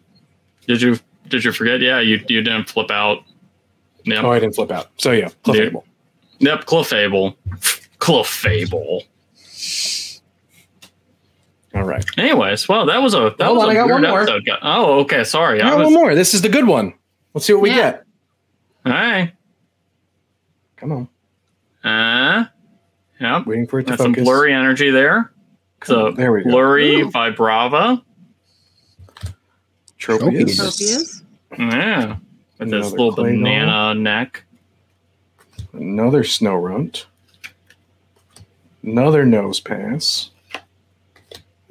Did 0.67 0.81
you 0.81 0.99
did 1.27 1.43
you 1.43 1.51
forget? 1.51 1.81
Yeah, 1.81 1.99
you 1.99 2.15
you 2.29 2.41
didn't 2.41 2.69
flip 2.69 2.91
out. 2.91 3.23
Yep. 4.05 4.23
Oh, 4.23 4.31
I 4.31 4.39
didn't 4.39 4.55
flip 4.55 4.71
out. 4.71 4.89
So 4.97 5.11
yeah, 5.11 5.29
Clefable. 5.43 5.83
Yep, 6.39 6.65
Clefable. 6.65 7.35
Clefable. 7.99 9.03
All 11.75 11.83
right. 11.83 12.05
Anyways, 12.17 12.67
well, 12.69 12.85
that 12.85 13.01
was 13.01 13.13
a 13.13 13.35
that 13.37 13.45
Hold 13.47 13.57
was 13.57 13.63
on, 13.65 13.69
a 13.69 13.71
I 13.71 13.73
got 13.75 13.85
weird 13.87 14.01
one 14.03 14.09
more. 14.11 14.21
episode. 14.21 14.47
Oh, 14.61 14.99
okay, 15.01 15.23
sorry. 15.25 15.61
I 15.61 15.67
I 15.67 15.71
got 15.71 15.79
was 15.79 15.85
one 15.87 15.93
more. 15.93 16.15
This 16.15 16.33
is 16.33 16.41
the 16.41 16.49
good 16.49 16.65
one. 16.65 16.93
Let's 17.33 17.45
see 17.45 17.53
what 17.53 17.61
we 17.63 17.69
Yeah. 17.71 17.75
get. 17.91 18.03
all 18.85 18.91
right. 18.93 19.33
Come 20.77 20.91
on. 20.91 21.09
Uh, 21.83 22.45
yep. 23.19 23.45
Waiting 23.45 23.67
for 23.67 23.79
it 23.79 23.83
to 23.83 23.89
Got 23.91 23.99
some 23.99 24.13
blurry 24.13 24.53
energy 24.53 24.89
there. 24.89 25.31
So 25.83 26.11
There 26.11 26.31
we 26.31 26.43
go. 26.43 26.49
blurry 26.51 27.01
Ooh. 27.01 27.09
Vibrava. 27.11 28.01
Tropius. 29.99 30.57
Tropius. 30.57 31.21
Yeah. 31.57 32.17
With 32.59 32.69
this 32.71 32.91
little 32.91 33.13
clay 33.13 33.31
doll. 33.33 33.41
banana 33.41 33.93
neck. 33.95 34.43
Another 35.73 36.23
Snorunt. 36.23 37.05
Another 38.83 39.25
Nosepass. 39.25 40.29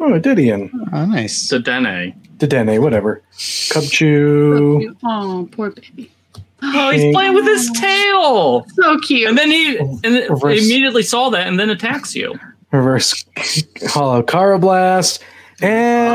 Oh, 0.00 0.14
a 0.14 0.20
Dedenne. 0.20 0.70
Oh, 0.92 1.06
nice. 1.06 1.48
Dedenne. 1.50 2.14
Dedenne, 2.38 2.80
whatever. 2.80 3.22
Cubchoo. 3.34 4.94
Oh, 5.04 5.48
poor 5.52 5.70
baby. 5.70 6.10
Oh, 6.62 6.90
he's 6.90 7.14
playing 7.14 7.34
with 7.34 7.44
his 7.44 7.70
tail. 7.72 8.66
So 8.74 8.98
cute. 9.00 9.28
And 9.28 9.36
then 9.36 9.50
he 9.50 9.76
and 9.78 10.00
then 10.02 10.30
Reverse. 10.30 10.64
immediately 10.64 11.02
saw 11.02 11.28
that 11.30 11.46
and 11.46 11.58
then 11.60 11.70
attacks 11.70 12.14
you. 12.14 12.38
Reverse 12.72 13.24
holo 13.88 14.22
Karrablast. 14.22 15.20
And 15.62 16.08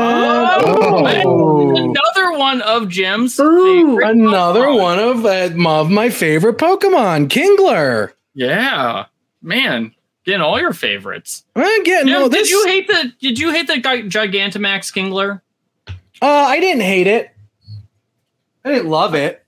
Oh, 0.66 1.04
oh, 1.24 1.76
Another 1.76 2.38
one 2.38 2.60
of 2.62 2.88
Jim's 2.88 3.38
Ooh. 3.40 3.98
another 4.02 4.60
Pokemon. 4.66 4.78
one 4.80 4.98
of, 4.98 5.24
uh, 5.24 5.80
of 5.80 5.90
my 5.90 6.10
favorite 6.10 6.58
Pokemon, 6.58 7.28
Kingler. 7.28 8.12
Yeah, 8.34 9.06
man, 9.42 9.94
getting 10.24 10.40
all 10.40 10.58
your 10.60 10.72
favorites. 10.72 11.44
I'm 11.56 11.82
getting 11.84 12.08
Jim, 12.08 12.16
well, 12.20 12.28
did 12.28 12.40
this. 12.42 12.50
you 12.50 12.66
hate 12.66 12.86
the? 12.86 13.12
Did 13.20 13.38
you 13.38 13.50
hate 13.52 13.66
the 13.66 13.74
Gigantamax 13.74 14.92
Kingler? 14.92 15.40
Uh, 16.22 16.26
I 16.26 16.60
didn't 16.60 16.82
hate 16.82 17.06
it. 17.06 17.30
I 18.64 18.72
didn't 18.72 18.90
love 18.90 19.14
it. 19.14 19.44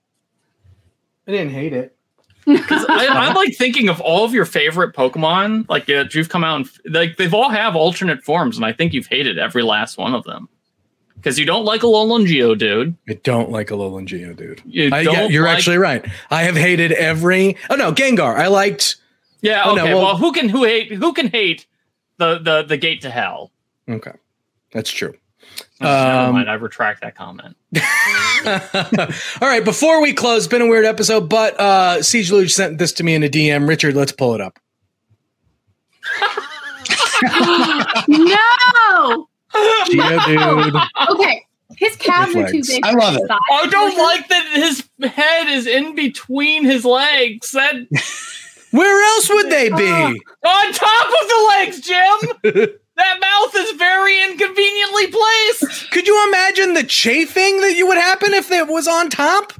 I 1.28 1.32
didn't 1.32 1.50
hate 1.52 1.72
it. 1.72 1.96
Because 2.44 2.84
I'm 2.88 3.34
like 3.36 3.54
thinking 3.56 3.88
of 3.88 4.00
all 4.00 4.24
of 4.24 4.32
your 4.32 4.46
favorite 4.46 4.94
Pokemon, 4.96 5.68
like 5.68 5.86
that 5.86 6.14
you've 6.14 6.28
come 6.28 6.42
out 6.42 6.56
and 6.56 6.94
like 6.94 7.16
they've 7.16 7.32
all 7.34 7.50
have 7.50 7.76
alternate 7.76 8.22
forms, 8.24 8.56
and 8.56 8.64
I 8.64 8.72
think 8.72 8.92
you've 8.92 9.06
hated 9.06 9.38
every 9.38 9.62
last 9.62 9.98
one 9.98 10.14
of 10.14 10.24
them. 10.24 10.48
Because 11.14 11.38
you 11.38 11.46
don't 11.46 11.64
like 11.64 11.84
a 11.84 11.86
Alolan 11.86 12.26
Geodude. 12.26 12.96
I 13.08 13.14
don't 13.22 13.50
like 13.52 13.68
Alolan 13.68 14.08
Geodude. 14.08 14.60
You 14.64 14.90
I, 14.92 15.04
don't 15.04 15.14
yeah, 15.14 15.26
you're 15.28 15.44
like- 15.44 15.56
actually 15.56 15.78
right. 15.78 16.04
I 16.32 16.42
have 16.42 16.56
hated 16.56 16.90
every. 16.90 17.56
Oh 17.70 17.76
no, 17.76 17.92
Gengar. 17.92 18.34
I 18.36 18.48
liked. 18.48 18.96
Yeah. 19.42 19.62
Oh, 19.66 19.72
Okay. 19.72 19.90
no, 19.90 19.96
well- 19.96 20.04
well, 20.04 20.16
who 20.16 20.32
can 20.32 20.48
who 20.48 20.64
hate 20.64 20.92
who 20.92 21.12
can 21.12 21.28
hate 21.28 21.66
the 22.18 22.38
the 22.38 22.62
the 22.62 22.76
gate 22.78 23.02
to 23.02 23.10
hell? 23.10 23.50
Okay, 23.88 24.12
that's 24.72 24.90
true. 24.90 25.14
Oh, 25.80 25.84
never 25.84 26.18
Um, 26.28 26.32
mind. 26.34 26.48
I 26.50 26.54
retract 26.54 27.02
that 27.02 27.14
comment. 27.16 27.56
All 29.42 29.48
right, 29.48 29.64
before 29.64 30.00
we 30.00 30.12
close, 30.14 30.46
been 30.46 30.62
a 30.62 30.66
weird 30.68 30.84
episode, 30.84 31.28
but 31.28 31.58
uh 31.60 32.02
Siege 32.02 32.30
Luge 32.30 32.52
sent 32.52 32.78
this 32.78 32.92
to 32.94 33.02
me 33.04 33.14
in 33.14 33.22
a 33.24 33.28
DM. 33.28 33.68
Richard, 33.68 33.94
let's 33.96 34.12
pull 34.12 34.34
it 34.34 34.40
up. 34.40 34.58
no. 38.08 39.28
Geodude. 39.86 40.86
Okay. 41.10 41.46
His 41.76 41.96
calves 41.96 42.34
are 42.36 42.48
too 42.48 42.62
big. 42.66 42.84
I 42.84 42.92
love 42.92 43.16
it. 43.16 43.22
I 43.30 43.66
don't 43.66 43.96
like 43.96 44.28
that 44.28 44.46
his 44.54 44.88
head 45.10 45.48
is 45.48 45.66
in 45.66 45.94
between 45.94 46.64
his 46.64 46.84
legs. 46.84 47.50
That 47.52 47.74
Where 48.72 49.04
else 49.14 49.28
would 49.28 49.50
they 49.50 49.68
be? 49.68 49.92
on 50.48 50.72
top 50.72 51.06
of 51.06 51.28
the 51.28 51.46
legs, 51.48 51.80
Jim. 51.80 52.72
that 52.96 53.20
mouth 53.20 53.54
is 53.54 53.72
very 53.72 54.22
inconveniently 54.24 55.06
placed. 55.08 55.90
Could 55.90 56.06
you 56.06 56.28
imagine 56.28 56.74
the 56.74 56.82
chafing 56.82 57.60
that 57.60 57.76
you 57.76 57.86
would 57.86 57.98
happen 57.98 58.34
if 58.34 58.50
it 58.50 58.66
was 58.66 58.88
on 58.88 59.10
top? 59.10 59.52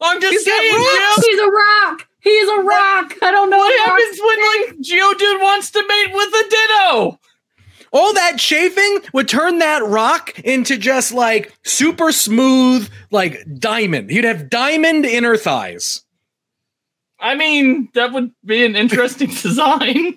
I'm 0.00 0.20
just 0.20 0.32
He's 0.32 0.44
saying. 0.44 0.72
Jim. 0.72 1.24
He's 1.24 1.38
a 1.40 1.50
rock. 1.50 2.08
He's 2.20 2.48
a 2.48 2.60
rock. 2.60 3.14
I 3.22 3.30
don't 3.30 3.50
know 3.50 3.58
What 3.58 3.68
what 3.68 3.90
happens 3.90 4.20
when 4.20 4.38
like 4.40 4.78
Geodude 4.80 5.42
wants 5.42 5.70
to 5.72 5.86
mate 5.86 6.14
with 6.14 6.28
a 6.28 6.48
Ditto? 6.48 7.20
All 7.92 8.12
that 8.14 8.38
chafing 8.38 9.00
would 9.12 9.28
turn 9.28 9.58
that 9.58 9.86
rock 9.86 10.38
into 10.40 10.76
just 10.76 11.12
like 11.12 11.54
super 11.64 12.10
smooth, 12.12 12.90
like 13.10 13.44
diamond. 13.58 14.10
You'd 14.10 14.24
have 14.24 14.50
diamond 14.50 15.04
inner 15.04 15.36
thighs. 15.36 16.02
I 17.24 17.34
mean, 17.34 17.88
that 17.94 18.12
would 18.12 18.30
be 18.44 18.64
an 18.64 18.76
interesting 18.76 19.28
design. 19.42 20.14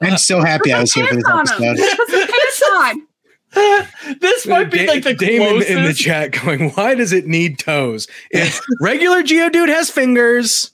I'm 0.00 0.16
so 0.18 0.40
happy 0.40 0.72
I 0.72 0.80
was 0.80 0.92
here 0.92 1.06
for 1.06 1.14
this 1.16 1.24
Pants 1.24 1.50
episode. 1.52 2.28
Put 2.28 2.52
some 2.52 2.72
on. 2.76 3.02
this 4.20 4.46
might 4.46 4.70
be 4.70 4.86
Da- 4.86 4.92
like 4.92 5.04
the 5.04 5.14
Damon 5.14 5.48
closest. 5.48 5.70
in 5.70 5.84
the 5.84 5.94
chat 5.94 6.32
going, 6.32 6.70
why 6.72 6.94
does 6.94 7.12
it 7.12 7.26
need 7.26 7.58
toes? 7.58 8.06
If 8.30 8.60
regular 8.80 9.22
Geodude 9.22 9.68
has 9.68 9.90
fingers, 9.90 10.70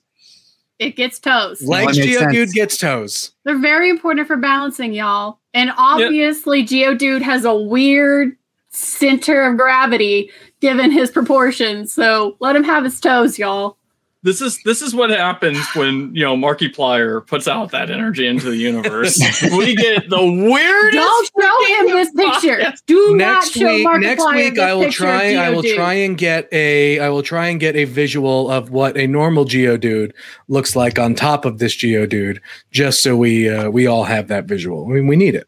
It 0.79 0.97
gets 0.97 1.19
toes. 1.19 1.63
legs 1.63 1.97
makes 1.99 2.11
Geodude 2.17 2.35
sense. 2.35 2.53
gets 2.55 2.77
toes. 2.77 3.33
They're 3.45 3.59
very 3.59 3.89
important 3.89 4.27
for 4.27 4.37
balancing, 4.37 4.93
y'all. 4.93 5.39
And 5.55 5.71
obviously, 5.77 6.65
Geodude 6.65 7.23
has 7.23 7.45
a 7.45 7.55
weird 7.55 8.37
center 8.71 9.43
of 9.43 9.57
gravity 9.57 10.31
given 10.61 10.91
his 10.91 11.11
proportions. 11.11 11.93
So 11.95 12.37
let 12.41 12.57
him 12.57 12.65
have 12.65 12.85
his 12.85 12.99
toes, 13.01 13.39
y'all. 13.39 13.77
This 14.25 14.41
is 14.41 14.63
this 14.65 14.83
is 14.83 14.95
what 14.95 15.11
happens 15.11 15.59
when 15.75 16.15
you 16.15 16.23
know 16.23 16.37
Markiplier 16.37 17.27
puts 17.27 17.49
out 17.49 17.73
that 17.73 17.91
energy 17.91 18.25
into 18.25 18.51
the 18.51 18.57
universe. 18.57 19.19
we 19.43 19.75
get 19.75 20.09
the 20.09 20.25
weirdest. 20.25 20.93
Don't 20.95 21.31
show 21.41 21.75
him 21.75 21.87
this 21.89 22.11
picture. 22.15 22.57
podcast. 22.59 22.83
Do 22.87 23.17
next 23.17 23.57
not 23.57 23.63
show 23.63 23.75
week, 23.75 23.87
Markiplier 23.87 24.01
next 24.01 24.35
week, 24.35 24.55
this 24.55 24.63
I 24.63 24.75
will 24.75 24.93
try. 24.93 25.35
I 25.35 25.51
will 25.51 25.65
try 25.65 25.95
and 25.95 26.17
get 26.17 26.49
a. 26.53 27.01
I 27.01 27.09
will 27.09 27.25
try 27.25 27.49
and 27.49 27.59
get 27.59 27.75
a 27.75 27.85
visual 27.85 28.49
of 28.49 28.71
what 28.71 28.97
a 28.97 29.09
normal 29.09 29.45
Geodude 29.45 30.13
looks 30.47 30.77
like 30.77 31.01
on 31.01 31.17
top 31.17 31.45
of 31.45 31.59
this 31.59 31.75
Geodude, 31.75 32.39
just 32.71 33.03
so 33.03 33.17
we 33.17 33.51
uh, 33.51 33.71
we 33.71 33.89
all 33.89 34.05
have 34.05 34.29
that 34.29 34.45
visual. 34.45 34.87
I 34.87 34.91
mean, 34.91 35.09
we 35.09 35.17
need 35.17 35.35
it. 35.35 35.47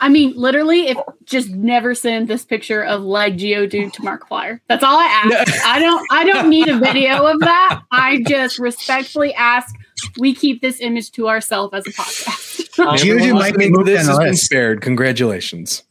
I 0.00 0.08
mean, 0.08 0.34
literally, 0.36 0.88
if 0.88 0.98
just 1.24 1.50
never 1.50 1.94
send 1.94 2.28
this 2.28 2.44
picture 2.44 2.84
of 2.84 3.02
leg 3.02 3.36
Geodude 3.38 3.92
to 3.92 4.02
Markiplier. 4.02 4.60
That's 4.68 4.84
all 4.84 4.96
I 4.96 5.06
ask. 5.06 5.66
I 5.66 5.80
don't. 5.80 6.06
I 6.10 6.24
don't 6.24 6.48
need 6.48 6.68
a 6.68 6.78
video 6.78 7.26
of 7.26 7.40
that. 7.40 7.82
I 7.90 8.22
just 8.26 8.58
respectfully 8.58 9.34
ask. 9.34 9.74
We 10.18 10.34
keep 10.34 10.62
this 10.62 10.80
image 10.80 11.10
to 11.12 11.28
ourselves 11.28 11.74
as 11.74 11.86
a 11.86 11.90
podcast. 11.90 12.70
Geodude 12.76 13.10
Everyone 13.10 13.32
might 13.34 13.56
be 13.56 13.68
listening 13.68 13.72
to 13.72 13.78
moved 13.78 13.88
this 13.88 14.06
has 14.06 14.18
been 14.18 14.36
spared. 14.36 14.80
Congratulations. 14.82 15.82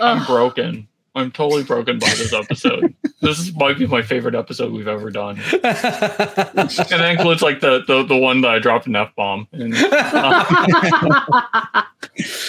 I'm 0.00 0.24
broken. 0.24 0.88
I'm 1.16 1.30
totally 1.30 1.62
broken 1.62 1.98
by 1.98 2.08
this 2.08 2.32
episode. 2.32 2.92
this 3.20 3.38
is, 3.38 3.54
might 3.54 3.78
be 3.78 3.86
my 3.86 4.02
favorite 4.02 4.34
episode 4.34 4.72
we've 4.72 4.88
ever 4.88 5.10
done, 5.10 5.38
and 5.52 5.62
that 5.62 7.14
includes 7.16 7.40
like 7.40 7.60
the 7.60 7.84
the, 7.86 8.02
the 8.04 8.16
one 8.16 8.40
that 8.40 8.50
I 8.50 8.58
dropped 8.58 8.88
an 8.88 8.96
f 8.96 9.14
bomb. 9.14 9.46
Uh, 9.52 9.58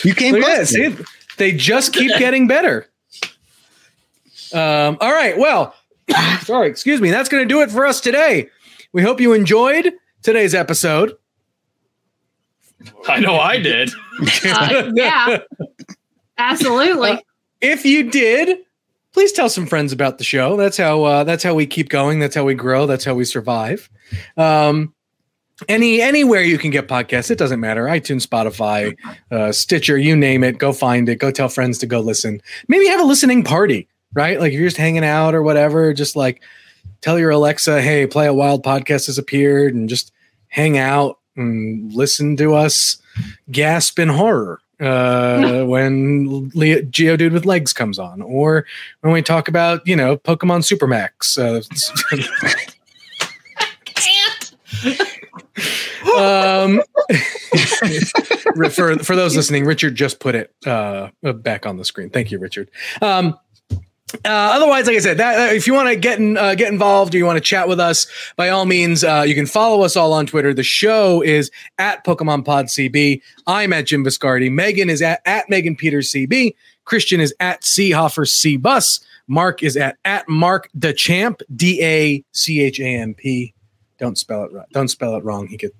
you 0.03 0.15
came 0.15 0.33
Look 0.33 0.43
at 0.43 0.55
close. 0.55 0.71
that. 0.71 0.97
See, 0.97 1.03
they 1.37 1.51
just 1.51 1.93
keep 1.93 2.11
getting 2.17 2.47
better. 2.47 2.87
Um, 4.53 4.97
all 4.99 5.11
right. 5.11 5.37
Well, 5.37 5.75
sorry, 6.41 6.69
excuse 6.69 7.01
me. 7.01 7.11
That's 7.11 7.29
going 7.29 7.43
to 7.43 7.47
do 7.47 7.61
it 7.61 7.69
for 7.69 7.85
us 7.85 8.01
today. 8.01 8.49
We 8.93 9.03
hope 9.03 9.19
you 9.19 9.33
enjoyed 9.33 9.93
today's 10.23 10.55
episode. 10.55 11.15
I 13.07 13.19
know 13.19 13.39
I 13.39 13.59
did. 13.59 13.91
Uh, 14.45 14.91
yeah, 14.93 15.39
absolutely. 16.37 17.19
If 17.61 17.85
you 17.85 18.09
did, 18.09 18.59
please 19.13 19.31
tell 19.31 19.49
some 19.49 19.65
friends 19.65 19.93
about 19.93 20.17
the 20.17 20.23
show. 20.23 20.57
That's 20.57 20.77
how 20.77 21.03
uh, 21.03 21.23
that's 21.23 21.43
how 21.43 21.53
we 21.53 21.65
keep 21.65 21.89
going. 21.89 22.19
That's 22.19 22.35
how 22.35 22.43
we 22.43 22.53
grow. 22.53 22.85
That's 22.85 23.05
how 23.05 23.15
we 23.15 23.25
survive. 23.25 23.89
Um, 24.37 24.93
any 25.69 26.01
anywhere 26.01 26.41
you 26.41 26.57
can 26.57 26.69
get 26.69 26.87
podcasts, 26.87 27.31
it 27.31 27.37
doesn't 27.37 27.61
matter. 27.61 27.85
iTunes, 27.85 28.27
Spotify, 28.27 28.95
uh, 29.31 29.51
Stitcher, 29.51 29.97
you 29.97 30.15
name 30.15 30.43
it. 30.43 30.57
Go 30.57 30.73
find 30.73 31.07
it. 31.07 31.15
Go 31.15 31.31
tell 31.31 31.47
friends 31.47 31.77
to 31.79 31.85
go 31.85 32.01
listen. 32.01 32.41
Maybe 32.67 32.87
have 32.87 32.99
a 32.99 33.05
listening 33.05 33.43
party, 33.43 33.87
right? 34.13 34.39
Like 34.39 34.51
if 34.51 34.59
you're 34.59 34.67
just 34.67 34.77
hanging 34.77 35.05
out 35.05 35.33
or 35.33 35.41
whatever, 35.41 35.93
just 35.93 36.17
like 36.17 36.41
tell 36.99 37.17
your 37.17 37.31
Alexa, 37.31 37.81
"Hey, 37.81 38.05
play 38.05 38.27
a 38.27 38.33
wild 38.33 38.63
podcast 38.63 39.05
has 39.05 39.17
appeared," 39.17 39.73
and 39.73 39.87
just 39.87 40.11
hang 40.49 40.77
out 40.77 41.19
and 41.37 41.93
listen 41.93 42.35
to 42.37 42.53
us 42.53 42.97
gasp 43.49 43.97
in 43.97 44.09
horror 44.09 44.59
uh, 44.79 45.63
when 45.65 46.51
Le- 46.53 46.83
Geodude 46.83 47.31
with 47.31 47.45
legs 47.45 47.73
comes 47.73 47.99
on, 47.99 48.21
or 48.21 48.65
when 49.01 49.13
we 49.13 49.21
talk 49.21 49.47
about 49.47 49.85
you 49.87 49.95
know 49.95 50.17
Pokemon 50.17 50.63
Supermax. 50.63 51.37
Uh, 51.37 51.61
um, 56.17 56.81
for 58.71 58.97
for 58.99 59.15
those 59.15 59.35
listening, 59.35 59.65
Richard 59.65 59.95
just 59.95 60.19
put 60.19 60.35
it 60.35 60.53
uh, 60.65 61.09
back 61.21 61.65
on 61.65 61.77
the 61.77 61.85
screen. 61.85 62.09
Thank 62.09 62.31
you, 62.31 62.39
Richard. 62.39 62.69
Um, 63.01 63.37
uh, 64.13 64.17
otherwise, 64.27 64.85
like 64.87 64.95
I 64.95 64.99
said, 64.99 65.17
that, 65.17 65.35
that- 65.35 65.55
if 65.55 65.65
you 65.67 65.73
want 65.73 65.89
to 65.89 65.95
get 65.95 66.19
in, 66.19 66.37
uh, 66.37 66.55
get 66.55 66.71
involved 66.71 67.13
or 67.15 67.17
you 67.17 67.25
want 67.25 67.37
to 67.37 67.41
chat 67.41 67.67
with 67.67 67.79
us, 67.79 68.07
by 68.35 68.49
all 68.49 68.65
means, 68.65 69.03
uh, 69.03 69.23
you 69.27 69.33
can 69.35 69.45
follow 69.45 69.83
us 69.83 69.95
all 69.95 70.13
on 70.13 70.25
Twitter. 70.25 70.53
The 70.53 70.63
show 70.63 71.21
is 71.21 71.49
at 71.79 72.05
Pokemon 72.05 72.45
Pod 72.45 72.67
CB. 72.67 73.21
I'm 73.47 73.73
at 73.73 73.87
Jim 73.87 74.03
Viscardi. 74.05 74.51
Megan 74.51 74.89
is 74.89 75.01
at, 75.01 75.21
at 75.25 75.49
Megan 75.49 75.75
Peters 75.75 76.11
CB. 76.11 76.55
Christian 76.85 77.19
is 77.19 77.33
at 77.39 77.61
Seahoffer 77.61 78.27
C 78.27 78.57
Bus. 78.57 78.99
Mark 79.27 79.63
is 79.63 79.75
at 79.75 79.97
at 80.05 80.29
Mark 80.29 80.69
Dachamp 80.77 81.41
D 81.55 81.83
A 81.83 82.23
C 82.31 82.61
H 82.61 82.79
A 82.79 82.85
M 82.85 83.15
P. 83.15 83.55
Don't 83.97 84.19
spell 84.19 84.43
it 84.43 84.51
right. 84.53 84.67
Don't 84.71 84.87
spell 84.89 85.15
it 85.15 85.23
wrong. 85.23 85.47
He 85.47 85.57
could. 85.57 85.71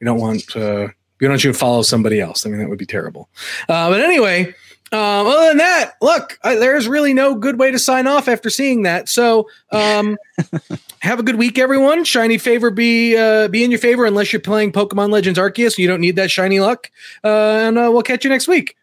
We 0.00 0.04
don't 0.04 0.18
want. 0.20 0.56
Uh, 0.56 0.88
don't 1.20 1.30
want 1.30 1.44
you 1.44 1.52
to 1.52 1.58
follow 1.58 1.82
somebody 1.82 2.20
else. 2.20 2.44
I 2.44 2.48
mean, 2.48 2.58
that 2.58 2.68
would 2.68 2.78
be 2.78 2.86
terrible. 2.86 3.28
Uh, 3.68 3.88
but 3.88 4.00
anyway, 4.00 4.52
um, 4.92 5.26
other 5.26 5.48
than 5.48 5.58
that, 5.58 5.92
look, 6.00 6.38
I, 6.42 6.54
there's 6.56 6.88
really 6.88 7.12
no 7.12 7.34
good 7.34 7.58
way 7.58 7.70
to 7.70 7.78
sign 7.78 8.06
off 8.06 8.28
after 8.28 8.50
seeing 8.50 8.82
that. 8.84 9.08
So, 9.08 9.48
um, 9.70 10.16
have 11.00 11.20
a 11.20 11.22
good 11.22 11.36
week, 11.36 11.58
everyone. 11.58 12.04
Shiny 12.04 12.38
favor 12.38 12.70
be 12.70 13.16
uh, 13.16 13.48
be 13.48 13.64
in 13.64 13.70
your 13.70 13.80
favor, 13.80 14.04
unless 14.04 14.32
you're 14.32 14.40
playing 14.40 14.72
Pokemon 14.72 15.10
Legends 15.10 15.38
Arceus. 15.38 15.78
You 15.78 15.88
don't 15.88 16.00
need 16.00 16.16
that 16.16 16.30
shiny 16.30 16.60
luck. 16.60 16.90
Uh, 17.22 17.28
and 17.28 17.78
uh, 17.78 17.90
we'll 17.92 18.02
catch 18.02 18.24
you 18.24 18.30
next 18.30 18.48
week. 18.48 18.76